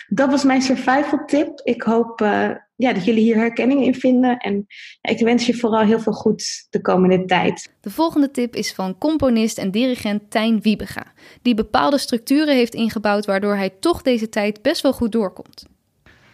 Dat 0.07 0.29
was 0.29 0.43
mijn 0.43 0.61
survival 0.61 1.25
tip. 1.25 1.61
Ik 1.63 1.81
hoop 1.81 2.21
uh, 2.21 2.49
ja, 2.75 2.93
dat 2.93 3.05
jullie 3.05 3.23
hier 3.23 3.35
herkenning 3.35 3.83
in 3.83 3.95
vinden. 3.95 4.37
En 4.37 4.65
ja, 5.01 5.11
ik 5.11 5.19
wens 5.19 5.45
je 5.45 5.53
vooral 5.53 5.81
heel 5.81 5.99
veel 5.99 6.13
goeds 6.13 6.67
de 6.69 6.81
komende 6.81 7.25
tijd. 7.25 7.73
De 7.81 7.89
volgende 7.89 8.31
tip 8.31 8.55
is 8.55 8.73
van 8.73 8.97
componist 8.97 9.57
en 9.57 9.71
dirigent 9.71 10.31
Tijn 10.31 10.61
Wiebega. 10.61 11.13
Die 11.41 11.55
bepaalde 11.55 11.97
structuren 11.97 12.55
heeft 12.55 12.73
ingebouwd 12.73 13.25
waardoor 13.25 13.55
hij 13.55 13.69
toch 13.79 14.01
deze 14.01 14.29
tijd 14.29 14.61
best 14.61 14.81
wel 14.81 14.93
goed 14.93 15.11
doorkomt. 15.11 15.65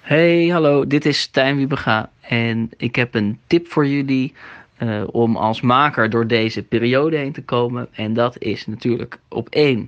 Hey, 0.01 0.47
hallo, 0.47 0.87
dit 0.87 1.05
is 1.05 1.27
Tijn 1.27 1.57
Wiebega. 1.57 2.11
En 2.21 2.69
ik 2.77 2.95
heb 2.95 3.15
een 3.15 3.39
tip 3.47 3.67
voor 3.67 3.87
jullie 3.87 4.33
uh, 4.79 5.03
om 5.11 5.35
als 5.35 5.61
maker 5.61 6.09
door 6.09 6.27
deze 6.27 6.63
periode 6.63 7.17
heen 7.17 7.31
te 7.31 7.43
komen. 7.43 7.87
En 7.91 8.13
dat 8.13 8.41
is 8.41 8.67
natuurlijk 8.67 9.19
op 9.29 9.49
één, 9.49 9.87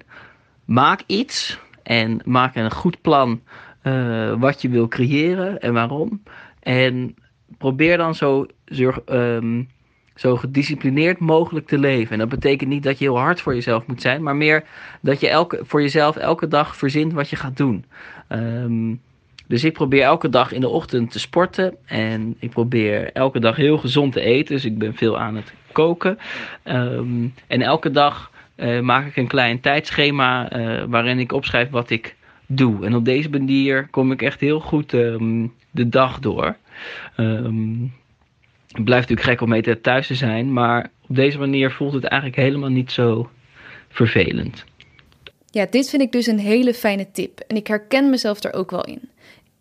maak 0.66 1.02
iets 1.06 1.60
en 1.84 2.22
maak 2.26 2.56
een 2.56 2.72
goed 2.72 3.02
plan 3.02 3.41
uh, 3.84 4.34
wat 4.39 4.61
je 4.61 4.69
wil 4.69 4.88
creëren 4.88 5.59
en 5.59 5.73
waarom. 5.73 6.23
En 6.59 7.15
probeer 7.57 7.97
dan 7.97 8.15
zo, 8.15 8.45
um, 9.11 9.69
zo 10.15 10.36
gedisciplineerd 10.36 11.19
mogelijk 11.19 11.67
te 11.67 11.79
leven. 11.79 12.11
En 12.11 12.19
dat 12.19 12.29
betekent 12.29 12.69
niet 12.69 12.84
dat 12.84 12.97
je 12.97 13.05
heel 13.05 13.19
hard 13.19 13.41
voor 13.41 13.53
jezelf 13.53 13.88
moet 13.88 14.01
zijn, 14.01 14.23
maar 14.23 14.36
meer 14.36 14.63
dat 15.01 15.19
je 15.19 15.29
elke, 15.29 15.59
voor 15.63 15.82
jezelf 15.82 16.15
elke 16.15 16.47
dag 16.47 16.77
verzint 16.77 17.13
wat 17.13 17.29
je 17.29 17.36
gaat 17.36 17.57
doen. 17.57 17.86
Um, 18.29 19.01
dus 19.51 19.63
ik 19.63 19.73
probeer 19.73 20.03
elke 20.03 20.29
dag 20.29 20.51
in 20.51 20.61
de 20.61 20.67
ochtend 20.67 21.11
te 21.11 21.19
sporten. 21.19 21.75
En 21.86 22.36
ik 22.39 22.49
probeer 22.49 23.11
elke 23.11 23.39
dag 23.39 23.55
heel 23.55 23.77
gezond 23.77 24.13
te 24.13 24.21
eten. 24.21 24.55
Dus 24.55 24.65
ik 24.65 24.77
ben 24.77 24.95
veel 24.95 25.19
aan 25.19 25.36
het 25.36 25.53
koken. 25.71 26.17
Um, 26.63 27.34
en 27.47 27.61
elke 27.61 27.91
dag 27.91 28.32
uh, 28.55 28.79
maak 28.79 29.07
ik 29.07 29.15
een 29.15 29.27
klein 29.27 29.59
tijdschema 29.59 30.57
uh, 30.57 30.84
waarin 30.88 31.19
ik 31.19 31.32
opschrijf 31.32 31.69
wat 31.69 31.89
ik 31.89 32.15
doe. 32.58 32.86
En 32.86 32.95
op 32.95 33.06
deze 33.06 33.30
manier 33.30 33.88
kom 33.88 34.12
ik 34.12 34.22
echt 34.22 34.39
heel 34.39 34.60
goed 34.60 34.93
um, 34.93 35.54
de 35.72 35.89
dag 35.89 36.20
door. 36.20 36.56
Het 37.16 38.84
blijft 38.84 39.10
natuurlijk 39.10 39.30
gek 39.30 39.41
om 39.41 39.49
mee 39.49 39.82
thuis 39.82 40.08
te 40.08 40.16
zijn. 40.16 40.54
Maar 40.54 40.91
op 41.08 41.16
deze 41.16 41.38
manier 41.38 41.72
voelt 41.72 41.93
het 41.93 42.04
eigenlijk 42.04 42.41
helemaal 42.41 42.70
niet 42.70 42.91
zo 42.91 43.30
vervelend. 43.89 44.66
Ja, 45.49 45.68
dit 45.70 45.89
vind 45.89 46.02
ik 46.02 46.12
dus 46.12 46.28
een 46.28 46.39
hele 46.39 46.74
fijne 46.74 47.12
tip. 47.12 47.39
En 47.39 47.56
ik 47.56 47.68
herken 47.68 48.10
mezelf 48.10 48.43
er 48.43 48.54
ook 48.54 48.72
wel 48.72 48.86
in. 48.86 49.10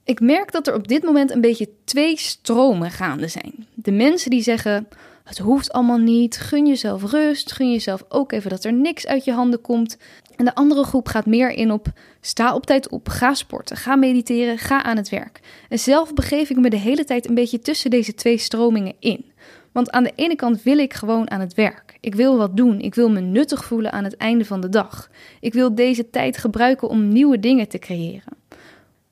Ik 0.04 0.20
merk 0.20 0.52
dat 0.52 0.66
er 0.66 0.74
op 0.74 0.88
dit 0.88 1.02
moment 1.02 1.30
een 1.30 1.40
beetje 1.40 1.68
twee 1.84 2.18
stromen 2.18 2.90
gaande 2.90 3.28
zijn. 3.28 3.66
De 3.74 3.92
mensen 3.92 4.30
die 4.30 4.42
zeggen: 4.42 4.88
het 5.24 5.38
hoeft 5.38 5.72
allemaal 5.72 5.98
niet, 5.98 6.36
gun 6.36 6.66
jezelf 6.66 7.10
rust, 7.10 7.52
gun 7.52 7.70
jezelf 7.70 8.04
ook 8.08 8.32
even 8.32 8.50
dat 8.50 8.64
er 8.64 8.72
niks 8.72 9.06
uit 9.06 9.24
je 9.24 9.32
handen 9.32 9.60
komt. 9.60 9.98
En 10.36 10.44
de 10.44 10.54
andere 10.54 10.84
groep 10.84 11.08
gaat 11.08 11.26
meer 11.26 11.50
in 11.50 11.70
op: 11.72 11.86
sta 12.20 12.54
op 12.54 12.66
tijd 12.66 12.88
op, 12.88 13.08
ga 13.08 13.34
sporten, 13.34 13.76
ga 13.76 13.96
mediteren, 13.96 14.58
ga 14.58 14.82
aan 14.82 14.96
het 14.96 15.08
werk. 15.08 15.40
En 15.68 15.78
zelf 15.78 16.14
begeef 16.14 16.50
ik 16.50 16.56
me 16.56 16.70
de 16.70 16.76
hele 16.76 17.04
tijd 17.04 17.28
een 17.28 17.34
beetje 17.34 17.58
tussen 17.58 17.90
deze 17.90 18.14
twee 18.14 18.38
stromingen 18.38 18.94
in. 18.98 19.24
Want 19.72 19.90
aan 19.90 20.02
de 20.02 20.12
ene 20.14 20.36
kant 20.36 20.62
wil 20.62 20.78
ik 20.78 20.94
gewoon 20.94 21.30
aan 21.30 21.40
het 21.40 21.54
werk. 21.54 21.98
Ik 22.00 22.14
wil 22.14 22.36
wat 22.36 22.56
doen. 22.56 22.80
Ik 22.80 22.94
wil 22.94 23.10
me 23.10 23.20
nuttig 23.20 23.64
voelen 23.64 23.92
aan 23.92 24.04
het 24.04 24.16
einde 24.16 24.44
van 24.44 24.60
de 24.60 24.68
dag. 24.68 25.10
Ik 25.40 25.52
wil 25.52 25.74
deze 25.74 26.10
tijd 26.10 26.38
gebruiken 26.38 26.88
om 26.88 27.08
nieuwe 27.08 27.40
dingen 27.40 27.68
te 27.68 27.78
creëren. 27.78 28.36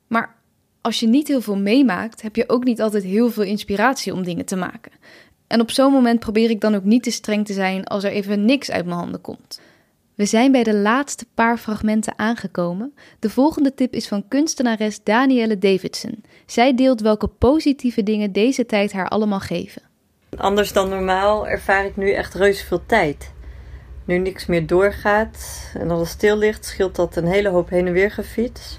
Maar 0.07 0.35
als 0.81 1.01
je 1.01 1.09
niet 1.09 1.29
heel 1.29 1.41
veel 1.41 1.57
meemaakt, 1.59 2.23
heb 2.23 2.37
je 2.37 2.49
ook 2.49 2.65
niet 2.65 2.81
altijd 2.81 3.05
heel 3.05 3.31
veel 3.31 3.43
inspiratie 3.43 4.13
om 4.13 4.25
dingen 4.25 4.45
te 4.45 4.57
maken. 4.57 4.93
En 5.47 5.61
op 5.61 5.71
zo'n 5.71 5.93
moment 5.93 6.21
probeer 6.21 6.51
ik 6.51 6.61
dan 6.61 6.75
ook 6.75 6.85
niet 6.85 7.03
te 7.03 7.11
streng 7.11 7.47
te 7.47 7.53
zijn 7.53 7.85
als 7.85 8.05
er 8.05 8.11
even 8.11 8.45
niks 8.45 8.71
uit 8.71 8.85
mijn 8.85 8.99
handen 8.99 9.21
komt. 9.21 9.61
We 10.19 10.25
zijn 10.25 10.53
bij 10.53 10.63
de 10.63 10.75
laatste 10.75 11.27
paar 11.35 11.59
fragmenten 11.59 12.19
aangekomen. 12.19 12.95
De 13.19 13.31
volgende 13.31 13.75
tip 13.75 13.93
is 13.93 14.09
van 14.09 14.29
kunstenares 14.29 15.03
Danielle 15.03 15.59
Davidson. 15.59 16.25
Zij 16.47 16.75
deelt 16.75 17.01
welke 17.01 17.27
positieve 17.29 18.03
dingen 18.03 18.33
deze 18.33 18.67
tijd 18.67 18.93
haar 18.93 19.09
allemaal 19.09 19.41
geven. 19.41 19.83
Anders 20.37 20.73
dan 20.73 20.89
normaal 20.89 21.49
ervaar 21.49 21.85
ik 21.85 21.97
nu 21.97 22.13
echt 22.13 22.35
reuze 22.35 22.65
veel 22.65 22.87
tijd. 22.87 23.33
Nu 24.05 24.19
niks 24.19 24.47
meer 24.47 24.67
doorgaat 24.67 25.71
en 25.75 25.91
alles 25.91 26.11
stil 26.11 26.37
ligt, 26.37 26.65
scheelt 26.65 26.97
dat 26.97 27.17
een 27.17 27.27
hele 27.27 27.49
hoop 27.49 27.69
heen 27.69 27.87
en 27.87 27.93
weer 27.93 28.11
gefiets 28.11 28.79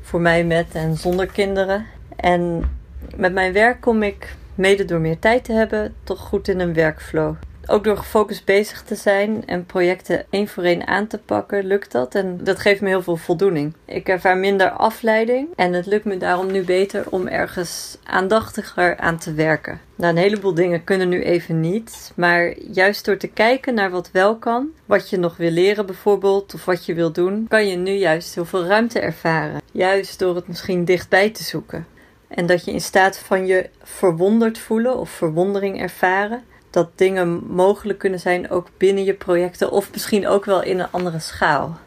voor 0.00 0.20
mij 0.20 0.44
met 0.44 0.66
en 0.72 0.96
zonder 0.96 1.26
kinderen. 1.26 1.86
En 2.16 2.70
met 3.16 3.32
mijn 3.32 3.52
werk 3.52 3.80
kom 3.80 4.02
ik, 4.02 4.36
mede 4.54 4.84
door 4.84 5.00
meer 5.00 5.18
tijd 5.18 5.44
te 5.44 5.52
hebben, 5.52 5.94
toch 6.04 6.20
goed 6.20 6.48
in 6.48 6.60
een 6.60 6.74
workflow. 6.74 7.34
Ook 7.72 7.84
door 7.84 7.96
gefocust 7.96 8.44
bezig 8.44 8.82
te 8.82 8.94
zijn 8.94 9.46
en 9.46 9.66
projecten 9.66 10.24
één 10.30 10.48
voor 10.48 10.62
één 10.62 10.86
aan 10.86 11.06
te 11.06 11.18
pakken, 11.18 11.64
lukt 11.64 11.92
dat. 11.92 12.14
En 12.14 12.38
dat 12.44 12.58
geeft 12.58 12.80
me 12.80 12.88
heel 12.88 13.02
veel 13.02 13.16
voldoening. 13.16 13.74
Ik 13.84 14.08
ervaar 14.08 14.36
minder 14.36 14.70
afleiding 14.70 15.48
en 15.56 15.72
het 15.72 15.86
lukt 15.86 16.04
me 16.04 16.16
daarom 16.16 16.52
nu 16.52 16.64
beter 16.64 17.04
om 17.10 17.26
ergens 17.26 17.98
aandachtiger 18.04 18.96
aan 18.96 19.18
te 19.18 19.34
werken. 19.34 19.80
Nou, 19.94 20.12
een 20.12 20.22
heleboel 20.22 20.54
dingen 20.54 20.84
kunnen 20.84 21.08
nu 21.08 21.22
even 21.22 21.60
niet. 21.60 22.12
Maar 22.16 22.58
juist 22.58 23.04
door 23.04 23.16
te 23.16 23.28
kijken 23.28 23.74
naar 23.74 23.90
wat 23.90 24.10
wel 24.10 24.36
kan, 24.36 24.68
wat 24.86 25.10
je 25.10 25.18
nog 25.18 25.36
wil 25.36 25.50
leren 25.50 25.86
bijvoorbeeld, 25.86 26.54
of 26.54 26.64
wat 26.64 26.86
je 26.86 26.94
wil 26.94 27.12
doen, 27.12 27.46
kan 27.48 27.66
je 27.66 27.76
nu 27.76 27.92
juist 27.92 28.34
heel 28.34 28.44
veel 28.44 28.64
ruimte 28.64 29.00
ervaren. 29.00 29.60
Juist 29.70 30.18
door 30.18 30.34
het 30.34 30.48
misschien 30.48 30.84
dichtbij 30.84 31.30
te 31.30 31.42
zoeken. 31.42 31.86
En 32.28 32.46
dat 32.46 32.64
je 32.64 32.72
in 32.72 32.80
staat 32.80 33.18
van 33.18 33.46
je 33.46 33.70
verwonderd 33.82 34.58
voelen 34.58 34.98
of 34.98 35.10
verwondering 35.10 35.80
ervaren 35.80 36.42
dat 36.72 36.90
dingen 36.94 37.46
mogelijk 37.46 37.98
kunnen 37.98 38.20
zijn 38.20 38.50
ook 38.50 38.68
binnen 38.76 39.04
je 39.04 39.14
projecten 39.14 39.70
of 39.70 39.92
misschien 39.92 40.26
ook 40.26 40.44
wel 40.44 40.62
in 40.62 40.78
een 40.78 40.90
andere 40.90 41.18
schaal. 41.18 41.78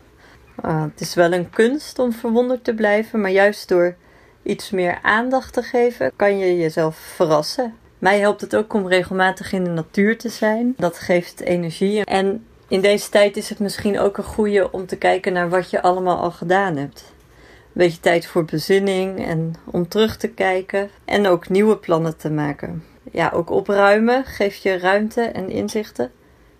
Uh, 0.65 0.81
het 0.81 1.01
is 1.01 1.13
wel 1.13 1.33
een 1.33 1.49
kunst 1.49 1.99
om 1.99 2.13
verwonderd 2.13 2.63
te 2.63 2.73
blijven, 2.73 3.21
maar 3.21 3.31
juist 3.31 3.67
door 3.67 3.95
iets 4.43 4.69
meer 4.69 4.99
aandacht 5.01 5.53
te 5.53 5.61
geven 5.61 6.11
kan 6.15 6.37
je 6.37 6.57
jezelf 6.57 6.95
verrassen. 6.95 7.73
Mij 7.99 8.19
helpt 8.19 8.41
het 8.41 8.55
ook 8.55 8.73
om 8.73 8.87
regelmatig 8.87 9.51
in 9.53 9.63
de 9.63 9.69
natuur 9.69 10.17
te 10.17 10.29
zijn. 10.29 10.73
Dat 10.77 10.97
geeft 10.97 11.39
energie. 11.39 12.05
En 12.05 12.45
in 12.67 12.81
deze 12.81 13.09
tijd 13.09 13.37
is 13.37 13.49
het 13.49 13.59
misschien 13.59 13.99
ook 13.99 14.17
een 14.17 14.23
goede 14.23 14.71
om 14.71 14.85
te 14.85 14.97
kijken 14.97 15.33
naar 15.33 15.49
wat 15.49 15.69
je 15.69 15.81
allemaal 15.81 16.17
al 16.17 16.31
gedaan 16.31 16.75
hebt. 16.75 17.13
Een 17.17 17.81
beetje 17.81 17.99
tijd 17.99 18.25
voor 18.25 18.45
bezinning 18.45 19.25
en 19.25 19.55
om 19.65 19.87
terug 19.87 20.17
te 20.17 20.27
kijken 20.27 20.89
en 21.05 21.27
ook 21.27 21.49
nieuwe 21.49 21.77
plannen 21.77 22.17
te 22.17 22.29
maken 22.29 22.83
ja, 23.11 23.31
ook 23.33 23.49
opruimen 23.49 24.25
geeft 24.25 24.61
je 24.61 24.77
ruimte 24.77 25.21
en 25.21 25.49
inzichten. 25.49 26.11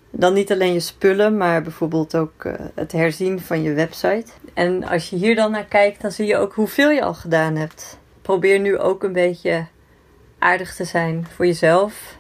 Dan 0.10 0.34
niet 0.34 0.52
alleen 0.52 0.74
je 0.74 0.80
spullen, 0.80 1.38
maar 1.38 1.62
bijvoorbeeld 1.62 2.16
ook 2.16 2.44
uh, 2.44 2.54
het 2.76 2.92
herzien 2.92 3.40
van 3.40 3.62
je 3.62 3.74
website. 3.74 4.32
En 4.54 4.84
als 4.84 5.10
je 5.10 5.16
hier 5.16 5.36
dan 5.36 5.52
naar 5.52 5.66
kijkt, 5.66 6.02
dan 6.02 6.12
zie 6.12 6.26
je 6.26 6.38
ook 6.38 6.54
hoeveel 6.54 6.90
je 6.90 7.04
al 7.04 7.14
gedaan 7.14 7.56
hebt. 7.56 8.00
Probeer 8.22 8.60
nu 8.60 8.78
ook 8.78 9.04
een 9.04 9.14
beetje 9.14 9.66
aardig 10.40 10.76
te 10.76 10.84
zijn 10.84 11.28
voor 11.36 11.46
jezelf. 11.46 12.18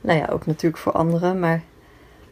Nou 0.00 0.18
ja, 0.18 0.26
ook 0.30 0.46
natuurlijk 0.46 0.82
voor 0.82 0.92
anderen, 0.92 1.38
maar 1.38 1.62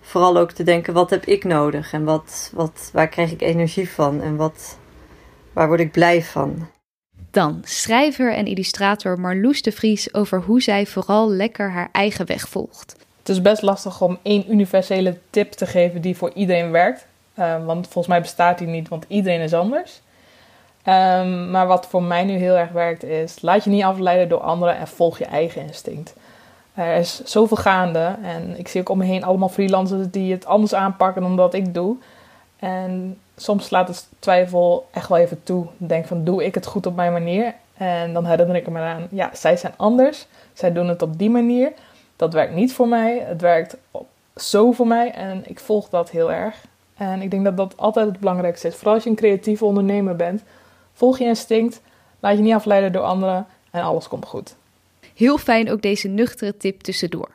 vooral 0.01 0.36
ook 0.36 0.53
te 0.53 0.62
denken: 0.62 0.94
wat 0.94 1.11
heb 1.11 1.24
ik 1.24 1.44
nodig 1.44 1.92
en 1.92 2.05
wat, 2.05 2.51
wat, 2.55 2.90
waar 2.92 3.09
krijg 3.09 3.32
ik 3.32 3.42
energie 3.42 3.90
van 3.90 4.22
en 4.22 4.36
wat, 4.36 4.78
waar 5.53 5.68
word 5.68 5.80
ik 5.80 5.92
blij 5.92 6.22
van? 6.22 6.68
Dan 7.30 7.60
schrijver 7.64 8.34
en 8.34 8.46
illustrator 8.46 9.20
Marloes 9.20 9.62
de 9.62 9.72
Vries 9.72 10.14
over 10.14 10.40
hoe 10.40 10.62
zij 10.62 10.86
vooral 10.86 11.30
lekker 11.30 11.70
haar 11.70 11.88
eigen 11.92 12.26
weg 12.26 12.48
volgt. 12.48 12.96
Het 13.18 13.28
is 13.28 13.42
best 13.42 13.62
lastig 13.62 14.00
om 14.00 14.18
één 14.22 14.50
universele 14.50 15.18
tip 15.30 15.52
te 15.52 15.66
geven 15.66 16.00
die 16.00 16.16
voor 16.16 16.30
iedereen 16.34 16.70
werkt. 16.70 17.06
Uh, 17.38 17.64
want 17.64 17.84
volgens 17.84 18.06
mij 18.06 18.20
bestaat 18.20 18.58
die 18.58 18.66
niet, 18.66 18.88
want 18.88 19.04
iedereen 19.08 19.40
is 19.40 19.54
anders. 19.54 20.00
Um, 20.84 21.50
maar 21.50 21.66
wat 21.66 21.86
voor 21.86 22.02
mij 22.02 22.24
nu 22.24 22.36
heel 22.36 22.56
erg 22.56 22.70
werkt 22.70 23.04
is: 23.04 23.42
laat 23.42 23.64
je 23.64 23.70
niet 23.70 23.82
afleiden 23.82 24.28
door 24.28 24.40
anderen 24.40 24.76
en 24.76 24.88
volg 24.88 25.18
je 25.18 25.24
eigen 25.24 25.62
instinct. 25.62 26.14
Er 26.74 26.96
is 26.96 27.24
zoveel 27.24 27.56
gaande 27.56 28.16
en 28.22 28.58
ik 28.58 28.68
zie 28.68 28.80
ook 28.80 28.88
om 28.88 28.98
me 28.98 29.04
heen 29.04 29.24
allemaal 29.24 29.48
freelancers 29.48 30.06
die 30.10 30.32
het 30.32 30.46
anders 30.46 30.74
aanpakken 30.74 31.22
dan 31.22 31.36
dat 31.36 31.54
ik 31.54 31.74
doe. 31.74 31.96
En 32.58 33.18
soms 33.39 33.66
slaat 33.66 33.89
het 33.89 34.09
twijfel 34.18 34.89
echt 34.91 35.09
wel 35.09 35.18
even 35.18 35.43
toe. 35.43 35.66
Denk 35.76 36.07
van, 36.07 36.24
doe 36.24 36.45
ik 36.45 36.55
het 36.55 36.66
goed 36.66 36.86
op 36.86 36.97
mijn 36.97 37.12
manier? 37.12 37.55
En 37.76 38.12
dan 38.12 38.26
herinner 38.26 38.57
ik 38.57 38.68
me 38.68 38.78
aan, 38.78 39.07
ja, 39.11 39.30
zij 39.32 39.57
zijn 39.57 39.74
anders. 39.76 40.26
Zij 40.53 40.72
doen 40.72 40.89
het 40.89 41.03
op 41.03 41.18
die 41.18 41.30
manier. 41.30 41.72
Dat 42.16 42.32
werkt 42.32 42.55
niet 42.55 42.72
voor 42.72 42.89
mij. 42.89 43.18
Het 43.18 43.41
werkt 43.41 43.76
zo 44.36 44.72
voor 44.72 44.86
mij 44.86 45.11
en 45.11 45.43
ik 45.47 45.61
volg 45.61 45.89
dat 45.89 46.11
heel 46.11 46.32
erg. 46.32 46.64
En 46.97 47.22
ik 47.22 47.30
denk 47.30 47.45
dat 47.45 47.57
dat 47.57 47.76
altijd 47.76 48.07
het 48.07 48.20
belangrijkste 48.20 48.68
is. 48.68 48.74
Vooral 48.74 48.95
als 48.95 49.05
je 49.05 49.11
een 49.11 49.16
creatieve 49.16 49.64
ondernemer 49.64 50.16
bent. 50.16 50.43
Volg 50.93 51.18
je 51.18 51.24
instinct, 51.24 51.80
laat 52.20 52.36
je 52.36 52.43
niet 52.43 52.55
afleiden 52.55 52.93
door 52.93 53.03
anderen 53.03 53.47
en 53.70 53.82
alles 53.82 54.09
komt 54.09 54.26
goed. 54.26 54.55
Heel 55.14 55.39
fijn 55.39 55.70
ook 55.70 55.82
deze 55.82 56.09
nuchtere 56.09 56.57
tip 56.57 56.80
tussendoor. 56.80 57.30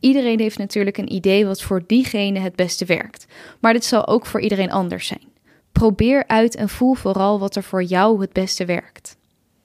Iedereen 0.00 0.40
heeft 0.40 0.58
natuurlijk 0.58 0.98
een 0.98 1.12
idee 1.12 1.46
wat 1.46 1.62
voor 1.62 1.82
diegene 1.86 2.38
het 2.38 2.56
beste 2.56 2.84
werkt. 2.84 3.26
Maar 3.60 3.72
dit 3.72 3.84
zal 3.84 4.06
ook 4.06 4.26
voor 4.26 4.40
iedereen 4.40 4.70
anders 4.70 5.06
zijn. 5.06 5.27
Probeer 5.78 6.24
uit 6.26 6.54
en 6.54 6.68
voel 6.68 6.94
vooral 6.94 7.38
wat 7.38 7.56
er 7.56 7.62
voor 7.62 7.82
jou 7.82 8.20
het 8.20 8.32
beste 8.32 8.64
werkt. 8.64 9.16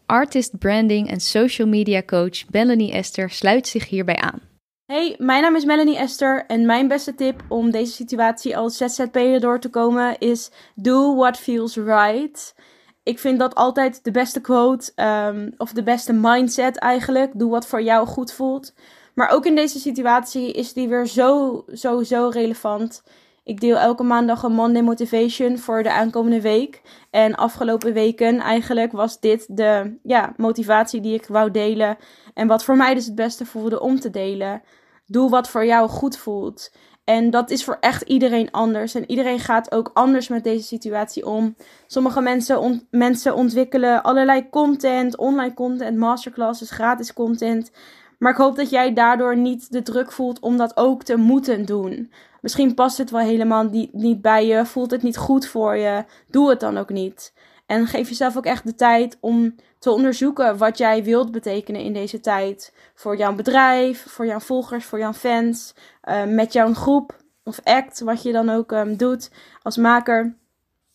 Artist 0.05 0.57
branding 0.59 1.09
en 1.09 1.20
social 1.20 1.68
media 1.68 2.03
coach 2.03 2.51
Melanie 2.51 2.91
Esther 2.91 3.30
sluit 3.30 3.68
zich 3.68 3.89
hierbij 3.89 4.16
aan. 4.16 4.39
Hey, 4.86 5.16
mijn 5.18 5.41
naam 5.41 5.55
is 5.55 5.66
Melanie 5.66 5.97
Esther 5.97 6.45
en 6.47 6.66
mijn 6.66 6.88
beste 6.88 7.16
tip 7.16 7.43
om 7.47 7.72
deze 7.72 7.91
situatie 7.91 8.57
als 8.57 8.78
ZZP'er 8.78 9.39
door 9.39 9.59
te 9.59 9.70
komen 9.70 10.18
is 10.20 10.51
do 10.76 11.16
what 11.16 11.38
feels 11.38 11.76
right. 11.76 12.55
Ik 13.03 13.20
vind 13.20 13.39
dat 13.39 13.55
altijd 13.55 14.03
de 14.03 14.11
beste 14.11 14.41
quote 14.41 14.91
um, 14.95 15.53
of 15.57 15.72
de 15.72 15.84
beste 15.84 16.14
mindset 16.14 16.78
eigenlijk. 16.78 17.32
Doe 17.36 17.49
wat 17.49 17.68
voor 17.68 17.82
jou 17.82 18.07
goed 18.07 18.34
voelt. 18.34 18.74
Maar 19.14 19.30
ook 19.30 19.45
in 19.45 19.55
deze 19.55 19.80
situatie 19.80 20.51
is 20.51 20.74
die 20.74 20.88
weer 20.88 21.07
zo, 21.07 21.64
zo, 21.74 22.03
zo 22.03 22.30
relevant. 22.34 23.03
Ik 23.44 23.60
deel 23.60 23.78
elke 23.78 24.04
maandag 24.04 24.44
een 24.44 24.54
Monday 24.54 24.82
Motivation 24.82 25.58
voor 25.58 25.84
de 25.84 25.91
aankomende 25.91 26.41
week. 26.41 26.82
En 27.10 27.36
afgelopen 27.36 27.94
weken 27.94 28.39
eigenlijk 28.39 28.91
was 28.91 29.20
dit 29.20 29.58
de 29.58 29.98
ja, 30.04 30.34
motivatie 30.38 31.02
die 31.02 31.14
ik 31.14 31.26
wou 31.28 31.52
delen. 31.52 31.98
En 32.34 32.48
wat 32.48 32.64
voor 32.64 32.78
mij 32.78 32.94
dus 32.94 33.06
het 33.06 33.16
beste 33.16 33.46
voelde 33.46 33.80
om 33.80 34.00
te 34.00 34.10
delen. 34.10 34.62
Doe 35.06 35.30
wat 35.30 35.50
voor 35.50 35.66
jou 35.66 35.89
goed 35.89 36.18
voelt. 36.18 36.72
En 37.04 37.30
dat 37.30 37.50
is 37.50 37.64
voor 37.64 37.78
echt 37.80 38.02
iedereen 38.02 38.52
anders. 38.52 38.96
En 38.96 39.10
iedereen 39.10 39.39
gaat 39.39 39.72
ook 39.72 39.89
anders 39.94 40.28
met 40.28 40.44
deze 40.44 40.66
situatie 40.66 41.26
om. 41.26 41.56
Sommige 41.88 42.22
mensen, 42.22 42.88
mensen 42.91 43.36
ontwikkelen 43.36 44.04
allerlei 44.04 44.50
content, 44.50 45.18
online 45.18 45.54
content, 45.54 45.98
masterclasses, 45.98 46.72
gratis 46.72 47.14
content. 47.14 47.72
Maar 48.20 48.32
ik 48.32 48.38
hoop 48.38 48.56
dat 48.56 48.70
jij 48.70 48.94
daardoor 48.94 49.38
niet 49.38 49.72
de 49.72 49.82
druk 49.82 50.12
voelt 50.12 50.39
om 50.39 50.58
dat 50.58 50.78
ook 50.78 51.04
te 51.04 51.16
moeten 51.16 51.66
doen. 51.66 52.12
Misschien 52.44 52.74
past 52.74 52.98
het 52.98 53.10
wel 53.10 53.22
helemaal 53.22 53.70
niet, 53.91 54.22
bij 54.22 54.46
je, 54.46 54.66
voelt 54.66 54.91
het 54.91 55.02
niet 55.02 55.18
goed 55.18 55.48
voor 55.48 55.76
je. 55.76 56.06
Doe 56.28 56.50
het 56.50 56.60
dan 56.60 56.78
ook 56.78 56.89
niet. 56.89 57.34
En 57.66 57.88
geef 57.88 58.10
jezelf 58.10 58.38
ook 58.38 58.46
echt 58.46 58.66
de 58.66 58.76
tijd 58.76 59.18
om 59.20 59.56
te 59.80 59.91
onderzoeken 59.91 60.58
wat 60.58 60.78
jij 60.78 61.04
wilt 61.04 61.32
betekenen 61.32 61.82
in 61.82 61.94
deze 61.94 62.20
tijd. 62.20 62.74
Voor 62.96 63.18
jouw 63.18 63.36
bedrijf, 63.36 64.06
voor 64.10 64.26
jouw 64.26 64.39
volgers, 64.39 64.86
voor 64.86 65.00
jouw 65.00 65.14
fans, 65.14 65.74
uh, 66.04 66.24
met 66.24 66.54
jouw 66.54 66.74
groep 66.74 67.18
of 67.44 67.60
act, 67.64 68.00
wat 68.00 68.24
je 68.24 68.32
dan 68.32 68.50
ook 68.50 68.72
um, 68.72 68.98
doet 68.98 69.32
als 69.62 69.78
maker. 69.78 70.36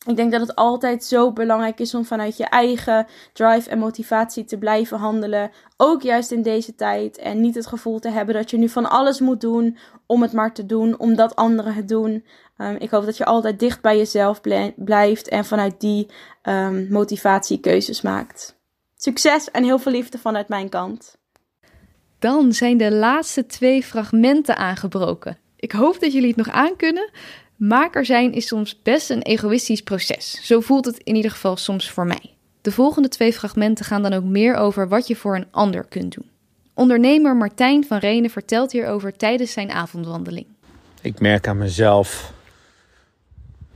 Ik 0.07 0.17
denk 0.17 0.33
dat 0.33 0.41
het 0.41 0.55
altijd 0.55 1.05
zo 1.05 1.33
belangrijk 1.33 1.81
is 1.81 1.95
om 1.95 2.05
vanuit 2.05 2.37
je 2.37 2.45
eigen 2.45 3.07
drive 3.33 3.71
en 3.71 3.79
motivatie 3.79 4.45
te 4.45 4.59
blijven 4.59 4.99
handelen. 4.99 5.51
Ook 5.77 6.03
juist 6.03 6.31
in 6.31 6.43
deze 6.43 6.75
tijd. 6.75 7.19
En 7.19 7.41
niet 7.41 7.55
het 7.55 7.67
gevoel 7.67 7.99
te 7.99 8.09
hebben 8.09 8.35
dat 8.35 8.51
je 8.51 8.57
nu 8.59 8.69
van 8.69 8.91
alles 8.91 9.21
moet 9.21 9.41
doen 9.41 9.79
om 10.07 10.23
het 10.23 10.33
maar 10.33 10.55
te 10.55 10.67
doen, 10.67 10.99
omdat 10.99 11.37
anderen 11.37 11.75
het 11.75 11.89
doen. 11.89 12.25
Um, 12.59 12.77
ik 12.77 12.91
hoop 12.91 13.05
dat 13.05 13.17
je 13.17 13.25
altijd 13.25 13.59
dicht 13.59 13.81
bij 13.81 13.97
jezelf 13.97 14.41
blijft 14.77 15.29
en 15.29 15.45
vanuit 15.45 15.81
die 15.81 16.11
um, 16.43 16.87
motivatie 16.91 17.61
keuzes 17.61 18.01
maakt. 18.01 18.57
Succes 18.97 19.51
en 19.51 19.65
heel 19.65 19.79
veel 19.79 19.93
liefde 19.93 20.19
vanuit 20.19 20.49
mijn 20.49 20.69
kant. 20.69 21.17
Dan 22.19 22.53
zijn 22.53 22.77
de 22.77 22.93
laatste 22.93 23.47
twee 23.47 23.83
fragmenten 23.83 24.57
aangebroken. 24.57 25.39
Ik 25.57 25.73
hoop 25.73 26.01
dat 26.01 26.13
jullie 26.13 26.29
het 26.29 26.37
nog 26.37 26.51
aankunnen. 26.51 27.11
Maker 27.59 28.05
zijn 28.05 28.33
is 28.33 28.47
soms 28.47 28.83
best 28.83 29.11
een 29.11 29.23
egoïstisch 29.23 29.83
proces. 29.83 30.41
Zo 30.43 30.61
voelt 30.61 30.85
het 30.85 30.99
in 30.99 31.15
ieder 31.15 31.31
geval 31.31 31.57
soms 31.57 31.91
voor 31.91 32.07
mij. 32.07 32.35
De 32.61 32.73
volgende 32.73 33.09
twee 33.09 33.33
fragmenten 33.33 33.85
gaan 33.85 34.03
dan 34.03 34.13
ook 34.13 34.25
meer 34.25 34.55
over 34.55 34.89
wat 34.89 35.07
je 35.07 35.17
voor 35.17 35.37
een 35.37 35.47
ander 35.51 35.85
kunt 35.89 36.15
doen. 36.15 36.31
Ondernemer 36.75 37.37
Martijn 37.37 37.85
van 37.85 37.99
Renen 37.99 38.31
vertelt 38.31 38.73
hierover 38.73 39.17
tijdens 39.17 39.53
zijn 39.53 39.71
avondwandeling. 39.71 40.47
Ik 41.01 41.21
merk 41.21 41.49
aan 41.49 41.59
mezelf 41.59 42.33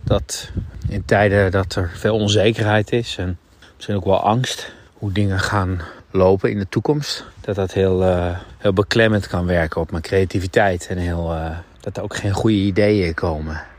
dat 0.04 0.50
in 0.88 1.04
tijden 1.04 1.50
dat 1.50 1.74
er 1.74 1.90
veel 1.94 2.14
onzekerheid 2.14 2.92
is 2.92 3.16
en 3.18 3.38
misschien 3.74 3.96
ook 3.96 4.04
wel 4.04 4.20
angst 4.20 4.72
hoe 4.92 5.12
dingen 5.12 5.40
gaan 5.40 5.80
lopen 6.10 6.50
in 6.50 6.58
de 6.58 6.68
toekomst, 6.68 7.24
dat 7.40 7.54
dat 7.54 7.72
heel, 7.72 8.02
uh, 8.02 8.38
heel 8.58 8.72
beklemmend 8.72 9.26
kan 9.26 9.46
werken 9.46 9.80
op 9.80 9.90
mijn 9.90 10.02
creativiteit 10.02 10.86
en 10.86 10.98
heel, 10.98 11.34
uh, 11.34 11.58
dat 11.80 11.96
er 11.96 12.02
ook 12.02 12.16
geen 12.16 12.32
goede 12.32 12.56
ideeën 12.56 13.14
komen. 13.14 13.70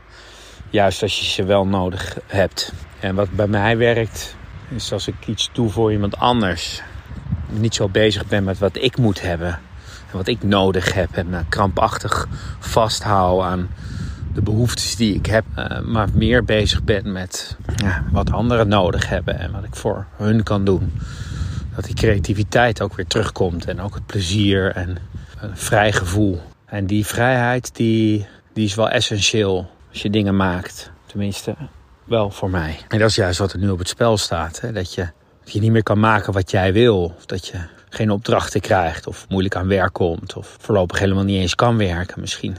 Juist 0.74 1.02
als 1.02 1.18
je 1.18 1.24
ze 1.24 1.44
wel 1.44 1.66
nodig 1.66 2.18
hebt. 2.26 2.72
En 3.00 3.14
wat 3.14 3.30
bij 3.30 3.46
mij 3.46 3.76
werkt, 3.76 4.36
is 4.68 4.92
als 4.92 5.08
ik 5.08 5.14
iets 5.26 5.50
doe 5.52 5.70
voor 5.70 5.92
iemand 5.92 6.16
anders. 6.16 6.82
Niet 7.50 7.74
zo 7.74 7.88
bezig 7.88 8.26
ben 8.26 8.44
met 8.44 8.58
wat 8.58 8.76
ik 8.76 8.96
moet 8.96 9.22
hebben. 9.22 9.48
En 10.10 10.16
wat 10.16 10.26
ik 10.26 10.42
nodig 10.42 10.94
heb. 10.94 11.08
En 11.12 11.28
me 11.28 11.40
krampachtig 11.48 12.28
vasthouden 12.58 13.46
aan 13.46 13.68
de 14.32 14.42
behoeftes 14.42 14.96
die 14.96 15.14
ik 15.14 15.26
heb. 15.26 15.44
Uh, 15.58 15.80
maar 15.80 16.08
meer 16.12 16.44
bezig 16.44 16.84
ben 16.84 17.12
met 17.12 17.56
ja, 17.76 18.04
wat 18.12 18.32
anderen 18.32 18.68
nodig 18.68 19.08
hebben. 19.08 19.38
En 19.38 19.52
wat 19.52 19.64
ik 19.64 19.76
voor 19.76 20.06
hun 20.16 20.42
kan 20.42 20.64
doen. 20.64 20.92
Dat 21.74 21.84
die 21.84 21.94
creativiteit 21.94 22.82
ook 22.82 22.94
weer 22.94 23.06
terugkomt. 23.06 23.64
En 23.64 23.80
ook 23.80 23.94
het 23.94 24.06
plezier 24.06 24.72
en 24.72 24.98
een 25.40 25.56
vrij 25.56 25.92
gevoel. 25.92 26.42
En 26.66 26.86
die 26.86 27.06
vrijheid 27.06 27.76
die, 27.76 28.26
die 28.52 28.64
is 28.64 28.74
wel 28.74 28.88
essentieel 28.88 29.72
als 29.94 30.02
je 30.02 30.10
dingen 30.10 30.36
maakt. 30.36 30.90
Tenminste, 31.06 31.54
wel 32.04 32.30
voor 32.30 32.50
mij. 32.50 32.78
En 32.88 32.98
dat 32.98 33.08
is 33.08 33.14
juist 33.14 33.38
wat 33.38 33.52
er 33.52 33.58
nu 33.58 33.70
op 33.70 33.78
het 33.78 33.88
spel 33.88 34.16
staat. 34.16 34.60
Hè? 34.60 34.72
Dat, 34.72 34.94
je, 34.94 35.08
je 35.44 35.60
niet 35.60 35.70
meer 35.70 35.82
kan 35.82 36.00
maken 36.00 36.32
wat 36.32 36.50
jij 36.50 36.72
wil. 36.72 37.14
Of 37.16 37.26
dat 37.26 37.46
je 37.46 37.58
geen 37.88 38.10
opdrachten 38.10 38.60
krijgt. 38.60 39.06
Of 39.06 39.26
moeilijk 39.28 39.56
aan 39.56 39.68
werk 39.68 39.92
komt. 39.92 40.36
Of 40.36 40.56
voorlopig 40.60 40.98
helemaal 40.98 41.24
niet 41.24 41.40
eens 41.40 41.54
kan 41.54 41.76
werken 41.76 42.20
misschien. 42.20 42.56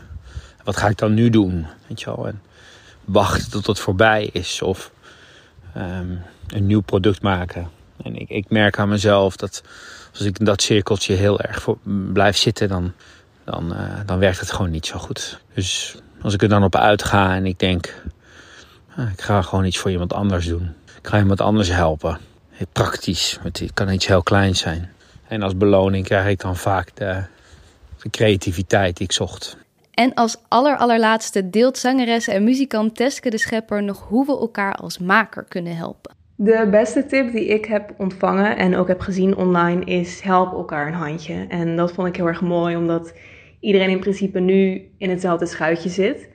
Wat 0.64 0.78
ga 0.78 0.88
ik 0.88 0.98
dan 0.98 1.14
nu 1.14 1.30
doen? 1.30 1.66
Weet 1.88 2.00
je 2.00 2.06
wel? 2.06 2.28
En 2.28 2.42
wachten 3.06 3.52
tot 3.52 3.68
het 3.68 3.80
voorbij 3.80 4.30
is. 4.32 4.62
Of 4.62 4.92
um, 5.78 6.22
een 6.48 6.66
nieuw 6.66 6.82
product 6.82 7.22
maken. 7.22 7.70
En 8.04 8.16
ik, 8.16 8.30
ik 8.30 8.50
merk 8.50 8.80
aan 8.80 8.90
mezelf 8.90 9.36
dat 9.36 9.64
als 10.12 10.22
ik 10.22 10.40
in 10.40 10.46
dat 10.46 10.62
cirkeltje 10.62 11.14
heel 11.14 11.40
erg 11.40 11.68
blijf 12.14 12.38
zitten, 12.38 12.70
dan, 12.70 12.94
dan, 13.44 13.74
uh, 13.74 14.00
dan 14.06 14.20
werkt 14.20 14.40
het 14.40 14.52
gewoon 14.52 14.72
niet 14.72 14.86
zo 14.86 14.98
goed. 14.98 15.40
Dus 15.54 15.96
als 16.26 16.34
ik 16.34 16.41
er 16.41 16.49
dan 16.49 16.63
op 16.63 16.76
uitga 16.76 17.36
en 17.36 17.45
ik 17.45 17.59
denk, 17.59 18.01
ah, 18.95 19.11
ik 19.11 19.21
ga 19.21 19.41
gewoon 19.41 19.65
iets 19.65 19.78
voor 19.78 19.91
iemand 19.91 20.13
anders 20.13 20.47
doen. 20.47 20.73
Ik 21.01 21.07
ga 21.07 21.17
iemand 21.17 21.41
anders 21.41 21.71
helpen. 21.71 22.17
Praktisch, 22.71 23.39
het 23.43 23.71
kan 23.73 23.89
iets 23.89 24.07
heel 24.07 24.23
kleins 24.23 24.59
zijn. 24.59 24.89
En 25.28 25.41
als 25.41 25.57
beloning 25.57 26.05
krijg 26.05 26.28
ik 26.28 26.39
dan 26.39 26.55
vaak 26.55 26.95
de, 26.95 27.23
de 28.01 28.09
creativiteit 28.09 28.97
die 28.97 29.05
ik 29.05 29.11
zocht. 29.11 29.57
En 29.93 30.13
als 30.13 30.38
aller 30.47 30.78
allerlaatste 30.78 31.49
deelt 31.49 31.78
zangeres 31.78 32.28
en 32.28 32.43
muzikant 32.43 32.95
Teske 32.95 33.30
de 33.30 33.38
Schepper 33.38 33.84
nog 33.84 34.05
hoe 34.07 34.26
we 34.26 34.32
elkaar 34.32 34.76
als 34.76 34.97
maker 34.97 35.45
kunnen 35.47 35.76
helpen. 35.76 36.13
De 36.36 36.67
beste 36.71 37.05
tip 37.05 37.32
die 37.32 37.45
ik 37.45 37.65
heb 37.65 37.93
ontvangen 37.97 38.57
en 38.57 38.76
ook 38.76 38.88
heb 38.88 38.99
gezien 38.99 39.36
online 39.36 39.86
is 39.86 40.21
help 40.21 40.53
elkaar 40.53 40.88
een 40.88 40.93
handje. 40.93 41.45
En 41.49 41.76
dat 41.76 41.91
vond 41.91 42.07
ik 42.07 42.15
heel 42.15 42.28
erg 42.28 42.41
mooi, 42.41 42.76
omdat 42.76 43.13
iedereen 43.66 43.89
in 43.89 43.99
principe 43.99 44.39
nu 44.39 44.91
in 44.97 45.09
hetzelfde 45.09 45.45
schuitje 45.45 45.89
zit. 45.89 46.30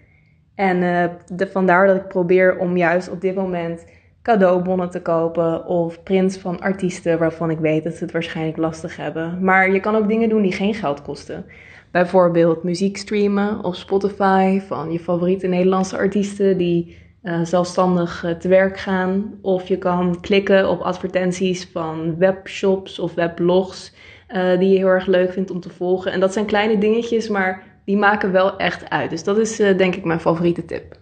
En 0.55 0.83
uh, 0.83 1.05
de, 1.37 1.47
vandaar 1.47 1.87
dat 1.87 1.97
ik 1.97 2.09
probeer 2.09 2.59
om 2.59 2.77
juist 2.77 3.11
op 3.11 3.21
dit 3.21 3.35
moment 3.35 3.87
cadeaubonnen 4.23 4.91
te 4.91 5.03
kopen 5.03 5.67
of 5.67 6.03
prints 6.03 6.37
van 6.37 6.61
artiesten 6.61 7.19
waarvan 7.19 7.51
ik 7.51 7.59
weet 7.59 7.85
dat 7.85 7.95
ze 7.95 8.05
het 8.05 8.13
waarschijnlijk 8.13 8.57
lastig 8.57 8.97
hebben. 8.97 9.45
Maar 9.45 9.73
je 9.73 9.81
kan 9.81 9.97
ook 9.97 10.09
dingen 10.09 10.29
doen 10.29 10.43
die 10.43 10.53
geen 10.53 10.75
geld 10.75 11.03
kosten. 11.03 11.45
Bijvoorbeeld 11.91 12.63
muziek 12.63 12.97
streamen 12.97 13.65
op 13.65 13.75
Spotify 13.75 14.61
van 14.61 14.93
je 14.93 14.99
favoriete 14.99 15.47
Nederlandse 15.47 15.97
artiesten 15.97 16.59
die 16.59 16.97
uh, 17.23 17.45
zelfstandig 17.45 18.25
uh, 18.25 18.31
te 18.31 18.49
werk 18.49 18.79
gaan. 18.79 19.35
Of 19.43 19.69
je 19.69 19.79
kan 19.79 20.21
klikken 20.21 20.69
op 20.69 20.81
advertenties 20.81 21.69
van 21.73 22.19
webshops 22.19 22.99
of 22.99 23.15
weblogs 23.15 23.95
uh, 24.33 24.59
die 24.59 24.69
je 24.69 24.77
heel 24.77 24.87
erg 24.87 25.07
leuk 25.07 25.33
vindt 25.33 25.51
om 25.51 25.61
te 25.61 25.71
volgen. 25.71 26.13
En 26.13 26.21
dat 26.21 26.33
zijn 26.33 26.47
kleine 26.47 26.79
dingetjes, 26.79 27.29
maar 27.29 27.63
die 27.85 27.97
maken 27.97 28.33
wel 28.33 28.57
echt 28.57 28.91
uit. 28.91 29.11
Dus 29.11 29.25
dat 29.25 29.39
is 29.39 29.57
denk 29.57 29.95
ik 29.95 30.05
mijn 30.05 30.21
favoriete 30.21 30.65
tip. 30.65 30.99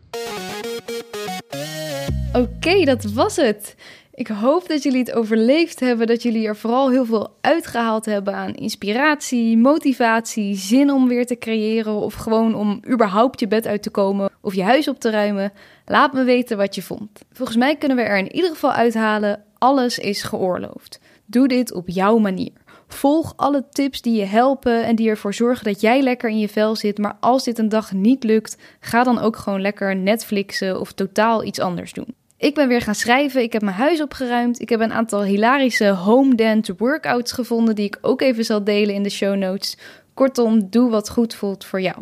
Oké, 2.33 2.85
dat 2.85 3.05
was 3.05 3.37
het. 3.37 3.75
Ik 4.19 4.29
hoop 4.29 4.69
dat 4.69 4.83
jullie 4.83 4.99
het 4.99 5.13
overleefd 5.13 5.81
hebben, 5.81 6.07
dat 6.07 6.23
jullie 6.23 6.47
er 6.47 6.57
vooral 6.57 6.91
heel 6.91 7.05
veel 7.05 7.37
uitgehaald 7.41 8.05
hebben 8.05 8.35
aan 8.35 8.55
inspiratie, 8.55 9.59
motivatie, 9.59 10.57
zin 10.57 10.91
om 10.91 11.09
weer 11.09 11.27
te 11.27 11.39
creëren 11.39 11.93
of 11.93 12.15
gewoon 12.15 12.55
om 12.55 12.81
überhaupt 12.91 13.41
je 13.41 13.49
bed 13.49 13.67
uit 13.67 13.83
te 13.83 13.91
komen 13.91 14.31
of 14.41 14.55
je 14.55 14.63
huis 14.63 14.89
op 14.89 14.99
te 14.99 15.11
ruimen. 15.11 15.53
Laat 15.87 16.13
me 16.13 16.25
weten 16.25 16.57
wat 16.57 16.75
je 16.75 16.83
vond. 16.83 17.21
Volgens 17.33 17.59
mij 17.59 17.77
kunnen 17.77 17.97
we 17.97 18.03
er 18.03 18.19
in 18.19 18.33
ieder 18.33 18.51
geval 18.51 18.73
uithalen: 18.73 19.43
alles 19.59 19.99
is 19.99 20.23
geoorloofd. 20.23 21.01
Doe 21.27 21.49
dit 21.49 21.73
op 21.73 21.89
jouw 21.89 22.19
manier. 22.19 22.53
Volg 22.89 23.33
alle 23.37 23.65
tips 23.71 24.03
die 24.03 24.17
je 24.17 24.25
helpen 24.25 24.85
en 24.85 24.97
die 24.97 25.09
ervoor 25.09 25.35
zorgen 25.35 25.65
dat 25.65 25.81
jij 25.81 26.03
lekker 26.03 26.31
in 26.31 26.39
je 26.39 26.49
vel 26.49 26.77
zit. 26.77 26.99
Maar 26.99 27.17
als 27.21 27.45
dit 27.45 27.59
een 27.59 27.69
dag 27.69 27.93
niet 27.93 28.25
lukt, 28.25 28.57
ga 28.81 29.03
dan 29.03 29.19
ook 29.19 29.37
gewoon 29.37 29.61
lekker 29.61 29.97
Netflixen 29.97 30.81
of 30.81 30.93
totaal 30.93 31.45
iets 31.45 31.59
anders 31.59 31.93
doen. 31.93 32.15
Ik 32.37 32.55
ben 32.55 32.69
weer 32.69 32.81
gaan 32.81 32.95
schrijven, 32.95 33.43
ik 33.43 33.53
heb 33.53 33.63
mijn 33.63 33.77
huis 33.77 34.03
opgeruimd. 34.03 34.61
Ik 34.61 34.69
heb 34.69 34.81
een 34.81 34.93
aantal 34.93 35.23
hilarische 35.23 35.89
home 35.89 36.35
dance 36.35 36.75
workouts 36.77 37.33
gevonden 37.33 37.75
die 37.75 37.87
ik 37.87 37.99
ook 38.01 38.21
even 38.21 38.45
zal 38.45 38.65
delen 38.65 38.95
in 38.95 39.03
de 39.03 39.11
show 39.11 39.37
notes. 39.37 39.79
Kortom, 40.15 40.71
doe 40.71 40.91
wat 40.91 41.11
goed 41.11 41.35
voelt 41.35 41.65
voor 41.65 41.81
jou. 41.81 41.97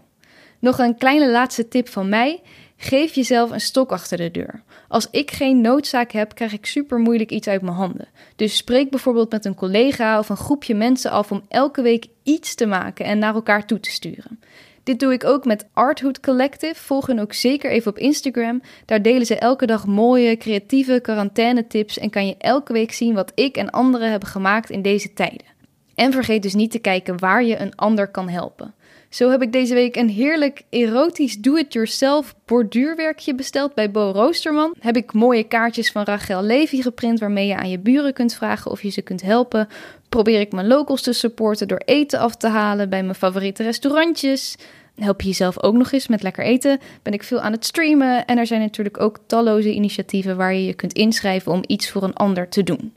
Nog 0.60 0.78
een 0.78 0.96
kleine 0.96 1.30
laatste 1.30 1.68
tip 1.68 1.88
van 1.88 2.08
mij. 2.08 2.42
Geef 2.76 3.14
jezelf 3.14 3.50
een 3.50 3.60
stok 3.60 3.92
achter 3.92 4.16
de 4.16 4.30
deur. 4.30 4.62
Als 4.88 5.08
ik 5.10 5.30
geen 5.30 5.60
noodzaak 5.60 6.12
heb, 6.12 6.34
krijg 6.34 6.52
ik 6.52 6.66
super 6.66 6.98
moeilijk 6.98 7.30
iets 7.30 7.48
uit 7.48 7.62
mijn 7.62 7.76
handen. 7.76 8.08
Dus 8.36 8.56
spreek 8.56 8.90
bijvoorbeeld 8.90 9.30
met 9.30 9.44
een 9.44 9.54
collega 9.54 10.18
of 10.18 10.28
een 10.28 10.36
groepje 10.36 10.74
mensen 10.74 11.10
af 11.10 11.32
om 11.32 11.44
elke 11.48 11.82
week 11.82 12.06
iets 12.22 12.54
te 12.54 12.66
maken 12.66 13.04
en 13.04 13.18
naar 13.18 13.34
elkaar 13.34 13.66
toe 13.66 13.80
te 13.80 13.90
sturen. 13.90 14.40
Dit 14.82 15.00
doe 15.00 15.12
ik 15.12 15.24
ook 15.24 15.44
met 15.44 15.66
Arthood 15.72 16.20
Collective. 16.20 16.74
Volg 16.74 17.06
hen 17.06 17.18
ook 17.18 17.32
zeker 17.32 17.70
even 17.70 17.90
op 17.90 17.98
Instagram. 17.98 18.62
Daar 18.84 19.02
delen 19.02 19.26
ze 19.26 19.38
elke 19.38 19.66
dag 19.66 19.86
mooie, 19.86 20.36
creatieve 20.36 20.98
quarantaine-tips 21.02 21.98
en 21.98 22.10
kan 22.10 22.26
je 22.26 22.34
elke 22.38 22.72
week 22.72 22.92
zien 22.92 23.14
wat 23.14 23.32
ik 23.34 23.56
en 23.56 23.70
anderen 23.70 24.10
hebben 24.10 24.28
gemaakt 24.28 24.70
in 24.70 24.82
deze 24.82 25.12
tijden. 25.12 25.54
En 25.94 26.12
vergeet 26.12 26.42
dus 26.42 26.54
niet 26.54 26.70
te 26.70 26.78
kijken 26.78 27.18
waar 27.18 27.44
je 27.44 27.60
een 27.60 27.76
ander 27.76 28.08
kan 28.08 28.28
helpen. 28.28 28.74
Zo 29.08 29.30
heb 29.30 29.42
ik 29.42 29.52
deze 29.52 29.74
week 29.74 29.96
een 29.96 30.08
heerlijk 30.08 30.62
erotisch 30.70 31.38
do-it-yourself 31.38 32.34
borduurwerkje 32.44 33.34
besteld 33.34 33.74
bij 33.74 33.90
Bo 33.90 34.10
Roosterman. 34.10 34.74
Heb 34.78 34.96
ik 34.96 35.12
mooie 35.12 35.44
kaartjes 35.44 35.90
van 35.90 36.04
Rachel 36.04 36.42
Levy 36.42 36.82
geprint 36.82 37.20
waarmee 37.20 37.46
je 37.46 37.56
aan 37.56 37.70
je 37.70 37.78
buren 37.78 38.12
kunt 38.12 38.34
vragen 38.34 38.70
of 38.70 38.82
je 38.82 38.90
ze 38.90 39.02
kunt 39.02 39.22
helpen. 39.22 39.68
Probeer 40.08 40.40
ik 40.40 40.52
mijn 40.52 40.66
locals 40.66 41.02
te 41.02 41.12
supporten 41.12 41.68
door 41.68 41.82
eten 41.84 42.18
af 42.18 42.36
te 42.36 42.48
halen 42.48 42.88
bij 42.88 43.02
mijn 43.02 43.14
favoriete 43.14 43.62
restaurantjes. 43.62 44.56
Help 44.96 45.20
je 45.20 45.28
jezelf 45.28 45.62
ook 45.62 45.74
nog 45.74 45.92
eens 45.92 46.06
met 46.06 46.22
lekker 46.22 46.44
eten? 46.44 46.78
Ben 47.02 47.12
ik 47.12 47.22
veel 47.22 47.40
aan 47.40 47.52
het 47.52 47.64
streamen 47.64 48.26
en 48.26 48.38
er 48.38 48.46
zijn 48.46 48.60
natuurlijk 48.60 49.00
ook 49.00 49.18
talloze 49.26 49.72
initiatieven 49.72 50.36
waar 50.36 50.54
je 50.54 50.64
je 50.64 50.74
kunt 50.74 50.92
inschrijven 50.92 51.52
om 51.52 51.62
iets 51.66 51.90
voor 51.90 52.02
een 52.02 52.14
ander 52.14 52.48
te 52.48 52.62
doen. 52.62 52.94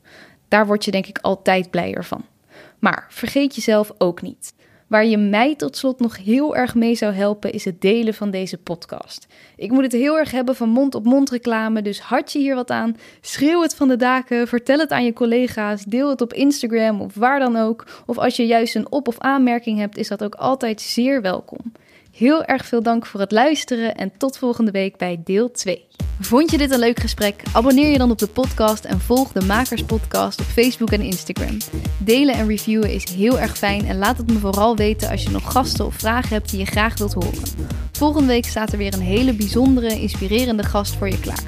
Daar 0.47 0.67
word 0.67 0.85
je 0.85 0.91
denk 0.91 1.07
ik 1.07 1.17
altijd 1.21 1.69
blijer 1.69 2.05
van. 2.05 2.25
Maar 2.79 3.07
vergeet 3.09 3.55
jezelf 3.55 3.91
ook 3.97 4.21
niet. 4.21 4.53
Waar 4.89 5.05
je 5.05 5.17
mij 5.17 5.55
tot 5.55 5.77
slot 5.77 5.99
nog 5.99 6.17
heel 6.17 6.55
erg 6.55 6.75
mee 6.75 6.95
zou 6.95 7.13
helpen, 7.13 7.51
is 7.51 7.65
het 7.65 7.81
delen 7.81 8.13
van 8.13 8.31
deze 8.31 8.57
podcast. 8.57 9.27
Ik 9.55 9.71
moet 9.71 9.83
het 9.83 9.91
heel 9.91 10.17
erg 10.17 10.31
hebben 10.31 10.55
van 10.55 10.69
mond-op-mond 10.69 11.29
reclame, 11.29 11.81
dus 11.81 11.99
had 11.99 12.31
je 12.31 12.39
hier 12.39 12.55
wat 12.55 12.71
aan, 12.71 12.95
schreeuw 13.21 13.61
het 13.61 13.75
van 13.75 13.87
de 13.87 13.95
daken, 13.95 14.47
vertel 14.47 14.79
het 14.79 14.91
aan 14.91 15.05
je 15.05 15.13
collega's, 15.13 15.83
deel 15.83 16.09
het 16.09 16.21
op 16.21 16.33
Instagram 16.33 17.01
of 17.01 17.15
waar 17.15 17.39
dan 17.39 17.55
ook. 17.55 17.85
Of 18.05 18.17
als 18.17 18.35
je 18.35 18.45
juist 18.45 18.75
een 18.75 18.91
op- 18.91 19.07
of 19.07 19.19
aanmerking 19.19 19.79
hebt, 19.79 19.97
is 19.97 20.07
dat 20.07 20.23
ook 20.23 20.35
altijd 20.35 20.81
zeer 20.81 21.21
welkom. 21.21 21.71
Heel 22.11 22.43
erg 22.43 22.65
veel 22.65 22.83
dank 22.83 23.05
voor 23.05 23.19
het 23.19 23.31
luisteren 23.31 23.95
en 23.95 24.11
tot 24.17 24.37
volgende 24.37 24.71
week 24.71 24.97
bij 24.97 25.21
deel 25.23 25.51
2. 25.51 25.87
Vond 26.21 26.51
je 26.51 26.57
dit 26.57 26.71
een 26.71 26.79
leuk 26.79 26.99
gesprek? 26.99 27.43
Abonneer 27.51 27.91
je 27.91 27.97
dan 27.97 28.11
op 28.11 28.17
de 28.17 28.27
podcast 28.27 28.85
en 28.85 28.99
volg 28.99 29.31
de 29.31 29.45
Makers 29.45 29.83
Podcast 29.83 30.39
op 30.39 30.45
Facebook 30.45 30.91
en 30.91 31.01
Instagram. 31.01 31.57
Delen 31.97 32.35
en 32.35 32.47
reviewen 32.47 32.93
is 32.93 33.09
heel 33.09 33.39
erg 33.39 33.57
fijn 33.57 33.85
en 33.85 33.97
laat 33.97 34.17
het 34.17 34.27
me 34.31 34.39
vooral 34.39 34.75
weten 34.75 35.09
als 35.09 35.23
je 35.23 35.29
nog 35.29 35.51
gasten 35.51 35.85
of 35.85 35.95
vragen 35.95 36.29
hebt 36.29 36.49
die 36.49 36.59
je 36.59 36.65
graag 36.65 36.97
wilt 36.97 37.13
horen. 37.13 37.41
Volgende 37.91 38.27
week 38.27 38.45
staat 38.45 38.71
er 38.71 38.77
weer 38.77 38.93
een 38.93 39.01
hele 39.01 39.33
bijzondere, 39.33 39.99
inspirerende 39.99 40.63
gast 40.63 40.95
voor 40.95 41.09
je 41.09 41.19
klaar. 41.19 41.43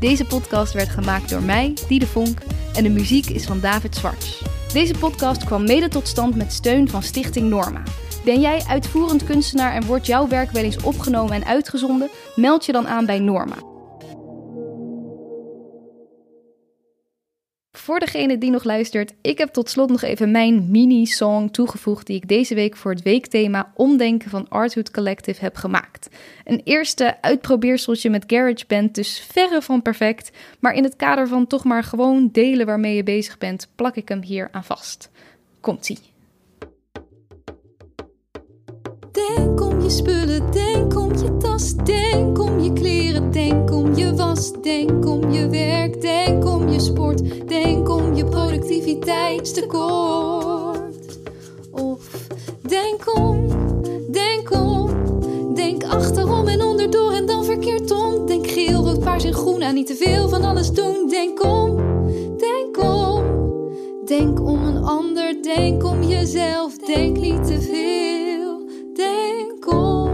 Deze 0.00 0.24
podcast 0.24 0.72
werd 0.72 0.88
gemaakt 0.88 1.28
door 1.28 1.42
mij, 1.42 1.74
Diede 1.88 2.06
Vonk, 2.06 2.38
en 2.74 2.82
de 2.82 2.90
muziek 2.90 3.26
is 3.26 3.46
van 3.46 3.60
David 3.60 3.96
Zwarts. 3.96 4.42
Deze 4.72 4.94
podcast 4.98 5.44
kwam 5.44 5.64
mede 5.64 5.88
tot 5.88 6.08
stand 6.08 6.36
met 6.36 6.52
steun 6.52 6.88
van 6.88 7.02
Stichting 7.02 7.48
Norma. 7.48 7.82
Ben 8.24 8.40
jij 8.40 8.62
uitvoerend 8.68 9.24
kunstenaar 9.24 9.72
en 9.72 9.86
wordt 9.86 10.06
jouw 10.06 10.28
werk 10.28 10.50
wel 10.50 10.62
eens 10.62 10.82
opgenomen 10.82 11.32
en 11.32 11.44
uitgezonden? 11.44 12.10
Meld 12.34 12.66
je 12.66 12.72
dan 12.72 12.88
aan 12.88 13.06
bij 13.06 13.18
Norma. 13.18 13.56
Voor 17.86 18.00
degene 18.00 18.38
die 18.38 18.50
nog 18.50 18.64
luistert, 18.64 19.12
ik 19.20 19.38
heb 19.38 19.52
tot 19.52 19.70
slot 19.70 19.88
nog 19.88 20.02
even 20.02 20.30
mijn 20.30 20.70
mini-song 20.70 21.48
toegevoegd 21.50 22.06
die 22.06 22.16
ik 22.16 22.28
deze 22.28 22.54
week 22.54 22.76
voor 22.76 22.90
het 22.90 23.02
weekthema 23.02 23.72
Omdenken 23.74 24.30
van 24.30 24.48
Arthood 24.48 24.90
Collective 24.90 25.40
heb 25.40 25.56
gemaakt. 25.56 26.08
Een 26.44 26.60
eerste 26.64 27.22
uitprobeerseltje 27.22 28.10
met 28.10 28.24
GarageBand, 28.26 28.94
dus 28.94 29.26
verre 29.30 29.62
van 29.62 29.82
perfect, 29.82 30.30
maar 30.60 30.74
in 30.74 30.84
het 30.84 30.96
kader 30.96 31.28
van 31.28 31.46
toch 31.46 31.64
maar 31.64 31.84
gewoon 31.84 32.28
delen 32.32 32.66
waarmee 32.66 32.96
je 32.96 33.02
bezig 33.02 33.38
bent, 33.38 33.68
plak 33.74 33.96
ik 33.96 34.08
hem 34.08 34.22
hier 34.22 34.48
aan 34.52 34.64
vast. 34.64 35.10
Komt-ie. 35.60 36.15
Denk 39.16 39.60
om 39.60 39.80
je 39.80 39.90
spullen, 39.90 40.52
denk 40.52 40.96
om 40.96 41.12
je 41.12 41.36
tas, 41.36 41.74
denk 41.74 42.38
om 42.38 42.60
je 42.60 42.72
kleren, 42.72 43.32
denk 43.32 43.72
om 43.72 43.94
je 43.94 44.14
was, 44.14 44.52
denk 44.62 45.06
om 45.06 45.30
je 45.30 45.48
werk, 45.48 46.00
denk 46.00 46.44
om 46.44 46.68
je 46.68 46.80
sport, 46.80 47.48
denk 47.48 47.88
om 47.88 48.14
je 48.14 48.24
productiviteitstekort. 48.24 51.18
Of 51.70 52.26
denk 52.62 53.18
om, 53.18 53.46
denk 54.10 54.50
om, 54.50 54.90
denk 55.54 55.84
achterom 55.84 56.48
en 56.48 56.62
onderdoor 56.62 57.12
en 57.12 57.26
dan 57.26 57.44
verkeerd 57.44 57.90
om. 57.90 58.26
Denk 58.26 58.46
geel, 58.46 58.84
rood, 58.84 59.00
paars 59.00 59.24
en 59.24 59.34
groen 59.34 59.62
aan 59.62 59.74
niet 59.74 59.86
te 59.86 59.94
veel 59.94 60.28
van 60.28 60.44
alles 60.44 60.70
doen. 60.70 61.08
Denk 61.08 61.44
om, 61.44 61.76
denk 62.38 62.78
om, 62.78 63.24
denk 64.04 64.40
om 64.40 64.64
een 64.64 64.84
ander, 64.84 65.42
denk 65.42 65.84
om 65.84 66.02
jezelf, 66.02 66.78
denk 66.78 67.18
niet 67.18 67.46
te 67.46 67.60
veel. 67.60 68.25
te. 68.96 70.05